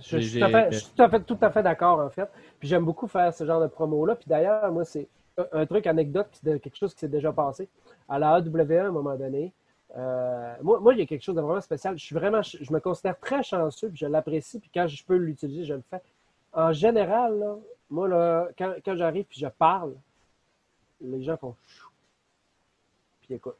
[0.00, 2.00] Je, je suis tout à fait, je suis tout à fait, tout à fait d'accord,
[2.00, 2.28] en fait.
[2.58, 4.16] Puis j'aime beaucoup faire ce genre de promo-là.
[4.16, 5.06] Puis d'ailleurs, moi, c'est
[5.38, 7.68] un, un truc anecdote, de- quelque chose qui s'est déjà passé.
[8.08, 9.52] À la AWE, à un moment donné,
[9.96, 11.98] euh, moi, moi, il y a quelque chose de vraiment spécial.
[11.98, 15.16] Je suis vraiment, je me considère très chanceux, puis je l'apprécie, puis quand je peux
[15.16, 16.00] l'utiliser, je le fais.
[16.52, 17.56] En général, là,
[17.90, 19.94] moi, là, quand, quand j'arrive puis je parle,
[21.00, 21.88] les gens font chou,
[23.22, 23.56] puis écoute.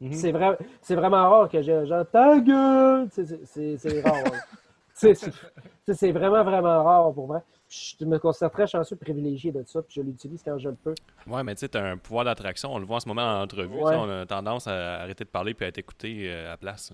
[0.00, 0.12] Mhm.
[0.12, 3.08] C'est vrai, c'est vraiment rare que j'ai genre ta gueule.
[3.10, 4.16] C'est rare.
[4.26, 4.30] hein.
[4.94, 7.40] C'est- vraiment, vraiment rare pour vrai.
[7.68, 10.94] Je me considère très chanceux, privilégié de ça, puis je l'utilise quand je le peux.
[11.26, 12.72] Ouais, mais tu sais, t'as un pouvoir d'attraction.
[12.72, 13.74] On le voit en ce moment en entrevue.
[13.74, 13.92] Ouais.
[13.92, 16.92] tu On a tendance à arrêter de parler puis à t'écouter euh, à la place.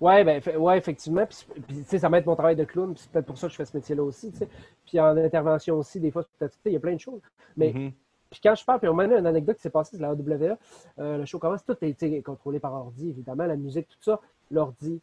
[0.00, 1.26] Ouais, ben, ouais, effectivement.
[1.26, 3.46] Puis, puis, tu sais, ça m'aide mon travail de clown, puis c'est peut-être pour ça
[3.48, 4.48] que je fais ce métier-là aussi, tu sais.
[4.86, 7.20] Puis en intervention aussi, des fois, tu il y a plein de choses.
[7.56, 7.92] Mais Mhm.
[8.30, 10.10] Puis quand je parle, puis on m'a donné une anecdote qui s'est passée, c'est la
[10.10, 10.58] AWA.
[10.98, 14.20] Euh, le show commence, tout a été contrôlé par ordi, évidemment, la musique, tout ça.
[14.50, 15.00] L'ordi,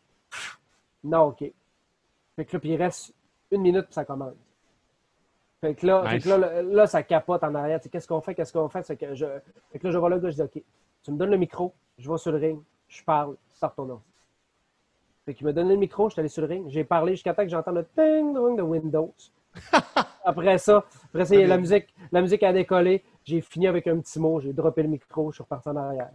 [1.03, 1.51] non, OK.
[2.35, 3.13] Fait que là, puis il reste
[3.51, 4.33] une minute, puis ça commence.
[5.61, 6.23] Fait que là, fait Nice.
[6.23, 7.79] que là, là, ça capote en arrière.
[7.79, 8.97] Qu'est-ce qu'on fait, qu'est-ce qu'on fait?
[8.97, 9.25] Que je...
[9.71, 10.61] Fait que là, je vois le gars, je dis, OK,
[11.03, 14.03] tu me donnes le micro, je vais sur le ring, je parle, sors ton ordi.
[15.25, 17.33] Fait qu'il m'a donné le micro, je suis allé sur le ring, j'ai parlé jusqu'à
[17.33, 19.13] temps que j'entends le ding dong de Windows.
[20.25, 24.19] après ça, après ça, la musique, la musique a décollé, j'ai fini avec un petit
[24.19, 26.09] mot, j'ai droppé le micro, je suis reparti en arrière.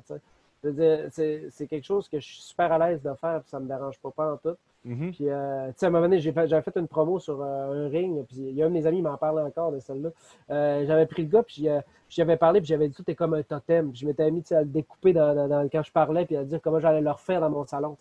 [0.63, 1.09] Je veux dire,
[1.51, 3.99] c'est quelque chose que je suis super à l'aise de faire, puis ça me dérange
[4.01, 4.57] pas, pas en tout.
[4.85, 5.13] Mhm.
[5.13, 7.41] Puis, euh, tu sais, à un moment donné, j'ai fait- j'avais fait une promo sur
[7.43, 9.71] euh, un ring, puis il y a un de mes amis qui m'en parle encore
[9.73, 10.11] de celle-là.
[10.51, 13.15] Euh, j'avais pris le gars, puis euh, j'y avais parlé, puis j'avais dit tout est
[13.15, 13.91] comme un totem.
[13.91, 16.45] Puis je m'étais mis à le découper dans, dans- dans- quand je parlais, puis à
[16.45, 17.97] dire comment j'allais le refaire dans mon salon.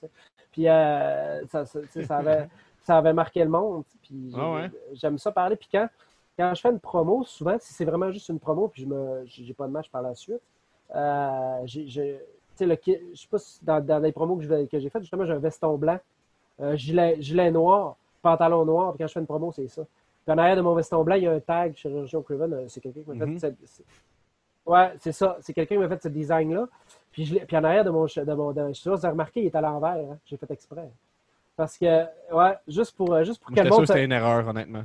[0.51, 2.47] Puis euh, ça, ça, avait,
[2.83, 3.83] ça avait marqué le monde.
[4.03, 4.71] Puis Ah ouais?
[4.93, 5.55] j'aime ça parler.
[5.57, 5.87] Puis quand,
[6.37, 9.23] quand je fais une promo, souvent, si c'est vraiment juste une promo, puis je me
[9.25, 10.41] j'ai pas de match par la suite,
[10.95, 12.21] euh, j'ai,
[12.65, 15.01] le je sais pas si dans, dans les promos que je vais- que j'ai faites,
[15.03, 15.99] justement, j'ai un veston blanc,
[16.61, 19.83] euh, gilet, gilet noir, pantalon noir, puis quand je fais une promo, c'est ça.
[20.25, 22.65] Puis en arrière de mon veston blanc, il y a un tag chirurgien Craven, euh,
[22.67, 23.83] c'est quelqu'un qui m'a fait cette- c'est-
[24.65, 25.37] Ouais, c'est ça.
[25.39, 26.67] C'est quelqu'un qui m'a fait ce design-là.
[27.13, 28.03] Puis, je l'ai- puis en arrière de mon.
[28.05, 29.91] De mon de, je sais pas si vous avez remarqué, il est à l'envers.
[29.95, 30.17] hein.
[30.25, 30.89] J'ai fait exprès.
[31.55, 32.03] Parce que,
[32.33, 33.87] ouais, juste pour, euh, juste pour Moi, monde.
[33.87, 34.83] c'était une erreur, honnêtement.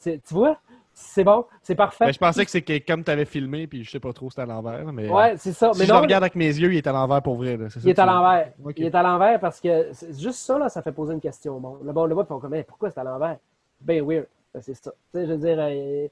[0.00, 0.58] c'est- Tu vois,
[0.94, 2.06] c'est bon, c'est parfait.
[2.06, 4.28] Ben, je pensais que c'est que comme tu avais filmé, puis je sais pas trop,
[4.30, 4.92] c'était à l'envers.
[4.92, 5.72] Mais, Ouais, c'est ça.
[5.72, 7.56] si mais je non, le regarde avec mes yeux, il est à l'envers pour vrai.
[7.56, 7.68] là.
[7.70, 8.52] C'est ça Il est à l'envers.
[8.76, 11.58] Il est à l'envers parce que c'est juste ça, là, ça fait poser une question.
[11.60, 13.38] Bon, le bon, le voit, ils font comme, Hey, pourquoi c'est à l'envers?
[13.80, 14.26] Ben weird.
[14.54, 14.92] Ben, c'est ça.
[15.14, 16.08] Je veux dire, euh,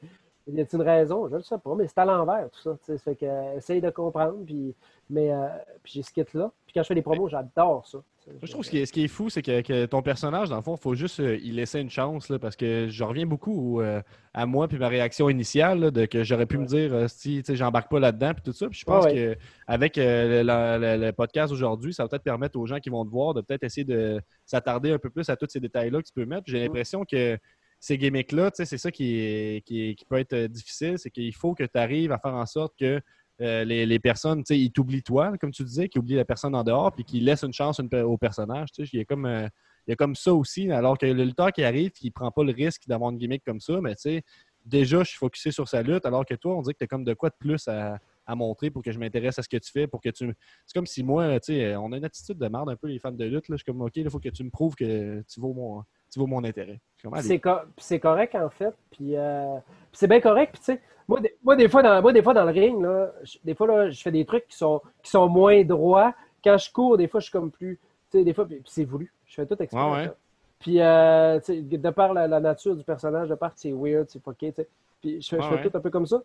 [0.49, 1.29] y a-t-il une raison?
[1.29, 3.91] Je ne sais pas, mais c'est à l'envers, tout ça fait que, euh, essaye de
[3.91, 4.75] comprendre, puis,
[5.11, 5.47] mais, euh,
[5.83, 6.51] puis j'ai ce kit-là.
[6.67, 7.99] Puis quand je fais des promos, j'adore ça.
[8.43, 10.49] Je trouve que ce qui est, ce qui est fou, c'est que, que ton personnage,
[10.49, 13.05] dans le fond, il faut juste euh, y laisser une chance, là, parce que je
[13.05, 14.01] reviens beaucoup euh,
[14.33, 17.43] à moi puis ma réaction initiale, là, de que j'aurais pu me dire, euh, si
[17.49, 18.69] j'embarque pas là-dedans, puis tout ça.
[18.69, 22.59] Puis je pense Ouais, qu'avec le, le- le- le podcast aujourd'hui, ça va peut-être permettre
[22.59, 25.37] aux gens qui vont te voir de peut-être essayer de s'attarder un peu plus à
[25.37, 26.45] tous ces détails-là que tu peux mettre.
[26.47, 27.39] J'ai l'impression que
[27.83, 30.99] ces gimmicks-là, tu sais, c'est ça qui, est- qui, est- qui peut être euh, difficile,
[30.99, 33.01] c'est qu'il faut que tu arrives à faire en sorte que
[33.41, 36.55] euh, les, personnes, tu sais, ils t'oublient toi, comme tu disais, qu'ils oublient la personne
[36.55, 38.71] en dehors, puis qu'ils laissent une chance au personnage.
[38.73, 39.49] Tu sais, il y a comme, euh,
[39.87, 42.53] y a comme ça aussi, alors que le lutteur qui arrive, il prend pas le
[42.53, 44.23] risque d'avoir une gimmick comme ça, mais tu sais,
[44.65, 47.05] déjà, je suis focusé sur sa lutte, alors que toi, on dirait que tu comme
[47.05, 49.71] de quoi de plus à, à montrer pour que je m'intéresse à ce que tu
[49.71, 50.33] fais, pour que tu...
[50.67, 52.99] C'est comme si moi, tu sais, on a une attitude de merde un peu, les
[52.99, 53.57] fans de lutte, là.
[53.57, 56.19] Je suis comme, OK, il faut que tu me prouves que tu vaux mon, tu
[56.19, 56.81] vaux mon intérêt.
[57.23, 58.75] C'est co- correct, en fait.
[58.91, 59.57] Puis, euh,
[59.93, 60.53] c'est bien correct.
[60.53, 62.81] Puis, tu sais, moi, des, moi, des fois, dans, moi, des fois, dans le ring,
[62.83, 66.15] là, je- des fois, là, je fais des trucs qui sont, qui sont moins droits.
[66.45, 67.79] Quand je cours, des fois, je suis comme plus.
[68.11, 69.13] Tu sais, des fois, c'est voulu.
[69.27, 69.83] Je fais tout exprès.
[69.83, 70.05] Ouais, ouais.
[70.07, 70.15] ça.
[70.59, 73.73] Puis, euh, tu sais, de par la, la nature du personnage, de par que c'est
[73.73, 74.69] weird, c'est fucké, tu sais.
[75.01, 76.23] Puis, je fais, je tout un peu comme ça.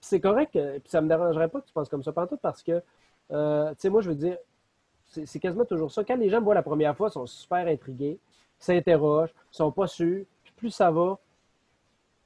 [0.00, 0.56] C'est correct.
[0.56, 2.82] euh, Puis, ça me dérangerait pas que tu penses comme ça, pantoute, parce que,
[3.30, 4.36] euh, tu sais, moi, je veux dire,
[5.06, 6.02] c'est quasiment toujours ça.
[6.04, 8.18] Quand les gens me voient la première fois, ils sont super intrigués,
[8.62, 10.24] s'interrogent, sont pas sûrs.
[10.44, 11.18] Puis plus ça va,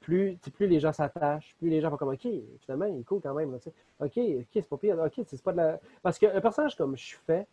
[0.01, 2.27] plus, plus les gens s'attachent, plus les gens vont comme OK,
[2.61, 3.51] finalement, il est cool quand même.
[3.51, 3.57] là.
[3.99, 4.97] OK, OK, c'est pas pire.
[4.99, 5.79] OK, c'est pas de la.
[6.01, 7.45] Parce qu'un personnage comme je fais,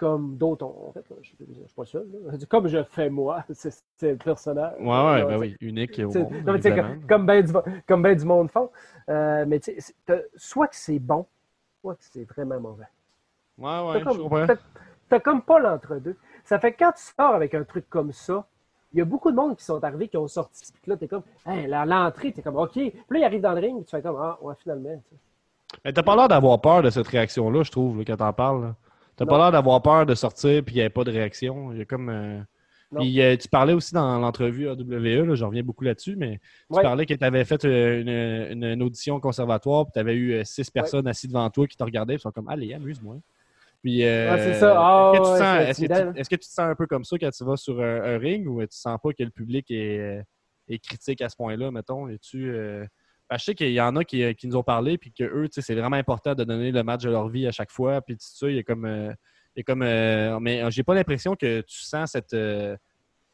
[0.00, 2.08] comme d'autres ont en fait, là, je suis je suis pas seul.
[2.24, 2.32] là.
[2.48, 4.80] Comme je fais moi, c'est le personnage.
[4.80, 7.52] Ouais, ouais, ben oui, unique au monde, non, comme, comme ben du,
[7.86, 8.70] comme ben du monde font.
[9.10, 9.94] Euh, mais tu sais,
[10.36, 11.26] soit que c'est bon,
[11.82, 12.84] soit que c'est vraiment mauvais.
[13.58, 15.20] Ouais, T'as ouais, je comprends.
[15.20, 16.16] comme pas l'entre-deux.
[16.50, 18.44] Ça fait que quand tu sors avec un truc comme ça,
[18.92, 20.72] il y a beaucoup de monde qui sont arrivés, qui ont sorti.
[20.82, 22.72] Puis là, t'es comme, hey, la- l'entrée, t'es comme, OK.
[22.72, 24.96] Puis là, ils arrivent dans le ring, tu fais comme, ah, ouais, finalement.
[25.08, 25.78] tu sais.
[25.84, 28.62] Mais t'as pas l'air d'avoir peur de cette réaction-là, je trouve, là, quand t'en parles.
[28.64, 28.74] là.
[29.16, 29.30] T'as Non.
[29.30, 31.70] pas l'air d'avoir peur de sortir puis il n'y avait pas de réaction.
[31.72, 32.08] Il y a comme.
[32.08, 32.40] euh.
[32.96, 36.76] Puis euh, tu parlais aussi dans l'entrevue AWE, là, je reviens beaucoup là-dessus, mais tu
[36.76, 36.82] Ouais.
[36.82, 38.08] parlais que tu avais fait euh, une,
[38.64, 41.76] une- une audition au conservatoire, puis tu avais eu six personnes assises devant toi qui
[41.76, 43.14] te regardaient, puis sont comme Allez, amuse-moi.
[43.82, 44.74] Puis, euh, Ouais, c'est ça.
[44.78, 46.20] Ah, est-ce, que tu sens- c'est est-ce que tu- intimidant.
[46.20, 48.18] est-ce que tu te sens un peu comme ça quand tu vas sur un, un
[48.18, 50.22] ring ou tu sens pas que le public est, euh,
[50.68, 52.06] est critique à ce point-là, mettons?
[52.08, 52.86] Euh,
[53.30, 55.48] ben, je sais qu'il y en a qui, qui nous ont parlé, puis que eux,
[55.48, 58.02] tu sais, c'est vraiment important de donner le match de leur vie à chaque fois,
[58.02, 58.84] puis tout ça, il y a comme.
[58.84, 59.12] euh,
[59.56, 62.34] il y a comme euh, mais j'ai pas l'impression que tu sens cette.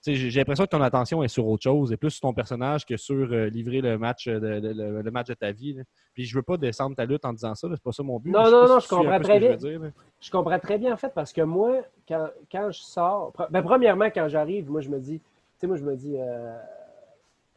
[0.09, 2.85] Euh, j'ai l'impression que ton attention est sur autre chose, et plus sur ton personnage
[2.87, 5.75] que sur euh, livrer le match de, de- le, le match de ta vie.
[5.75, 5.83] là.
[6.15, 8.31] Puis je veux pas descendre ta lutte en disant ça, c'est pas ça mon but.
[8.31, 9.57] Non, non, non, si je comprends très que je bien.
[9.57, 9.91] dire.
[10.21, 14.07] Je comprends très bien, en fait, parce que moi, quand, quand je sors, ben, premièrement,
[14.07, 15.25] quand j'arrive, moi, je me dis, tu
[15.59, 16.57] sais, moi, je me dis, euh,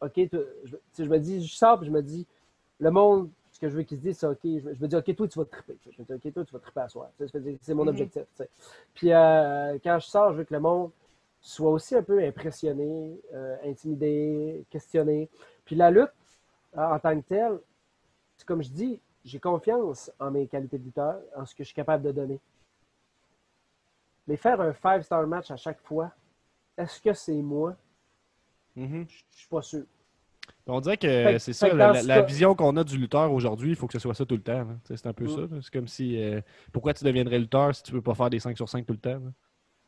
[0.02, 2.26] OK, je, je me dis, je sors, puis je me dis,
[2.78, 4.38] le monde, ce que je veux qu'ils se disent, c'est OK.
[4.44, 5.76] Je, me- je me dis, OK, toi, tu vas te triper.
[5.90, 7.10] Je me dis, OK, toi, tu vas triper à soir.
[7.60, 7.88] C'est mon Mhm.
[7.90, 8.22] objectif.
[8.94, 10.90] Puis euh, quand je sors, je veux que le monde
[11.40, 15.28] soit aussi un peu impressionné, euh, intimidé, questionné.
[15.64, 16.12] Puis la lutte,
[16.76, 17.58] en tant que telle,
[18.36, 21.68] c'est comme je dis, j'ai confiance en mes qualités de lutteur, en ce que je
[21.68, 22.40] suis capable de donner.
[24.26, 26.12] Mais faire un five-star match à chaque fois,
[26.76, 27.76] est-ce que c'est moi?
[28.76, 29.06] Mhm.
[29.08, 29.84] Je je suis pas sûr.
[30.66, 33.92] On dirait que c'est ça, la, vision qu'on a du lutteur aujourd'hui, il faut que
[33.92, 34.66] ce soit ça tout le temps.
[34.84, 35.28] C'est un peu Mm.
[35.28, 35.40] ça.
[35.62, 36.22] C'est comme si.
[36.22, 36.40] euh,
[36.72, 38.98] pourquoi tu deviendrais lutteur si tu peux pas faire des 5 sur 5 tout le
[38.98, 39.20] temps?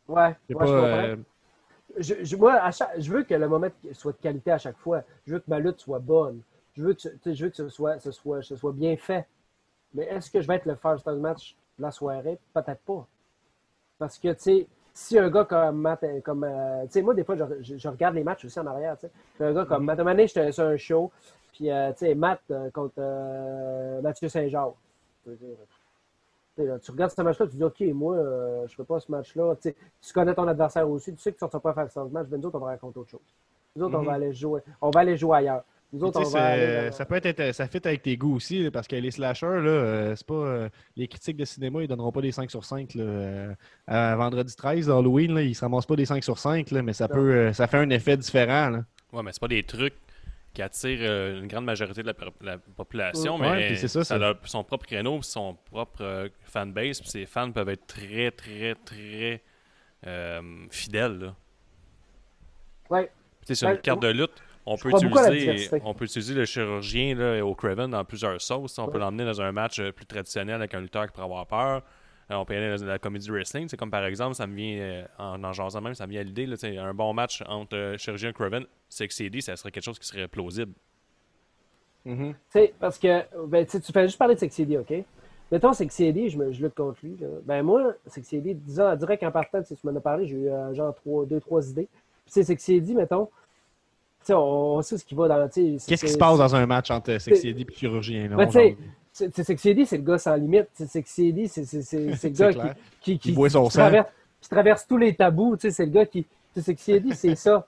[0.09, 0.75] ouais, pas, je comprends.
[0.75, 1.17] euh,
[1.99, 4.78] Je, je- moi, à chaque- je veux que le moment soit de qualité à chaque
[4.78, 5.03] fois.
[5.26, 6.40] Je veux que ma lutte soit bonne.
[6.74, 7.01] Je veux que,
[7.32, 9.26] je veux que ce, soit, ce, soit, ce soit bien fait.
[9.95, 12.38] Mais est-ce que je vais être le first time match de la soirée?
[12.55, 13.07] Peut-être pas.
[13.99, 17.12] Parce que, tu sais, si un gars comme Matt, euh, comme, euh, tu sais, moi,
[17.14, 19.45] des fois, je, je- regarde les matchs aussi en arrière, tu sais.
[19.45, 21.11] Un gars comme Matt, un j'étais sur un show,
[21.53, 24.74] puis, euh, tu sais, Matt euh, contre Mathieu Saint-Jean.
[26.59, 29.11] Là, tu regardes ce match-là, tu dis, OK, moi, euh, je ne fais pas ce
[29.11, 29.55] match-là.
[29.57, 31.91] Tu sais, tu connais ton adversaire aussi, tu sais que tu ne sortiras pas faire
[31.91, 33.21] ce match, mais nous autres, on va raconter autre chose.
[33.77, 34.07] Nous autres, on, Mhm.
[34.07, 35.65] va aller jouer, on va aller jouer ailleurs.
[35.95, 36.87] Nous Puis, autres, tu on sais, va c'est- aller.
[36.89, 39.47] dans- ça peut être intér- ça fit avec tes goûts aussi, parce que les slashers,
[39.47, 40.35] là, euh, c'est pas.
[40.35, 43.55] euh, les critiques de cinéma, ils donneront pas des 5 sur 5 là, euh,
[43.87, 46.93] à vendredi 13, Halloween, là, ils se ramassent pas des 5 sur 5, là, mais
[46.95, 47.15] ça Non.
[47.15, 48.71] peut euh, ça fait un effet différent.
[48.71, 48.85] Là.
[49.13, 49.95] Ouais, mais c'est pas des trucs
[50.53, 54.25] qui attirent euh, une grande majorité de la, population, Ouais, mais c'est ça, ça c'est-
[54.25, 58.75] a son propre créneau, son propre euh, fanbase, puis ces fans peuvent être très, très,
[58.75, 59.43] très
[60.07, 61.19] euh, fidèles.
[61.19, 61.35] Là.
[62.91, 63.11] Ouais.
[63.51, 67.45] Sur Ben, une carte de lutte, on peut, utiliser, on peut utiliser le chirurgien là,
[67.45, 68.79] au Craven dans plusieurs sauces.
[68.79, 71.83] On peut l'emmener dans un match plus traditionnel avec un lutteur qui pourrait avoir peur.
[72.33, 73.68] Euh, on peut y aller dans la comédie wrestling.
[73.68, 76.20] C'est comme par exemple, ça me vient euh, en en jasant même, ça me vient
[76.20, 76.47] à l'idée.
[76.47, 79.70] là, tu sais, Un bon match entre euh, chirurgien et Craven, Sexy Eddie, ça serait
[79.70, 80.72] quelque chose qui serait plausible.
[82.05, 82.33] Mhm.
[82.33, 84.93] Tu sais, parce que ben, tu fais juste parler de Sexy Eddie, OK?
[85.53, 87.16] Mettons, Sexy Eddie, je, me, je lutte contre lui.
[87.20, 87.28] là.
[87.45, 90.72] Ben moi, Sexy Eddie, disons, direct en partant, tu m'en as parlé, j'ai eu euh,
[90.74, 91.89] genre trois, deux, trois idées.
[92.24, 93.28] Puis c'est Sexy Eddie, mettons,
[94.30, 95.49] on, on sait ce qui va dans...
[95.49, 98.28] Qu'est-ce qui se passe dans un match entre Sexy Eddie et chirurgien?
[98.28, 98.76] Là, Ben,
[99.13, 100.69] c'est- c'est Sexy c'est le gars sans limite.
[100.75, 102.75] C'est Sexy c'est c'est- c'est- c'est le gars clair.
[103.01, 104.09] qui, qui, qui, Il boit son qui traverse,
[104.41, 105.57] qui traverse tous les tabous.
[105.57, 106.27] Tu sais, c'est le gars qui.
[106.57, 107.67] Sexy Eddie, c'est ça.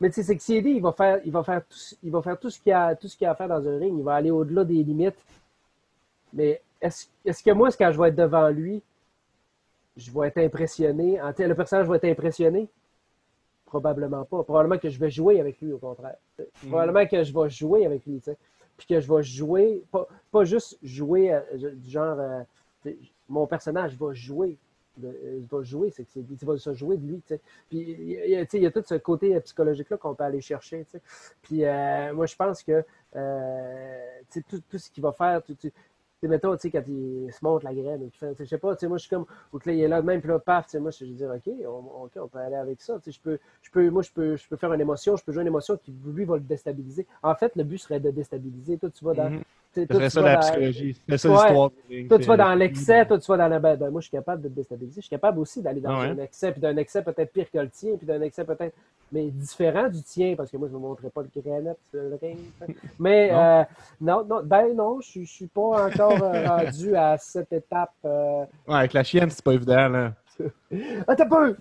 [0.00, 2.38] Mais tu sais, Sexy Eddie, il va faire, il va faire tout, il va faire
[2.38, 3.94] tout ce qu'il a, tout ce qu'il a à faire dans un ring.
[3.96, 5.16] Il va aller au-delà des limites.
[6.32, 8.82] Mais est-ce est-ce que moi, quand je vais être devant lui,
[9.96, 11.20] je vais être impressionné?
[11.20, 12.68] En- le personnage va être impressionné?
[13.66, 14.42] Probablement pas.
[14.44, 16.16] Probablement que je vais jouer avec lui, au contraire.
[16.36, 18.20] Sais, Probablement que je vais jouer avec lui.
[18.76, 21.40] Puis que je vais jouer, pas, pas juste jouer euh,
[21.74, 22.90] du genre, euh,
[23.28, 24.58] mon personnage va jouer.
[24.96, 27.16] de- euh, il va jouer, c'est que il va se jouer de lui.
[27.22, 27.40] tu sais.
[27.68, 30.84] Puis il y, a- il y a tout ce côté psychologique-là qu'on peut aller chercher.
[30.84, 31.02] tu sais.
[31.42, 31.62] Puis
[32.14, 32.84] moi, je pense que
[34.48, 35.56] tout, tout ce qu'il va faire, tout,
[36.28, 38.50] mettons, tu sais, quand il se monte la graine, ou qu'il fait, tu sais, je
[38.50, 40.20] sais pas, tu sais, moi, je suis comme, ou que là, il est là même,
[40.20, 42.80] puis là, paf, tu sais, moi, je vais dire, OK, on, on peut aller avec
[42.80, 45.16] ça, tu sais, je peux, je peux, moi, je peux, je peux faire une émotion,
[45.16, 47.06] je peux jouer une émotion qui, lui, va le déstabiliser.
[47.22, 48.78] En fait, le but serait de déstabiliser.
[48.78, 49.42] Toi, tu vas dans, Mhm.
[49.74, 50.96] Serait tu ça la dans- psychologie.
[51.08, 51.34] C'est ça Ouais.
[51.36, 51.70] l'histoire.
[52.08, 53.58] toi, tu vas dans l'excès, toi, tu vas dans la.
[53.58, 55.00] Ben, ben, moi, je suis capable de te déstabiliser.
[55.00, 56.06] Je suis capable aussi d'aller dans Ah ouais.
[56.08, 58.74] un excès, puis d'un excès peut-être pire que le tien, puis d'un excès peut-être.
[59.12, 62.00] Mais différent du tien, parce que moi, je ne me montrerai pas le granit sur
[62.00, 62.38] le ring.
[62.98, 63.38] Mais Non.
[63.38, 63.62] euh,
[64.00, 67.92] non, non, ben non, je ne suis pas encore euh, rendu à cette étape.
[68.04, 69.88] euh, Ouais, avec la chienne, c'est pas évident.
[69.88, 70.12] Là.
[71.06, 71.54] Ah, t'as peur!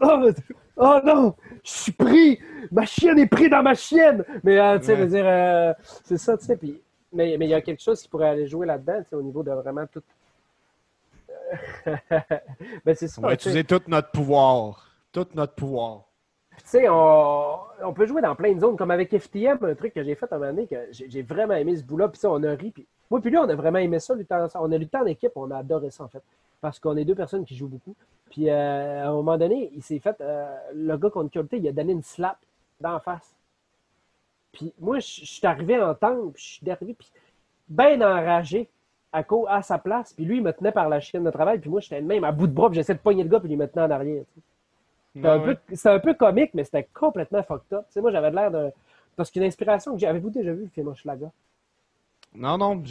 [0.00, 0.28] Oh,
[0.76, 1.34] oh non!
[1.62, 2.38] Je suis pris!
[2.72, 4.24] Ma chienne est prise dans ma chienne!
[4.42, 4.98] Mais, euh, tu sais, Ouais.
[4.98, 5.72] je veux dire, euh,
[6.02, 6.56] c'est ça, tu sais.
[6.56, 6.80] Puis,
[7.14, 9.50] mais mais il y a quelque chose qui pourrait aller jouer là-dedans, au niveau de
[9.50, 10.02] vraiment tout.
[11.86, 13.20] ben, c'est ça.
[13.22, 14.90] On va utiliser tout notre pouvoir.
[15.12, 16.02] Tout notre pouvoir.
[16.58, 19.92] Tu sais, on, on peut jouer dans plein de zones, comme avec FTM, un truc
[19.94, 22.18] que j'ai fait à un moment donné, que j'ai j'ai vraiment aimé ce bout-là, puis
[22.18, 22.70] ça, on a ri.
[22.70, 24.68] Puis, moi, puis lui, on a vraiment aimé ça, ensemble.
[24.68, 26.22] On a lutté en équipe, on a adoré ça, en fait,
[26.60, 27.94] parce qu'on est deux personnes qui jouent beaucoup.
[28.30, 31.58] Puis, euh, à un moment donné, il s'est fait, euh, le gars qu'on a lutté,
[31.58, 32.38] il a donné une slap
[32.80, 33.34] d'en face.
[34.54, 37.10] Puis, moi, je suis arrivé en temps, puis je suis arrivé, puis
[37.68, 38.68] bien enragé
[39.12, 40.12] à, cause, à sa place.
[40.12, 42.32] Puis lui, il me tenait par la chienne de travail, puis moi, j'étais même à
[42.32, 44.24] bout de bras, puis j'essayais de pogner le gars, puis il me tenait en arrière.
[45.14, 47.84] C'était un, un peu comique, mais c'était complètement fucked up.
[47.86, 48.70] Tu sais, moi, j'avais l'air d'un.
[49.16, 50.06] Parce qu'une inspiration que j'ai.
[50.06, 51.30] Avez-vous déjà vu le film Hochelaga?
[52.34, 52.82] Non, non,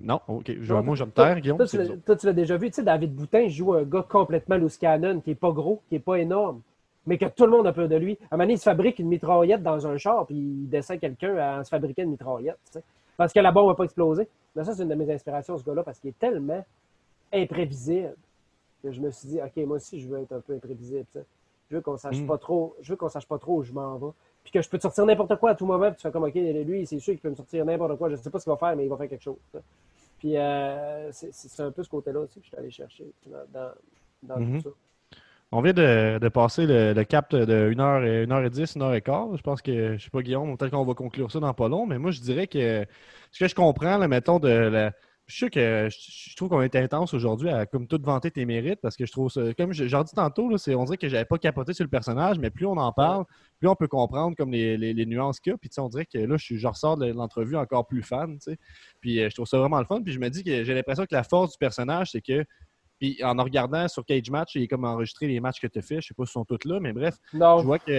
[0.00, 0.52] non, ok.
[0.58, 1.58] Je, Non, moi, je me taire, Guillaume.
[1.58, 2.70] Toi, tu l'as déjà vu.
[2.70, 5.96] Tu sais, David Boutin joue un gars complètement loose cannon, qui est pas gros, qui
[5.96, 6.62] est pas énorme.
[7.06, 8.18] Mais que tout le monde a peur de lui.
[8.30, 10.98] À un moment donné, il se fabrique une mitraillette dans un char, puis il descend
[10.98, 12.78] quelqu'un à se fabriquer une mitraillette,
[13.16, 14.28] parce que la bombe va pas exploser.
[14.54, 16.64] Mais ça, c'est une de mes inspirations, ce gars-là, parce qu'il est tellement
[17.32, 18.14] imprévisible
[18.82, 21.04] que je me suis dit, OK, moi aussi, je veux être un peu imprévisible.
[21.70, 22.26] Je veux qu'on sache Mm.
[22.26, 24.12] pas trop, je veux qu'on sache pas trop où je m'en vais.
[24.44, 26.22] Puis que je peux te sortir n'importe quoi à tout moment, puis tu fais comme,
[26.24, 28.08] OK, lui, c'est sûr qu'il peut me sortir n'importe quoi.
[28.08, 29.36] Je sais pas ce qu'il va faire, mais il va faire quelque chose.
[30.18, 33.04] Puis euh, c'est un peu ce côté-là aussi que je suis allé chercher
[34.22, 34.70] dans, tout ça.
[35.52, 39.36] On vient de, de passer le, le cap de 1h, 1h10, 1h15.
[39.36, 41.86] Je pense que, je sais pas, Guillaume, peut-être qu'on va conclure ça dans pas long,
[41.86, 42.84] mais moi, je dirais que
[43.30, 44.92] ce que je comprends, là, mettons, de la.
[45.28, 48.30] Je suis sûr que je, je trouve qu'on est intense aujourd'hui à comme tout vanter
[48.30, 49.40] tes mérites parce que je trouve ça.
[49.54, 52.38] Comme je- j'en dis tantôt, là, on dirait que j'avais pas capoté sur le personnage,
[52.38, 53.24] mais plus on en parle,
[53.58, 55.58] plus on peut comprendre comme les, les- les nuances qu'il y a.
[55.58, 58.38] Puis on dirait que là, je, suis- je ressors de l'entrevue encore plus fan.
[59.00, 60.00] Puis euh, je trouve ça vraiment le fun.
[60.02, 62.44] Puis je me dis que j'ai l'impression que la force du personnage, c'est que
[62.98, 65.82] puis en regardant sur Cage Match, il est comme enregistré les matchs que tu as
[65.82, 66.00] fait.
[66.00, 67.92] Je sais pas si sont tous là, mais bref, Non, je vois que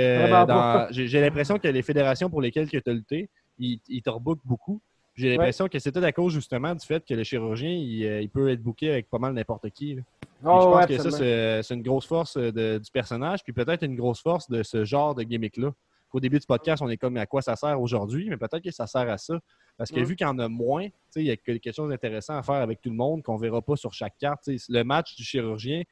[0.92, 3.30] j'ai l'impression que les fédérations pour lesquelles tu as lutté,
[3.60, 4.82] ils, ils te rebookent beaucoup.
[5.16, 8.30] J'ai l'impression que c'était à cause justement du fait que le chirurgien, il, euh, il
[8.30, 9.96] peut être booké avec pas mal n'importe qui.
[9.96, 10.02] là.
[10.22, 12.92] Puis Oh, je pense ouais, que ça, c'est c'est une grosse force euh, de- du
[12.92, 15.72] personnage, puis peut-être une grosse force de ce genre de gimmick-là.
[16.14, 18.70] Au début du podcast, on est comme à quoi ça sert aujourd'hui, mais peut-être que
[18.72, 19.40] ça sert à ça.
[19.78, 22.36] Parce que vu qu'il y en a moins, il y a que- quelque chose d'intéressant
[22.36, 24.48] à faire avec tout le monde qu'on verra pas sur chaque carte.
[24.70, 25.84] Le match du chirurgien,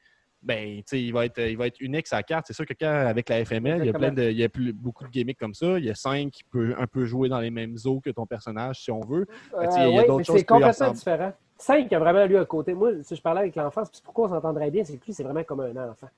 [0.42, 2.46] ben, il, va être, il va être unique sa carte.
[2.46, 4.48] C'est sûr que quand, avec la FML, il y a, plein de, il y a
[4.48, 5.78] plus, beaucoup de gimmicks comme ça.
[5.78, 8.26] Il y a cinq qui peut un peu jouer dans les mêmes eaux que ton
[8.26, 9.26] personnage, si on veut.
[9.54, 11.32] Euh, il y a oui, c'est complètement différent.
[11.58, 12.74] 5 a vraiment lui un côté.
[12.74, 15.42] Moi, si je parlais avec l'enfance, pourquoi on s'entendrait bien, c'est que lui, c'est vraiment
[15.42, 16.08] comme un enfant.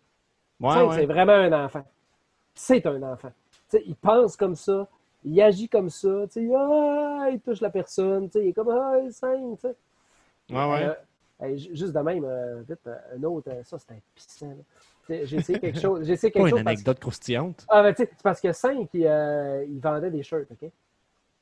[0.60, 0.96] Ouais, Cinq, ouais.
[0.96, 1.84] c'est vraiment un enfant.
[2.54, 3.30] C'est un enfant.
[3.72, 4.88] Il pense comme ça,
[5.30, 8.52] il agit comme ça, tu sais, ah, il touche la personne, tu sais, il est
[8.52, 9.74] comme ah, 5, tu sais.
[10.50, 10.96] Ouais, ouais.
[11.42, 14.56] Euh, juste de même, euh, vite, euh, un autre, ça, c'était pissant.
[15.08, 16.04] J'ai essayé quelque chose.
[16.04, 16.64] J'ai essayé quelque une chose.
[16.64, 17.64] parce- anecdote croustillante.
[17.68, 20.70] ah, ben, tu sais, c'est parce que 5, il, euh, il vendait des shirts, OK?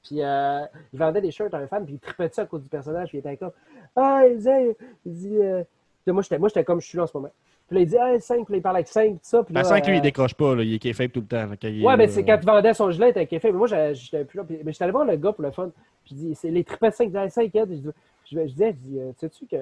[0.05, 2.63] Puis, euh, il vendait des shirts à un fan, puis il tripait dessus à cause
[2.63, 3.51] du personnage, puis il était comme,
[3.97, 5.65] ah, il disait, il dit, euh...
[6.05, 7.33] puis moi, j'étais, moi, j'étais comme je suis là en ce moment.
[7.69, 9.43] Puis là, il dit, ah, 5, puis là, il parlait avec 5, tout ça.
[9.43, 10.55] Puis là, La 5, lui, euh, il décroche pas.
[10.55, 10.63] Là.
[10.63, 11.47] Il est faible tout le temps.
[11.47, 12.37] là, il Ouais, là, mais c'est là.
[12.37, 13.51] quand il vendait son gilet, il était fait.
[13.51, 14.45] Mais moi, j'étais plus là.
[14.45, 15.71] Puis, mais j'étais allé voir le gars pour le fun.
[16.05, 17.83] Puis, je dis, c'est les tripets 5, 5 Je, dis-
[18.31, 19.57] je, je disais, je dis, euh, sais-tu que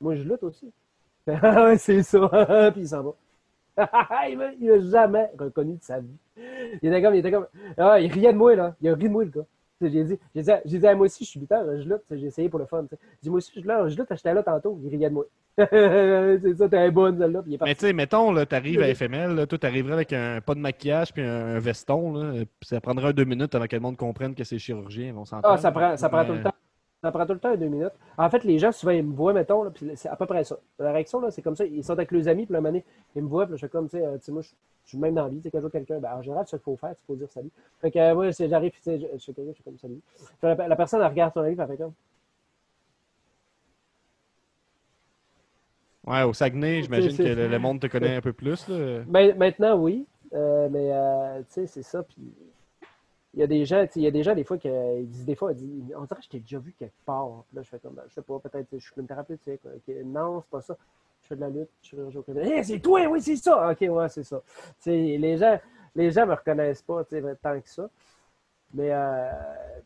[0.00, 0.70] moi, je lutte aussi?
[1.42, 2.28] Ah ouais, c'est ça.
[2.72, 3.12] puis il s'en va.
[4.28, 6.08] il il m'a jamais reconnu de sa vie.
[6.82, 7.46] Il était comme, il était comme,
[7.78, 8.74] ah, il riait de moi, là.
[8.80, 9.44] Il a ri de moi, le gars.
[9.80, 12.02] J'ai dit, j'ai dit, j'ai dit, ah, moi aussi, je suis lutteur, je lutte.
[12.10, 12.84] J'ai essayé pour le fun.
[12.90, 14.78] J'ai dit, moi aussi, je lutte, je lutte, j'étais là tantôt.
[14.82, 15.24] Il riait de moi.
[15.58, 17.42] c'est ça, t'es bonne, celle-là.
[17.42, 20.12] Puis il est Mais tu sais, mettons, là, t'arrives à FML, là, toi, t'arriverais avec
[20.12, 23.66] un pas de maquillage puis un, un veston, là, puis ça prendrait deux minutes avant
[23.66, 25.24] que le monde comprenne que c'est chirurgien, on.
[25.42, 26.54] Ah, ça prend, ça prend tout le temps.
[27.02, 27.92] Ça prend tout le temps deux minutes.
[28.18, 30.44] En fait, les gens, souvent, ils me voient, mettons, là, puis c'est à peu près
[30.44, 30.58] ça.
[30.78, 31.64] La réaction, là, c'est comme ça.
[31.64, 32.84] Ils sont avec leurs amis, puis la année,
[33.16, 34.50] ils me voient, puis là, je fais comme, tu sais, euh, moi, je
[34.84, 35.40] je suis même dans la vie.
[35.42, 37.30] Quand je vois quelqu'un, ben, en général, c'est ça qu'il faut faire, il faut dire
[37.30, 37.50] salut.
[37.80, 39.78] Fait que, euh, moi, c'est- j'arrive, puis tu sais, je, je quelqu'un, je fais comme
[39.78, 40.00] salut.
[40.42, 41.92] La, la personne, elle regarde son puis elle fait comme.
[46.06, 48.66] Ouais, au Saguenay, j'imagine C'est- que c'est- le, le monde te connaît un peu plus.
[48.68, 49.00] Là.
[49.06, 50.06] Ben, maintenant, oui.
[50.32, 52.02] Euh, mais, euh, tu sais, c'est ça.
[52.02, 52.16] Puis,
[53.34, 54.68] il y a des gens, tu sais, il y a des gens, des fois, qui
[55.06, 57.44] disent, des fois, disent, on dirait que je t'ai déjà vu quelque part.
[57.48, 59.60] Puis là, je fais comme, ben, je sais pas, peut-être, je suis une thérapeutique.
[59.64, 59.94] ok.
[60.04, 60.76] Non, c'est pas ça.
[61.22, 62.46] Je fais de la lutte, je suis au Québec.
[62.46, 63.70] Hey, c'est toi, oui, c'est ça.
[63.70, 64.42] Ok, ouais, c'est ça.
[64.56, 65.60] Tu sais, les gens,
[65.94, 67.88] les gens me reconnaissent pas, tu sais, tant que ça.
[68.74, 69.30] Mais, euh,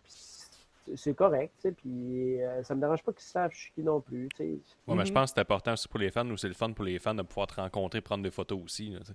[0.06, 3.82] c'est- correct, tu sais, puis euh, ça me dérange pas qu'ils savent je suis qui
[3.82, 4.44] non plus, tu sais.
[4.86, 6.72] Ouais, mais je pense que c'est important aussi pour les fans, ou c'est le fun
[6.72, 8.90] pour les fans de pouvoir te rencontrer, prendre des photos aussi.
[8.90, 9.14] là, tu sais.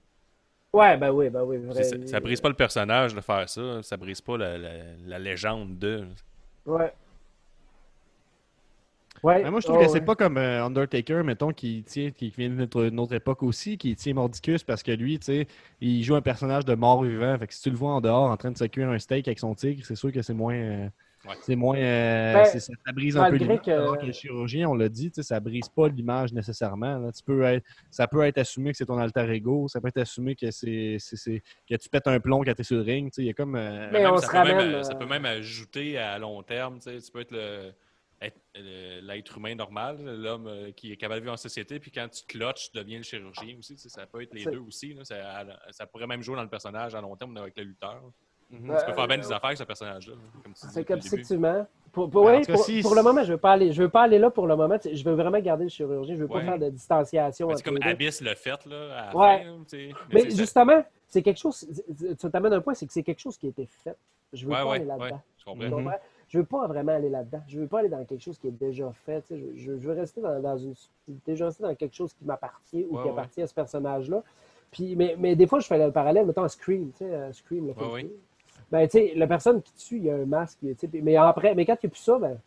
[0.73, 1.57] Ouais, ben oui, ben oui.
[1.57, 4.97] Vrai, ça, ça brise pas le personnage de faire ça, ça brise pas la, la-
[5.05, 6.07] la légende de.
[6.65, 6.93] Ouais.
[9.23, 9.43] Ouais.
[9.43, 10.05] Mais moi, je trouve oh, que c'est ouais.
[10.05, 13.77] pas comme euh, Undertaker, mettons, qui tient, qui vient d'une autre, une autre époque aussi,
[13.77, 15.47] qui tient Mordicus parce que lui, tu sais,
[15.81, 17.37] il joue un personnage de mort-vivant.
[17.37, 19.27] Fait que si tu le vois en dehors en train de se cuire un steak
[19.27, 20.55] avec son tigre, c'est sûr que c'est moins.
[20.55, 20.89] euh,
[21.29, 21.35] Ouais.
[21.41, 21.77] C'est moins.
[21.77, 23.61] euh, Ben, ça, brise un peu l'image.
[23.61, 26.97] que- alors que le chirurgien, on l'a dit, tu sais, ça brise pas l'image nécessairement.
[26.97, 27.11] là.
[27.11, 29.99] Tu peux être, ça peut être assumé que c'est ton alter ego, ça peut être
[29.99, 30.97] assumé que c'est
[31.69, 33.11] que tu pètes un plomb quand tu es sur le ring.
[33.11, 33.55] tu sais, Il y a comme.
[33.55, 36.17] euh, Mais Même, on ça, se peut même, euh, ça euh, peut même ajouter à
[36.17, 36.79] long terme.
[36.79, 37.73] tu sais, Tu peux être le-
[38.57, 42.07] euh, l'être humain normal, l'homme euh, qui est capable de vivre en société, puis quand
[42.09, 43.75] tu clutches, tu deviens le chirurgien aussi.
[43.75, 44.93] tu sais, Ça peut être les deux aussi.
[44.93, 45.05] là.
[45.05, 48.01] Ça, ça pourrait même jouer dans le personnage à long terme avec le lutteur.
[48.51, 48.59] Mhm.
[48.61, 50.13] Tu peux Euh, faire bien des affaires avec ce personnage-là.
[50.53, 51.65] C'est effectivement.
[51.91, 53.71] Pour, pour, Ben, en ouais, cas, pour, si- pour le moment, je veux pas aller,
[53.71, 54.75] je veux pas aller là pour le moment.
[54.83, 56.15] Je veux vraiment garder le chirurgien.
[56.15, 56.39] Je veux Ouais.
[56.45, 57.47] pas faire de distanciation.
[57.47, 57.79] Ben, c'est comme.
[57.81, 59.45] Abyss le fait là, à la Ouais.
[59.67, 59.77] fin.
[60.13, 61.67] Mais justement, c'est quelque chose.
[62.19, 63.95] Tu t'amènes un point, c'est que c'est quelque chose qui a été fait.
[64.33, 65.05] Je veux Ouais, pas ouais, aller là-dedans.
[65.05, 65.97] ouais, je?
[66.29, 67.41] Je veux pas vraiment aller là-dedans.
[67.47, 69.25] Je veux pas aller dans quelque chose qui est déjà fait.
[69.31, 70.75] Je, je- je veux rester dans, dans une.
[71.25, 73.13] Déjà rester dans quelque chose qui m'appartient ou Ouais, qui ouais.
[73.13, 74.21] appartient à ce personnage-là.
[74.69, 77.33] Puis, mais, mais des fois, je fais le parallèle, mettons, à Scream, tu sais, à
[77.33, 77.99] Scream, le film Ouais, oui.
[78.01, 78.11] Scream.
[78.71, 80.59] Ben, tu sais, la personne qui tue, il y a un masque,
[80.93, 82.37] mais après, mais quand il n'y a plus ça, ben,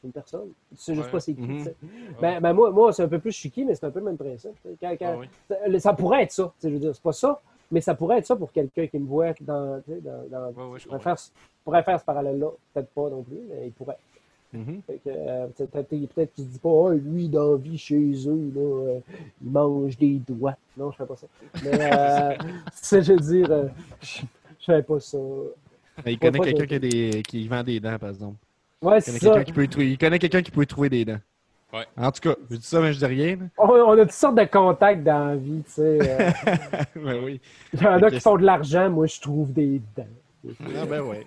[0.00, 0.48] c'est une personne.
[0.70, 1.12] Tu sais juste Ouais.
[1.12, 1.74] pas c'est qui, sais.
[2.20, 4.16] Ben, ben, moi, moi c'est un peu plus chiqui, mais c'est un peu le même
[4.16, 4.52] principe.
[4.80, 5.26] Quand- quand- oui.
[5.48, 7.40] ça, ça pourrait être ça, tu sais, je veux dire, c'est pas ça,
[7.70, 10.78] mais ça pourrait être ça pour quelqu'un qui me voit dans, dans, dans- Ouais, ouais,
[10.78, 11.16] je pourrait comprends.
[11.72, 12.48] faire, faire ce parallèle-là.
[12.74, 13.98] Peut-être pas non plus, mais il pourrait.
[14.50, 14.56] Que,
[15.08, 18.50] euh, peut-être peut-être- peut-être qu'il se dit pas, oh, lui, dans la vie chez eux,
[18.54, 19.00] là, euh,
[19.44, 20.56] il mange des doigts.
[20.74, 21.26] Non, je fais pas ça.
[21.62, 22.34] Mais, euh,
[23.02, 23.68] je veux dire, euh,
[24.00, 24.22] je,
[24.72, 25.18] fais pas ça.
[26.04, 27.22] Mais il connaît quelqu'un que- qui, a des...
[27.22, 28.36] qui vend des dents, par exemple.
[28.80, 29.30] Ouais, Il c'est connaît ça.
[29.44, 31.18] quelqu'un qui peut y il connaît quelqu'un qui peut y trouver des dents.
[31.72, 31.84] Ouais.
[31.98, 33.38] En tout cas, je dis ça, mais je dis rien.
[33.58, 35.98] On, on a toutes sortes de contacts dans la vie, tu sais.
[36.00, 36.30] euh.
[36.96, 37.40] ben oui.
[37.74, 40.06] Il y en a qui font de l'argent, moi, je trouve des dents.
[40.76, 41.26] Ah, ben ouais.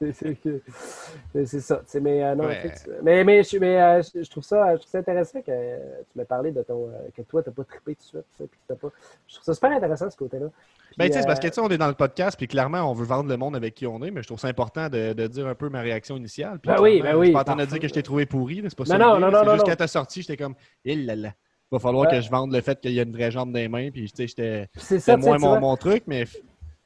[1.44, 1.82] C'est- ça.
[2.00, 2.72] Mais, euh, non, Ouais.
[3.02, 5.78] mais, mais, je, mais euh, je, je trouve ça, je trouve ça intéressant que euh,
[6.12, 6.88] tu m'aies parlé de ton.
[6.88, 8.24] euh, que toi, tu n'as pas trippé tout de suite.
[8.36, 8.88] tu sais, puis que t'as pas...
[9.28, 10.46] Je trouve ça super intéressant, ce côté-là.
[10.48, 12.46] Puis, Ben, tu sais, c'est parce que, tu sais, on est dans le podcast, puis
[12.48, 14.88] clairement, on veut vendre le monde avec qui on est, mais je trouve ça important
[14.88, 16.58] de, de dire un peu ma réaction initiale.
[16.60, 18.02] Puis Ben oui, ben Je oui, suis pas en train de dire que je t'ai
[18.02, 18.98] trouvé pourri, c'est pas Non, ça.
[18.98, 20.54] non, non, non, juste quand t'as sorti, j'étais comme,
[20.84, 21.32] il là là.
[21.72, 22.16] Va falloir Ouais.
[22.16, 24.04] que je vende le fait qu'il y a une vraie jambe dans les mains, puis
[24.04, 24.68] tu sais, j'étais.
[24.76, 26.24] c'est ça, moins mon, mon truc, mais.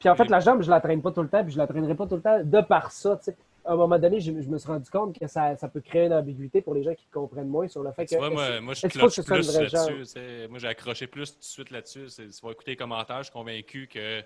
[0.01, 1.67] Puis en fait, la jambe, je la traîne pas tout le temps, puis je la
[1.67, 3.17] traînerai pas tout le temps de par ça.
[3.19, 3.37] tu sais.
[3.67, 6.07] À un moment donné, je, je me suis rendu compte que ça, ça peut créer
[6.07, 8.11] une ambiguïté pour les gens qui comprennent moins sur le fait que.
[8.11, 10.05] Tu vois, moi, moi je cloche plus là-dessus.
[10.15, 10.49] tu.
[10.49, 12.09] Moi, j'ai accroché plus tout de suite là-dessus.
[12.09, 14.23] C'est- Tu vas écouter les commentaires, je suis convaincu que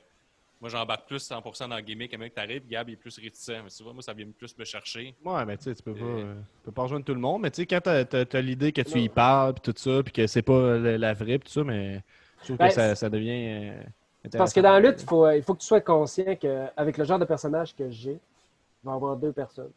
[0.60, 2.14] moi, j'embarque plus 100% dans le gimmick.
[2.14, 3.48] Un mec t'arrive, Gab, il est plus réticent.
[3.64, 5.16] Mais tu vois, moi, ça vient plus me chercher.
[5.24, 7.20] Ouais, mais tu sais, tu peux pas, Et- euh, tu peux pas rejoindre tout le
[7.20, 10.04] monde, mais tu sais, quand t'as as, l'idée que tu y parles, puis tout ça,
[10.04, 12.00] puis que c'est pas la, la vraie, puis tout ça, mais
[12.38, 13.48] je trouve Ben, que ça, ça devient.
[13.72, 13.82] euh.
[14.32, 17.04] Parce que dans la lutte, il faut, il faut que tu sois conscient qu'avec le
[17.04, 19.70] genre de personnage que j'ai, il va y avoir deux personnes.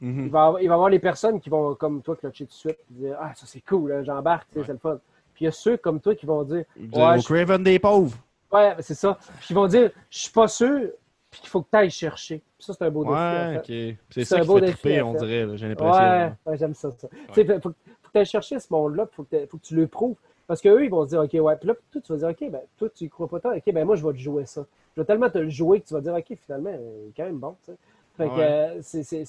[0.00, 0.26] Mhm.
[0.26, 2.44] Il va, y avoir, il va y avoir les personnes qui vont, comme toi, clutcher
[2.44, 4.62] tout de suite et dire Ah, ça c'est cool, hein, j'embarque, Ouais.
[4.66, 4.98] c'est le fun.
[5.34, 7.62] Puis il y a ceux comme toi qui vont dire Ouais, avez au je- Craven
[7.62, 8.16] des pauvres.
[8.52, 9.18] Ouais, c'est ça.
[9.38, 10.90] Puis ils vont dire Je suis pas sûr,
[11.30, 12.38] puis qu'il faut que tu ailles chercher.
[12.58, 13.14] Puis ça, c'est un beau défi.
[13.14, 13.92] Ouais, fait.
[13.92, 13.98] ok.
[14.10, 16.02] C'est ça un qui beau fait défi, triper, on dirait, j'ai l'impression.
[16.02, 16.90] Ouais, ouais, j'aime ça.
[16.98, 17.08] ça.
[17.28, 17.74] Faut, faut que
[18.12, 20.16] tu ailles chercher ce monde-là, faut t'aies- faut que tu le prouves.
[20.48, 21.56] Parce qu'eux, ils vont se dire, OK, ouais.
[21.56, 23.54] Puis là, toi, tu vas dire, OK, ben, toi, tu y crois pas tant.
[23.54, 24.66] OK, ben, moi, je vais te jouer ça.
[24.96, 27.12] Je vais tellement te le jouer que tu vas dire, OK, finalement, euh, il est
[27.16, 27.78] quand même bon, tu sais.
[28.16, 28.78] Fait que Ouais.
[28.82, 29.24] euh,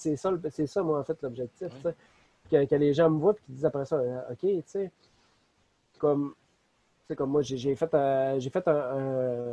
[0.55, 1.95] c'est ça, moi, en fait, l'objectif, tu sais.
[2.49, 4.91] Que, que les gens me voient, puis qu'ils disent après ça, euh, OK, tu sais,
[5.99, 6.33] comme.
[7.01, 7.89] Tu sais, comme moi, j'ai fait,
[8.39, 8.75] j'ai fait un,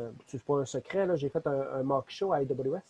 [0.09, 2.81] un- C'est pas un secret, là, j'ai fait un, un mock show à IWS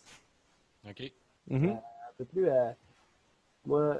[0.89, 1.11] OK?
[1.49, 1.69] Mhm.
[1.71, 1.79] un
[2.17, 2.47] peu plus.
[2.49, 2.71] euh,
[3.65, 3.97] moi,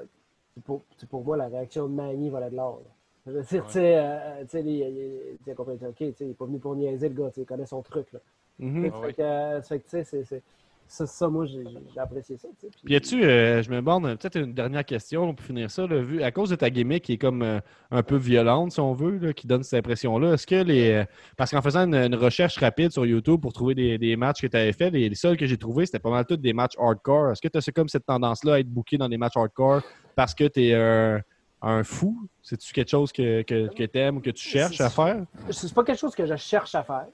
[0.54, 2.82] c'est pour, pour moi, la réaction de Manny valait de l'or.
[3.28, 3.66] Je veux dire, Ouais.
[3.66, 6.46] tu sais, euh, tu sais, les- les- tu sais, compris, ok, tu il est pas
[6.46, 8.06] venu pour niaiser le gars, tu il connaît son truc.
[8.12, 8.20] Là.
[8.58, 8.82] Mhm.
[8.84, 9.12] Fait, Ah ouais.
[9.12, 10.42] que, euh, fait que, tu sais, c'est-
[10.90, 11.62] ça, ça, moi, j'ai
[11.98, 12.48] apprécié ça.
[12.58, 15.70] tu Puis y a-tu, euh, je me demande, euh, peut-être une dernière question pour finir
[15.70, 17.60] ça, là, vu, à cause de ta gimmick qui est comme euh,
[17.90, 20.92] un peu violente, si on veut, là, qui donne cette impression-là, est-ce que les.
[20.92, 21.04] euh,
[21.36, 24.46] parce qu'en faisant une, une recherche rapide sur YouTube pour trouver des, des matchs que
[24.46, 26.74] tu avais fait, les, les seuls que j'ai trouvés, c'était pas mal tous des matchs
[26.78, 27.32] hardcore.
[27.32, 29.82] Est-ce que tu as comme cette tendance-là à être booké dans des matchs hardcore
[30.16, 31.20] parce que tu es un,
[31.62, 32.16] un fou?
[32.42, 35.24] C'est-tu quelque chose que, que, que tu aimes ou que tu cherches à faire?
[35.50, 37.06] C'est pas quelque chose que je cherche à faire.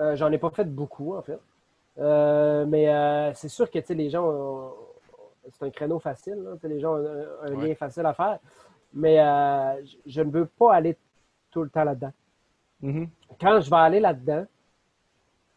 [0.00, 1.38] Euh, J'en ai pas fait beaucoup, en fait.
[1.98, 4.72] Euh, mais euh, c'est sûr que les gens, ont-
[5.52, 6.36] c'est un créneau facile.
[6.64, 7.68] les gens ont un, un Ouais.
[7.68, 8.38] lien facile à faire.
[8.92, 9.18] Mais
[9.84, 10.96] je- je ne veux pas aller
[11.50, 12.12] tout le temps là-dedans.
[12.80, 13.08] Mhm.
[13.40, 14.44] Quand je vais aller là-dedans,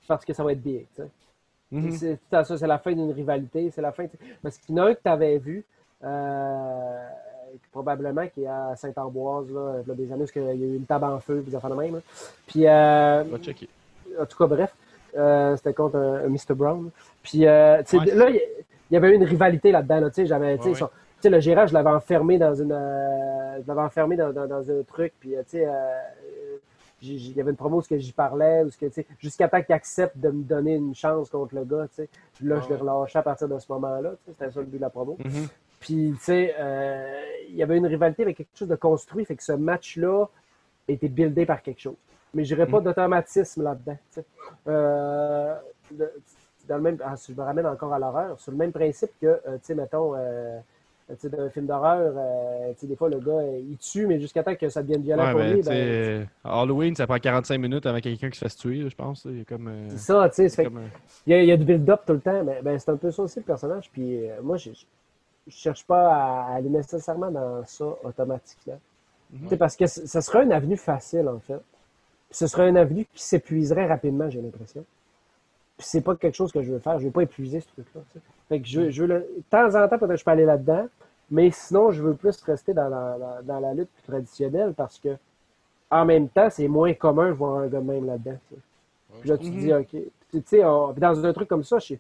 [0.08, 0.86] parce que ça va être big.
[1.72, 1.92] Mhm.
[1.92, 4.06] C'est la fin d'une rivalité, c'est la fin.
[4.42, 5.66] Parce qu'il y en a un que tu avais vu,
[6.04, 7.10] euh,
[7.72, 10.54] probablement qui est à Saint-Ambroise, là, il y a des années, parce qu'il y a
[10.54, 11.96] eu une table en feu, puis des affaires de même.
[11.96, 12.00] là.
[12.48, 13.70] Puis, euh, Va checker.
[14.20, 14.74] en tout cas, bref,
[15.18, 16.54] euh, c'était contre un, un Mr.
[16.56, 16.90] Brown.
[17.24, 18.06] Puis, euh, Ouais.
[18.16, 20.00] là, il y- y avait eu une rivalité là-dedans.
[20.02, 23.68] Là, tu sais, j'avais, tu sais, Ouais, le gérant, je l'avais enfermé dans une, je
[23.68, 25.14] l'avais enfermé dans, dans- dans un truc.
[25.20, 25.68] Puis, tu sais,
[27.02, 29.08] il y avait une promo où ce que j'y parlais, où ce que, tu sais,
[29.20, 31.86] jusqu'à temps qu'il accepte de me donner une chance contre le gars.
[31.90, 32.10] Tu sais,
[32.44, 32.90] là, je l'ai Ouais.
[32.90, 34.12] relâché à partir de ce moment-là.
[34.12, 35.18] tu sais, C'était ça le but de la promo.
[35.24, 35.48] Mhm.
[35.88, 39.38] Puis, tu sais, euh, il y avait une rivalité avec quelque chose de construit, fait
[39.38, 40.26] que ce match-là
[40.90, 41.96] a été buildé par quelque chose.
[42.34, 43.98] Mais je dirais pas d'automatisme là-dedans.
[44.68, 45.56] Euh,
[45.98, 46.12] le-
[46.68, 49.12] dans le même, ah, si je me ramène encore à l'horreur, sur le même principe
[49.22, 50.60] que, euh, tu sais, mettons, euh,
[51.10, 52.14] un film d'horreur,
[52.84, 55.40] des fois, le gars, il tue, mais jusqu'à temps que ça devienne violent Ouais, pour
[55.40, 58.94] ben, lui, ben, Halloween, ça prend 45 minutes avant quelqu'un qui se fasse tuer, je
[58.96, 59.24] pense.
[59.24, 59.72] Il y a comme.
[59.88, 60.70] c'est ça, tu sais.
[61.26, 63.40] Il y, a, du build-up tout le temps, mais ben, c'est un peu ça aussi
[63.40, 63.90] le personnage.
[63.90, 64.58] Puis moi,
[65.48, 68.80] je, cherche pas à aller nécessairement dans ça automatiquement.
[69.44, 71.60] Tu sais, Parce que ce serait une avenue facile, en fait.
[72.30, 74.84] Puis ce serait une avenue qui s'épuiserait rapidement, j'ai l'impression.
[75.78, 77.00] Puis c'est pas quelque chose que je veux faire.
[77.00, 78.02] Je veux pas épuiser ce truc-là.
[78.50, 79.20] Fait que je, veux- je veux le...
[79.20, 80.88] De temps en temps, peut-être que je peux aller là-dedans,
[81.30, 84.98] mais sinon, je veux plus rester dans la, la- dans la lutte plus traditionnelle parce
[84.98, 85.10] que,
[85.92, 88.38] en même temps, c'est moins commun de voir un gars de même là-dedans.
[89.20, 89.88] Puis là, tu te dis, OK.
[90.30, 91.96] Puis, tu sais, on- dans un truc comme ça, je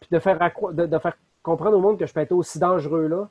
[0.00, 1.16] puis de faire, accro- de, de faire
[1.46, 3.28] comprendre au monde que je peux être aussi dangereux là.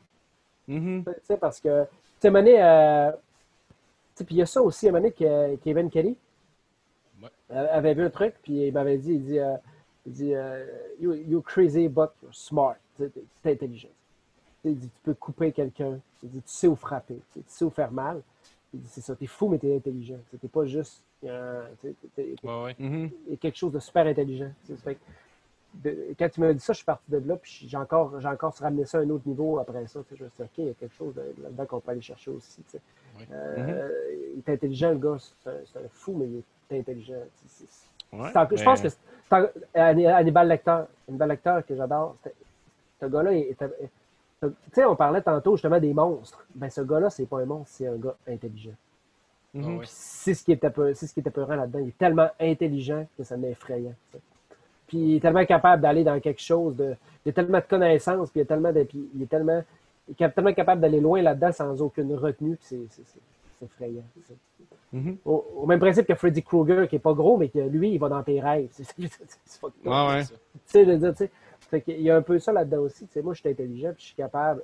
[1.24, 1.90] Sais, parce que, tu
[2.22, 3.12] sais, Mané, euh,
[4.16, 6.16] puis il y a ça aussi, à Mané, que Kevin Kelly
[7.22, 7.30] Ouais.
[7.52, 9.56] euh, avait vu un truc, puis il m'avait dit, il dit, euh,
[10.06, 10.66] il dit euh,
[11.00, 12.78] you, you're crazy, but you're smart.
[12.98, 13.12] T'es-
[13.46, 13.90] intelligent.
[14.64, 16.00] Il dit, tu peux couper quelqu'un.
[16.24, 17.20] Il dit, tu sais où frapper.
[17.34, 18.22] Tu sais, où faire mal.
[18.74, 20.18] Il dit, c'est ça, t'es fou, mais t'es intelligent.
[20.42, 21.68] T'es pas juste, euh,
[22.16, 22.76] t'es- Ouais, ouais.
[22.80, 24.52] Il y a quelque chose de super intelligent.
[24.84, 24.98] Fait
[25.84, 28.28] de- quand tu m'as dit ça, je suis parti de là, puis j'ai encore, j'ai
[28.28, 30.00] encore ramené ça à un autre niveau après ça.
[30.16, 32.02] Je me suis dit, OK, il y a quelque chose de- là-dedans qu'on peut aller
[32.02, 32.62] chercher aussi.
[33.32, 33.90] Euh,
[34.36, 35.18] Il est intelligent, le gars.
[35.44, 36.44] C'est un, fou, mais il
[36.76, 37.14] est intelligent.
[37.42, 39.00] tu sais, c'est- Ouais, c'est en- Je mais- pense que c'est
[39.32, 42.16] en- Hanni- Hannibal Lecter, Hannibal Lecter que j'adore.
[43.02, 46.46] Ce gars-là, tu sais, on parlait tantôt justement des monstres.
[46.54, 48.76] Ben, ce gars-là, c'est pas un monstre, c'est un gars intelligent.
[49.54, 49.78] Ah Mhm.
[49.78, 49.86] ouais.
[49.88, 51.80] C'est ce qui peu- c'est ce qui peurant là-dedans.
[51.80, 53.94] Il est tellement intelligent que ça m'effrayait.
[54.88, 56.96] Puis il est tellement capable d'aller dans quelque chose de.
[57.26, 59.64] Il a tellement de connaissances, puis il, a tellement de- puis il est tellement,
[60.08, 63.04] il est tellement capable d'aller loin là-dedans sans aucune retenue, puis c'est,
[63.64, 64.04] effrayant.
[64.94, 65.18] Mhm.
[65.26, 67.98] Au, au même principe que Freddy Krueger, qui est pas gros, mais que lui, il
[67.98, 68.68] va dans tes rêves.
[68.72, 68.88] C'est.
[69.86, 70.24] Ouais.
[70.24, 70.30] Tu
[70.66, 71.32] sais, je veux dire, tu sais.
[71.62, 73.08] Fait qu'il y a un peu ça là-dedans aussi.
[73.08, 74.62] Tu sais, moi, je suis intelligent, puis je suis capable.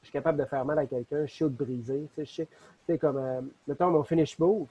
[0.00, 2.08] Je suis capable de faire mal à quelqu'un, je sais où te briser.
[2.14, 2.46] Tu sais,
[2.86, 4.68] je sais, comme, euh, mettons, mon finish move,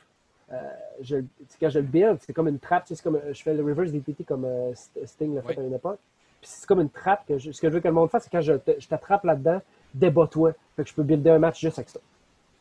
[1.02, 2.86] je, tu sais, quand je le build, c'est comme une trappe.
[2.86, 5.42] tu sais, C'est comme, euh, je fais le reverse DPT comme euh, St- Sting l'a
[5.42, 6.00] fait à une époque.
[6.42, 7.26] Puis c'est comme une trappe.
[7.28, 8.88] Que je- ce que je veux que le monde fasse, c'est quand je, te- je
[8.88, 9.62] t'attrape là-dedans,
[9.94, 10.54] débat-toi.
[10.76, 12.00] Fait que je peux builder un match juste avec ça.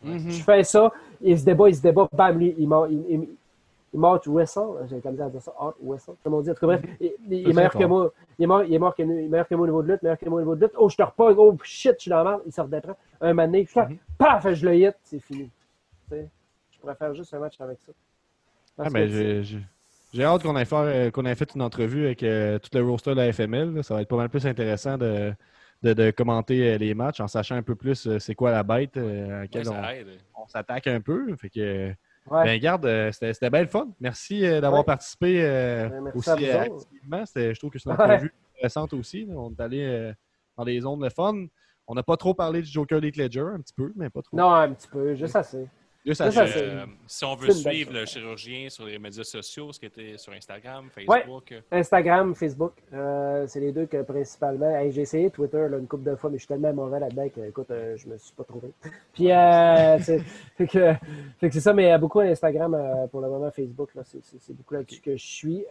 [0.02, 0.30] Mhm.
[0.30, 3.28] Je fais ça, il se débat, il se débat, bam, lui, il m'a- il, il,
[3.94, 4.86] il m'a out whistle.
[4.90, 6.50] J'ai comme à dire ça, out whistle, comme on dit.
[6.50, 8.12] En tout cas, bref, il, il est meilleur que moi.
[8.38, 9.92] Il est, mort, il, est mort que, il est meilleur que moi au niveau de
[9.92, 10.74] lutte, meilleur que moi au niveau de lutte.
[10.76, 12.42] Oh, je te repogne, oh shit, je suis dans la merde.
[12.46, 12.96] Il se redéprend.
[13.20, 13.96] Un moment donné, Mhm.
[14.18, 15.50] paf, je le hit, c'est fini.
[16.10, 16.28] Tu sais,
[16.78, 17.92] je pourrais faire juste un match avec ça.
[18.76, 19.58] Parce Ah, ben, j'ai- j'ai
[20.14, 22.82] j'ai hâte qu'on ait, fait, euh, qu'on ait fait une entrevue avec euh, tout le
[22.82, 23.74] roster de la FML.
[23.74, 23.82] là.
[23.82, 25.34] Ça va être pas mal plus intéressant de,
[25.82, 28.62] de, de commenter euh, les matchs en sachant un peu plus euh, c'est quoi la
[28.62, 30.06] bête euh, à laquelle on, aide.
[30.36, 31.34] on s'attaque un peu.
[31.36, 32.44] Fait que, ouais.
[32.44, 33.88] ben, garde, euh, c'était c'était bien le fun.
[34.00, 34.86] Merci euh, d'avoir Ouais.
[34.86, 37.26] participé euh, Ben, merci aussi activement.
[37.26, 38.02] C'était- Je trouve que c'est une Ouais.
[38.02, 39.26] entrevue intéressante aussi.
[39.26, 39.34] là.
[39.36, 40.12] On est allé euh,
[40.56, 41.34] dans des zones de fun.
[41.86, 44.36] On n'a pas trop parlé du Joker League Ledger, un petit peu, mais pas trop.
[44.36, 45.66] Non, un petit peu, juste assez.
[46.14, 50.16] Ça, Euh, si on veut suivre le chirurgien sur les médias sociaux, ce qui était
[50.18, 54.70] sur Instagram, Facebook, euh, Instagram, Facebook, euh, c'est les deux que principalement.
[54.76, 57.28] Hey, j'ai essayé Twitter là, une couple de fois, mais je suis tellement mauvais là-dedans
[57.28, 58.68] que, écoute, euh, je me suis pas trouvé.
[59.12, 60.20] Puis, euh, c'est
[60.56, 60.94] fait que,
[61.38, 64.38] fait que c'est ça, mais beaucoup Instagram euh, pour le moment, Facebook, là, c'est, c'est-
[64.40, 65.64] c'est beaucoup là-dessus que je suis.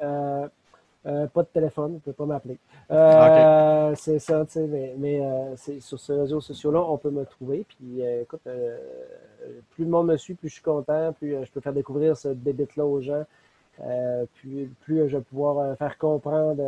[1.07, 2.57] Euh, pas de téléphone, vous pouvez pas m'appeler.
[2.91, 7.23] Euh, C'est ça, tu sais, mais, mais euh, sur ces réseaux sociaux-là, on peut me
[7.25, 7.65] trouver.
[7.69, 8.41] Puis, euh, écoute,
[9.71, 12.29] plus le monde me suit, plus je suis content, plus je peux faire découvrir ce
[12.29, 13.23] débit-là aux gens.
[14.41, 16.61] Plus, plus je vais pouvoir faire comprendre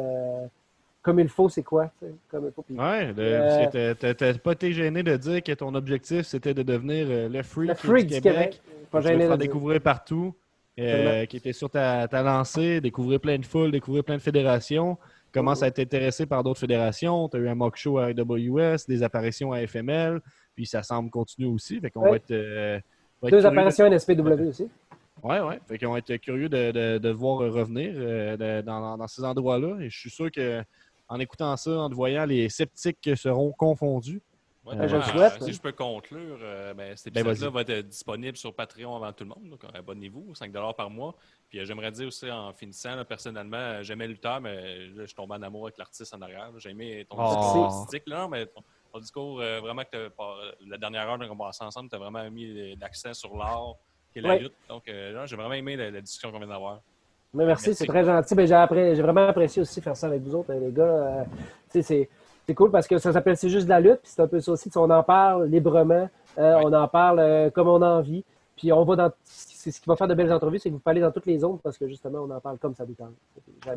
[1.02, 1.90] comme il faut, c'est quoi.
[2.30, 2.62] Comme il faut.
[2.62, 7.08] Puis, Ouais, Euh, t'as- pas été gêné de dire que ton objectif c'était de devenir
[7.30, 8.62] le freak, le freak du Québec.
[8.92, 10.34] Pas tu veux gêné te faire découvrir partout,
[10.80, 14.98] euh, qui était sur ta, ta lancée, découvrir plein de foules, découvrir plein de fédérations,
[15.32, 17.28] commence à être intéressé par d'autres fédérations.
[17.30, 20.22] Tu as eu un mock show à AWS, des apparitions à FML,
[20.56, 21.80] puis ça semble continuer aussi.
[21.80, 22.10] Fait qu'on Ouais.
[22.12, 22.32] va être.
[22.32, 22.80] euh,
[23.22, 24.64] va être Deux apparitions NSPW aussi.
[24.64, 24.70] de-
[25.22, 25.60] Ouais, ouais.
[25.68, 29.24] Fait qu'on va être curieux de, de, de voir revenir euh, de- dans, dans ces
[29.24, 29.78] endroits-là.
[29.82, 30.64] Et je suis sûr que
[31.10, 34.22] en écoutant ça, en te voyant, les sceptiques seront confondus.
[34.70, 37.50] Ouais, Ben, je le euh, souhaite, si je peux conclure, euh, ben, cet Ben, épisode-là
[37.50, 39.50] va être disponible sur Patreon avant tout le monde.
[39.50, 41.16] Donc, abonnez-vous, 5 par mois.
[41.50, 44.56] Puis euh, j'aimerais dire aussi en finissant, là, personnellement, euh, j'aimais le lutteur, mais
[44.88, 46.52] là, je suis tombé en amour avec l'artiste en arrière.
[46.52, 46.58] là.
[46.58, 47.28] J'ai aimé ton Oh.
[47.36, 48.62] discours artistique, là, mais ton,
[48.94, 50.12] ton discours, euh, vraiment, que
[50.68, 53.76] la dernière heure qu'on passait ensemble, tu as vraiment mis l'accent sur l'art,
[54.12, 54.40] qui est la Ouais.
[54.40, 54.54] lutte.
[54.68, 56.82] Donc, euh, là, j'ai vraiment aimé la, la discussion qu'on vient d'avoir.
[57.32, 57.84] Mais merci, Merci.
[57.84, 58.34] c'est très gentil.
[58.34, 60.84] Ben, j'ai, vraiment apprécié aussi faire ça avec vous autres, les gars.
[60.84, 61.24] Euh,
[61.72, 62.10] tu sais, c'est,
[62.50, 64.00] c'est cool parce que ça s'appelle C'est juste de la lutte.
[64.02, 64.72] Puis c'est un peu ça aussi.
[64.76, 66.10] On en parle librement.
[66.40, 66.62] euh, Ouais.
[66.66, 68.26] On en parle euh, comme on a envie.
[68.58, 69.12] Puis on va dans.
[69.24, 71.38] C'est ce qui va faire de belles entrevues, c'est que vous parlez dans toutes les
[71.38, 73.14] zones parce que justement, on en parle comme ça vous tente.
[73.64, 73.72] Ça.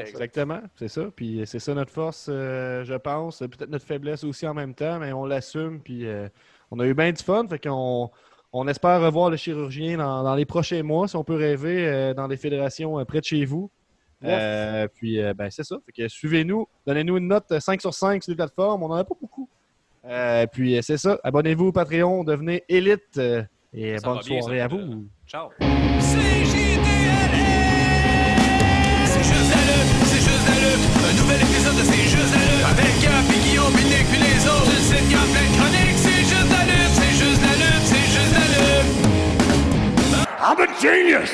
[0.00, 0.58] exactement.
[0.74, 1.02] C'est ça.
[1.14, 3.38] Puis c'est ça notre force, euh, je pense.
[3.38, 5.78] Peut-être notre faiblesse aussi en même temps, mais on l'assume.
[5.80, 6.04] Puis
[6.72, 7.46] on a eu bien du fun.
[7.48, 8.10] Fait qu'on
[8.52, 12.26] on espère revoir le chirurgien dans, dans les prochains mois, si on peut rêver, dans
[12.26, 13.70] des fédérations près de chez vous.
[14.22, 14.32] Yes.
[14.32, 15.76] Euh, puis euh, ben, c'est ça.
[15.84, 16.66] Fait que suivez-nous.
[16.86, 18.82] Donnez-nous une note euh, 5 sur 5 sur les plateformes.
[18.82, 19.48] On n'en a pas beaucoup.
[20.06, 21.18] Euh, puis euh, c'est ça.
[21.24, 22.24] Abonnez-vous au Patreon.
[22.24, 23.18] Devenez élite.
[23.18, 23.42] euh,
[23.74, 25.04] et Ça bonne bien, soirée à euh, vous.
[25.26, 25.50] Ciao!
[25.58, 27.36] CJDLL.
[29.04, 30.84] C'est juste la lutte, c'est juste la lutte.
[30.96, 32.64] Un nouvel épisode de C'est juste la lutte.
[32.72, 33.84] Avec Gap et Guillaume, puis
[34.22, 34.70] les autres.
[34.70, 35.98] Une site Gap, plein de chroniques.
[36.00, 38.92] C'est juste la lutte, c'est juste la lutte, c'est juste la lutte.
[40.40, 41.30] I'm a genius!